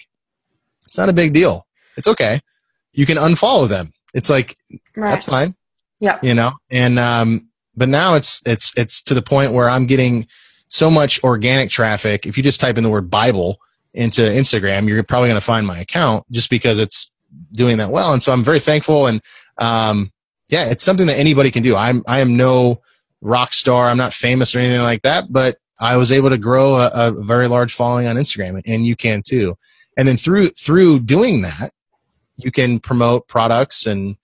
it's 0.86 0.98
not 0.98 1.08
a 1.08 1.12
big 1.14 1.32
deal. 1.32 1.66
It's 1.96 2.06
okay. 2.06 2.40
You 2.92 3.06
can 3.06 3.16
unfollow 3.16 3.66
them. 3.68 3.90
It's 4.12 4.30
like 4.30 4.54
Right. 4.94 5.10
that's 5.10 5.26
fine. 5.26 5.56
Yeah. 6.04 6.18
You 6.22 6.34
know, 6.34 6.52
and 6.70 6.98
um, 6.98 7.48
but 7.74 7.88
now 7.88 8.14
it's 8.14 8.42
it's 8.44 8.70
it's 8.76 9.02
to 9.04 9.14
the 9.14 9.22
point 9.22 9.52
where 9.52 9.70
I'm 9.70 9.86
getting 9.86 10.26
so 10.68 10.90
much 10.90 11.22
organic 11.24 11.70
traffic. 11.70 12.26
If 12.26 12.36
you 12.36 12.42
just 12.42 12.60
type 12.60 12.76
in 12.76 12.84
the 12.84 12.90
word 12.90 13.10
Bible 13.10 13.58
into 13.94 14.20
Instagram, 14.20 14.86
you're 14.86 15.02
probably 15.02 15.28
going 15.28 15.40
to 15.40 15.46
find 15.46 15.66
my 15.66 15.78
account 15.78 16.26
just 16.30 16.50
because 16.50 16.78
it's 16.78 17.10
doing 17.52 17.78
that 17.78 17.90
well. 17.90 18.12
And 18.12 18.22
so 18.22 18.32
I'm 18.32 18.44
very 18.44 18.60
thankful. 18.60 19.06
And 19.06 19.22
um, 19.56 20.12
yeah, 20.48 20.66
it's 20.66 20.82
something 20.82 21.06
that 21.06 21.18
anybody 21.18 21.50
can 21.50 21.62
do. 21.62 21.74
I'm 21.74 22.04
I 22.06 22.18
am 22.18 22.36
no 22.36 22.82
rock 23.22 23.54
star. 23.54 23.88
I'm 23.88 23.96
not 23.96 24.12
famous 24.12 24.54
or 24.54 24.58
anything 24.58 24.82
like 24.82 25.02
that, 25.02 25.32
but 25.32 25.56
I 25.80 25.96
was 25.96 26.12
able 26.12 26.28
to 26.28 26.38
grow 26.38 26.76
a, 26.76 26.90
a 26.92 27.12
very 27.24 27.48
large 27.48 27.72
following 27.72 28.06
on 28.06 28.16
Instagram, 28.16 28.60
and 28.66 28.86
you 28.86 28.94
can 28.94 29.22
too. 29.26 29.56
And 29.96 30.06
then 30.06 30.18
through 30.18 30.50
through 30.50 31.00
doing 31.00 31.40
that, 31.42 31.70
you 32.36 32.52
can 32.52 32.78
promote 32.78 33.26
products 33.26 33.86
and 33.86 34.16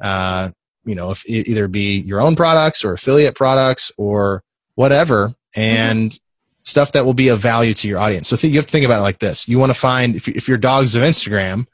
uh, 0.00 0.50
you 0.84 0.94
know, 0.94 1.10
if 1.10 1.24
either 1.26 1.68
be 1.68 2.00
your 2.00 2.20
own 2.20 2.36
products 2.36 2.84
or 2.84 2.92
affiliate 2.92 3.34
products 3.34 3.92
or 3.96 4.42
whatever, 4.74 5.34
and 5.54 6.18
stuff 6.64 6.92
that 6.92 7.04
will 7.04 7.14
be 7.14 7.28
of 7.28 7.40
value 7.40 7.74
to 7.74 7.88
your 7.88 7.98
audience. 7.98 8.28
So 8.28 8.46
you 8.46 8.56
have 8.56 8.66
to 8.66 8.72
think 8.72 8.84
about 8.84 9.00
it 9.00 9.02
like 9.02 9.18
this: 9.18 9.48
you 9.48 9.58
want 9.58 9.70
to 9.70 9.78
find 9.78 10.16
if, 10.16 10.28
if 10.28 10.48
your 10.48 10.58
dog's 10.58 10.94
of 10.94 11.02
Instagram, 11.02 11.66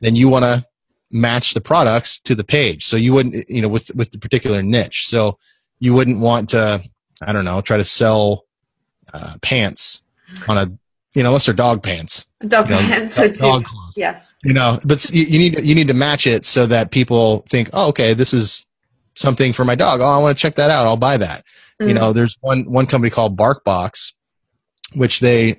then 0.00 0.16
you 0.16 0.28
want 0.28 0.44
to 0.44 0.66
match 1.10 1.54
the 1.54 1.60
products 1.60 2.18
to 2.20 2.34
the 2.34 2.44
page. 2.44 2.84
So 2.86 2.96
you 2.96 3.12
wouldn't, 3.12 3.48
you 3.48 3.62
know, 3.62 3.68
with 3.68 3.94
with 3.94 4.10
the 4.10 4.18
particular 4.18 4.62
niche. 4.62 5.06
So 5.06 5.38
you 5.78 5.94
wouldn't 5.94 6.20
want 6.20 6.50
to, 6.50 6.82
I 7.20 7.32
don't 7.32 7.44
know, 7.44 7.60
try 7.60 7.76
to 7.76 7.84
sell 7.84 8.44
uh, 9.12 9.36
pants 9.42 10.02
on 10.48 10.58
a, 10.58 10.72
you 11.14 11.22
know, 11.22 11.28
unless 11.30 11.46
they're 11.46 11.54
dog 11.54 11.82
pants, 11.82 12.26
Dog 12.46 12.68
you 12.68 12.74
know, 12.74 12.80
pants. 12.80 13.14
So 13.14 13.24
dog, 13.28 13.34
too. 13.34 13.40
dog 13.40 13.64
clothes 13.64 13.92
Yes. 13.96 14.34
you 14.44 14.54
know 14.54 14.78
but 14.84 15.10
you, 15.12 15.24
you 15.24 15.38
need 15.38 15.60
you 15.64 15.74
need 15.74 15.88
to 15.88 15.94
match 15.94 16.26
it 16.26 16.44
so 16.46 16.66
that 16.66 16.90
people 16.90 17.44
think 17.50 17.68
oh 17.74 17.88
okay 17.88 18.14
this 18.14 18.32
is 18.32 18.66
something 19.14 19.52
for 19.52 19.64
my 19.66 19.74
dog 19.74 20.00
oh 20.00 20.04
i 20.06 20.16
want 20.18 20.34
to 20.36 20.40
check 20.40 20.54
that 20.56 20.70
out 20.70 20.86
i'll 20.86 20.96
buy 20.96 21.16
that 21.18 21.44
you 21.78 21.88
Mm. 21.88 21.94
know 21.96 22.12
there's 22.14 22.36
one 22.40 22.64
one 22.64 22.86
company 22.86 23.10
called 23.10 23.36
barkbox 23.36 24.12
which 24.94 25.20
they 25.20 25.56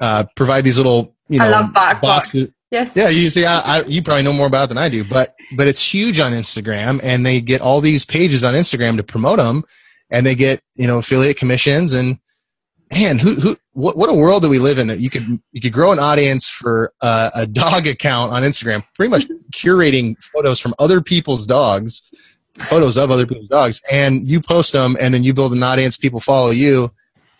uh, 0.00 0.24
provide 0.36 0.64
these 0.64 0.76
little 0.76 1.14
you 1.28 1.38
know 1.38 1.46
I 1.46 1.48
love 1.48 1.70
Barkbox. 1.72 2.00
boxes 2.02 2.52
Yes. 2.70 2.94
yeah 2.96 3.08
you 3.08 3.28
see 3.30 3.44
I, 3.44 3.58
I, 3.78 3.82
you 3.84 4.02
probably 4.02 4.22
know 4.22 4.32
more 4.32 4.46
about 4.46 4.64
it 4.64 4.68
than 4.68 4.78
i 4.78 4.88
do 4.88 5.02
but 5.04 5.34
but 5.56 5.66
it's 5.66 5.82
huge 5.82 6.20
on 6.20 6.32
instagram 6.32 7.00
and 7.02 7.26
they 7.26 7.40
get 7.40 7.60
all 7.60 7.80
these 7.80 8.04
pages 8.04 8.44
on 8.44 8.54
instagram 8.54 8.96
to 8.96 9.02
promote 9.02 9.38
them 9.38 9.64
and 10.10 10.24
they 10.24 10.34
get 10.34 10.60
you 10.76 10.86
know 10.86 10.98
affiliate 10.98 11.36
commissions 11.36 11.92
and 11.92 12.18
man 12.94 13.18
who 13.18 13.34
who 13.34 13.56
what, 13.72 13.96
what 13.96 14.08
a 14.10 14.12
world 14.14 14.42
that 14.42 14.48
we 14.48 14.58
live 14.58 14.78
in 14.78 14.86
that 14.86 14.98
you 15.00 15.08
could 15.10 15.40
you 15.52 15.60
could 15.60 15.72
grow 15.72 15.92
an 15.92 15.98
audience 15.98 16.48
for 16.48 16.92
uh, 17.02 17.30
a 17.34 17.46
dog 17.46 17.86
account 17.86 18.32
on 18.32 18.42
instagram 18.42 18.82
pretty 18.94 19.10
much 19.10 19.26
curating 19.54 20.14
photos 20.32 20.58
from 20.60 20.74
other 20.78 21.00
people's 21.00 21.46
dogs 21.46 22.02
photos 22.58 22.96
of 22.98 23.10
other 23.10 23.26
people's 23.26 23.48
dogs 23.48 23.80
and 23.90 24.28
you 24.28 24.40
post 24.40 24.72
them 24.72 24.96
and 25.00 25.12
then 25.14 25.22
you 25.22 25.32
build 25.32 25.52
an 25.52 25.62
audience 25.62 25.96
people 25.96 26.20
follow 26.20 26.50
you 26.50 26.90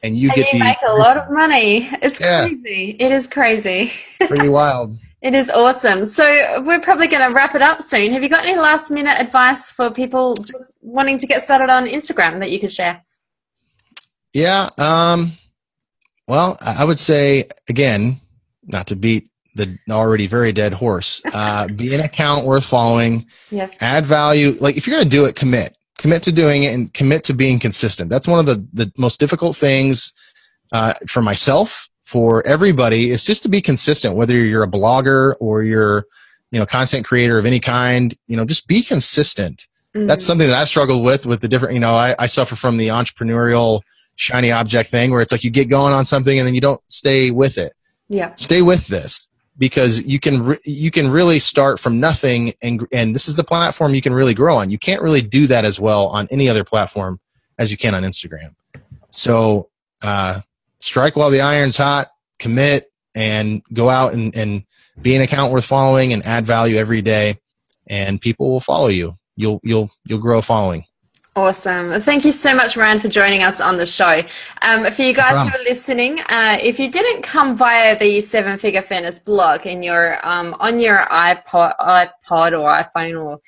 and 0.02 0.16
you 0.18 0.28
And 0.28 0.36
get 0.36 0.52
you 0.52 0.58
the 0.58 0.64
make 0.64 0.78
a 0.84 0.92
lot 0.94 1.16
of 1.16 1.30
money. 1.30 1.88
It's 2.02 2.20
Yeah. 2.20 2.44
crazy. 2.48 2.96
It 2.98 3.12
is 3.12 3.28
crazy. 3.28 3.92
pretty 4.26 4.48
wild 4.58 4.96
It 5.20 5.32
is 5.34 5.48
awesome. 5.50 6.04
So 6.06 6.24
we're 6.62 6.80
probably 6.80 7.06
going 7.06 7.22
to 7.28 7.32
wrap 7.32 7.54
it 7.54 7.62
up 7.62 7.80
soon. 7.80 8.10
Have 8.12 8.22
you 8.24 8.28
got 8.28 8.44
any 8.44 8.56
last 8.58 8.90
minute 8.90 9.20
advice 9.20 9.70
for 9.70 9.90
people 9.90 10.34
just 10.34 10.78
wanting 10.82 11.18
to 11.18 11.26
get 11.28 11.42
started 11.42 11.70
on 11.70 11.86
Instagram 11.86 12.40
that 12.40 12.50
you 12.50 12.58
could 12.58 12.72
share? 12.72 13.04
Yeah. 14.32 14.68
Um, 14.78 15.32
well, 16.28 16.56
I 16.60 16.84
would 16.84 16.98
say 16.98 17.44
again, 17.68 18.20
not 18.64 18.86
to 18.88 18.96
beat 18.96 19.28
the 19.54 19.76
already 19.90 20.26
very 20.26 20.52
dead 20.52 20.74
horse. 20.74 21.20
Uh, 21.34 21.66
be 21.68 21.94
an 21.94 22.00
account 22.00 22.46
worth 22.46 22.64
following. 22.64 23.26
Yes. 23.50 23.80
Add 23.82 24.06
value. 24.06 24.56
Like 24.60 24.76
if 24.76 24.86
you're 24.86 24.96
going 24.96 25.04
to 25.04 25.10
do 25.10 25.24
it, 25.24 25.34
commit. 25.34 25.76
Commit 25.98 26.22
to 26.24 26.32
doing 26.32 26.64
it 26.64 26.74
and 26.74 26.92
commit 26.92 27.24
to 27.24 27.34
being 27.34 27.58
consistent. 27.58 28.10
That's 28.10 28.28
one 28.28 28.38
of 28.38 28.46
the 28.46 28.66
the 28.72 28.92
most 28.98 29.20
difficult 29.20 29.56
things 29.56 30.12
uh, 30.72 30.94
for 31.08 31.22
myself, 31.22 31.88
for 32.04 32.44
everybody, 32.46 33.10
is 33.10 33.24
just 33.24 33.42
to 33.44 33.48
be 33.48 33.60
consistent. 33.60 34.16
Whether 34.16 34.44
you're 34.44 34.62
a 34.64 34.70
blogger 34.70 35.34
or 35.40 35.62
you're, 35.62 36.06
you 36.50 36.58
know, 36.58 36.66
content 36.66 37.06
creator 37.06 37.38
of 37.38 37.46
any 37.46 37.60
kind, 37.60 38.14
you 38.26 38.36
know, 38.36 38.44
just 38.44 38.66
be 38.66 38.82
consistent 38.82 39.66
that's 39.94 40.24
Mm. 40.24 40.26
something 40.26 40.48
that 40.48 40.56
I've 40.56 40.68
struggled 40.68 41.04
with 41.04 41.26
with 41.26 41.40
the 41.42 41.48
different, 41.48 41.74
you 41.74 41.80
know, 41.80 41.94
I, 41.94 42.14
I 42.18 42.26
suffer 42.26 42.56
from 42.56 42.78
the 42.78 42.88
entrepreneurial 42.88 43.82
shiny 44.22 44.52
object 44.52 44.88
thing 44.88 45.10
where 45.10 45.20
it's 45.20 45.32
like 45.32 45.42
you 45.42 45.50
get 45.50 45.68
going 45.68 45.92
on 45.92 46.04
something 46.04 46.38
and 46.38 46.46
then 46.46 46.54
you 46.54 46.60
don't 46.60 46.80
stay 46.86 47.30
with 47.30 47.58
it. 47.58 47.72
yeah. 48.08 48.32
Stay 48.36 48.62
with 48.62 48.86
this 48.86 49.28
because 49.58 50.02
you 50.04 50.20
can, 50.20 50.42
re- 50.42 50.58
you 50.64 50.90
can 50.90 51.10
really 51.10 51.40
start 51.40 51.80
from 51.80 51.98
nothing 51.98 52.52
and, 52.62 52.86
and 52.92 53.14
this 53.14 53.28
is 53.28 53.34
the 53.34 53.44
platform 53.44 53.94
you 53.94 54.00
can 54.00 54.14
really 54.14 54.32
grow 54.32 54.56
on. 54.56 54.70
You 54.70 54.78
can't 54.78 55.02
really 55.02 55.22
do 55.22 55.46
that 55.48 55.64
as 55.64 55.80
well 55.80 56.06
on 56.06 56.28
any 56.30 56.48
other 56.48 56.62
platform 56.62 57.18
as 57.58 57.70
you 57.72 57.76
can 57.76 57.94
on 57.94 58.04
Instagram. 58.04 58.54
So, 59.10 59.68
uh, 60.02 60.40
strike 60.78 61.16
while 61.16 61.30
the 61.30 61.40
iron's 61.40 61.76
hot, 61.76 62.08
commit 62.38 62.90
and 63.14 63.62
go 63.72 63.88
out 63.88 64.14
and, 64.14 64.34
and 64.36 64.64
be 65.00 65.14
an 65.16 65.22
account 65.22 65.52
worth 65.52 65.64
following 65.64 66.12
and 66.12 66.24
add 66.24 66.46
value 66.46 66.76
every 66.76 67.02
day 67.02 67.38
and 67.88 68.20
people 68.20 68.50
will 68.50 68.60
follow 68.60 68.88
you. 68.88 69.14
You'll, 69.36 69.60
you'll, 69.64 69.90
you'll 70.06 70.20
grow 70.20 70.38
a 70.38 70.42
following. 70.42 70.84
Awesome. 71.34 71.98
Thank 72.02 72.26
you 72.26 72.30
so 72.30 72.54
much, 72.54 72.76
Ryan, 72.76 73.00
for 73.00 73.08
joining 73.08 73.42
us 73.42 73.62
on 73.62 73.78
the 73.78 73.86
show. 73.86 74.20
Um, 74.60 74.90
for 74.92 75.00
you 75.00 75.14
guys 75.14 75.42
who 75.42 75.48
are 75.48 75.64
listening, 75.64 76.20
uh, 76.28 76.58
if 76.60 76.78
you 76.78 76.90
didn't 76.90 77.22
come 77.22 77.56
via 77.56 77.98
the 77.98 78.20
Seven 78.20 78.58
Figure 78.58 78.82
Furnace 78.82 79.18
blog 79.18 79.66
in 79.66 79.82
your 79.82 80.24
um, 80.28 80.54
on 80.60 80.78
your 80.78 81.06
iPod, 81.06 82.10
iPod 82.32 82.58
or 82.58 82.70
iPhone 82.70 83.24
or 83.24 83.40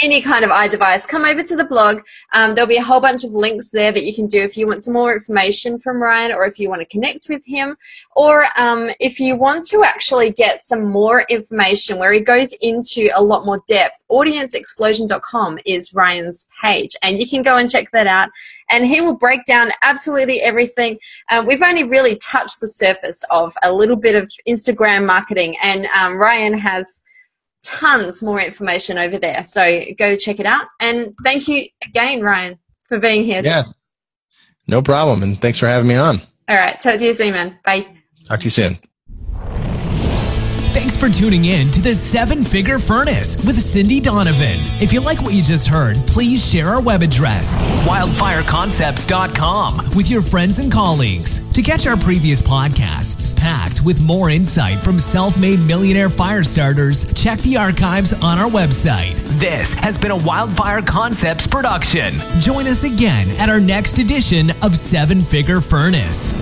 any 0.00 0.22
kind 0.22 0.44
of 0.44 0.50
iDevice, 0.50 1.08
come 1.08 1.24
over 1.24 1.42
to 1.42 1.56
the 1.56 1.64
blog. 1.64 2.02
Um, 2.32 2.54
there'll 2.54 2.68
be 2.68 2.76
a 2.76 2.82
whole 2.82 3.00
bunch 3.00 3.24
of 3.24 3.32
links 3.32 3.70
there 3.70 3.90
that 3.90 4.04
you 4.04 4.14
can 4.14 4.26
do 4.26 4.40
if 4.40 4.56
you 4.56 4.66
want 4.66 4.84
some 4.84 4.94
more 4.94 5.12
information 5.12 5.78
from 5.78 6.00
Ryan, 6.00 6.32
or 6.32 6.46
if 6.46 6.58
you 6.58 6.68
want 6.68 6.80
to 6.80 6.86
connect 6.86 7.26
with 7.28 7.44
him, 7.44 7.76
or 8.14 8.46
um, 8.56 8.90
if 9.00 9.18
you 9.18 9.34
want 9.34 9.66
to 9.68 9.82
actually 9.82 10.30
get 10.30 10.64
some 10.64 10.90
more 10.90 11.22
information 11.28 11.98
where 11.98 12.12
he 12.12 12.20
goes 12.20 12.52
into 12.60 13.10
a 13.14 13.22
lot 13.22 13.44
more 13.44 13.62
depth. 13.66 13.96
AudienceExplosion.com 14.10 15.58
is 15.66 15.92
Ryan's 15.92 16.46
page, 16.62 16.94
and 17.02 17.20
you 17.20 17.28
can 17.28 17.42
go 17.42 17.56
and 17.56 17.68
check 17.68 17.90
that 17.90 18.06
out. 18.06 18.30
And 18.70 18.86
he 18.86 19.00
will 19.00 19.16
break 19.16 19.44
down 19.46 19.72
absolutely 19.82 20.40
everything. 20.42 20.98
Um, 21.30 21.46
we've 21.46 21.62
only 21.62 21.84
really 21.84 22.16
touched 22.16 22.60
the 22.60 22.68
surface 22.68 23.24
of 23.30 23.54
a 23.64 23.72
little 23.72 23.96
bit 23.96 24.14
of 24.14 24.30
Instagram 24.46 25.06
marketing, 25.06 25.56
and 25.60 25.86
um, 25.86 26.16
Ryan 26.16 26.56
has 26.56 27.02
tons 27.62 28.22
more 28.22 28.40
information 28.40 28.98
over 28.98 29.18
there. 29.18 29.42
So 29.42 29.80
go 29.98 30.16
check 30.16 30.40
it 30.40 30.46
out. 30.46 30.66
And 30.80 31.14
thank 31.22 31.48
you 31.48 31.66
again, 31.84 32.20
Ryan, 32.20 32.58
for 32.88 32.98
being 32.98 33.24
here. 33.24 33.40
Yeah. 33.44 33.64
No 34.66 34.82
problem. 34.82 35.22
And 35.22 35.40
thanks 35.40 35.58
for 35.58 35.66
having 35.66 35.88
me 35.88 35.96
on. 35.96 36.20
All 36.48 36.56
right. 36.56 36.78
Talk 36.80 36.98
to 36.98 37.06
you 37.06 37.12
soon, 37.12 37.32
man. 37.32 37.58
Bye. 37.64 37.86
Talk 38.26 38.40
to 38.40 38.44
you 38.44 38.50
soon. 38.50 38.78
Thanks 40.78 40.96
for 40.96 41.08
tuning 41.08 41.46
in 41.46 41.72
to 41.72 41.80
the 41.80 41.92
Seven 41.92 42.44
Figure 42.44 42.78
Furnace 42.78 43.44
with 43.44 43.60
Cindy 43.60 43.98
Donovan. 43.98 44.60
If 44.80 44.92
you 44.92 45.00
like 45.00 45.20
what 45.20 45.34
you 45.34 45.42
just 45.42 45.66
heard, 45.66 45.96
please 46.06 46.48
share 46.48 46.68
our 46.68 46.80
web 46.80 47.02
address, 47.02 47.56
wildfireconcepts.com, 47.84 49.90
with 49.96 50.08
your 50.08 50.22
friends 50.22 50.60
and 50.60 50.70
colleagues. 50.70 51.50
To 51.54 51.62
catch 51.62 51.88
our 51.88 51.96
previous 51.96 52.40
podcasts, 52.40 53.36
packed 53.36 53.82
with 53.82 54.00
more 54.00 54.30
insight 54.30 54.78
from 54.78 55.00
self 55.00 55.36
made 55.36 55.58
millionaire 55.58 56.10
fire 56.10 56.44
starters, 56.44 57.12
check 57.12 57.40
the 57.40 57.56
archives 57.56 58.12
on 58.12 58.38
our 58.38 58.48
website. 58.48 59.16
This 59.40 59.74
has 59.74 59.98
been 59.98 60.12
a 60.12 60.16
Wildfire 60.16 60.82
Concepts 60.82 61.48
production. 61.48 62.14
Join 62.38 62.68
us 62.68 62.84
again 62.84 63.28
at 63.40 63.48
our 63.48 63.58
next 63.58 63.98
edition 63.98 64.52
of 64.62 64.76
Seven 64.76 65.22
Figure 65.22 65.60
Furnace. 65.60 66.34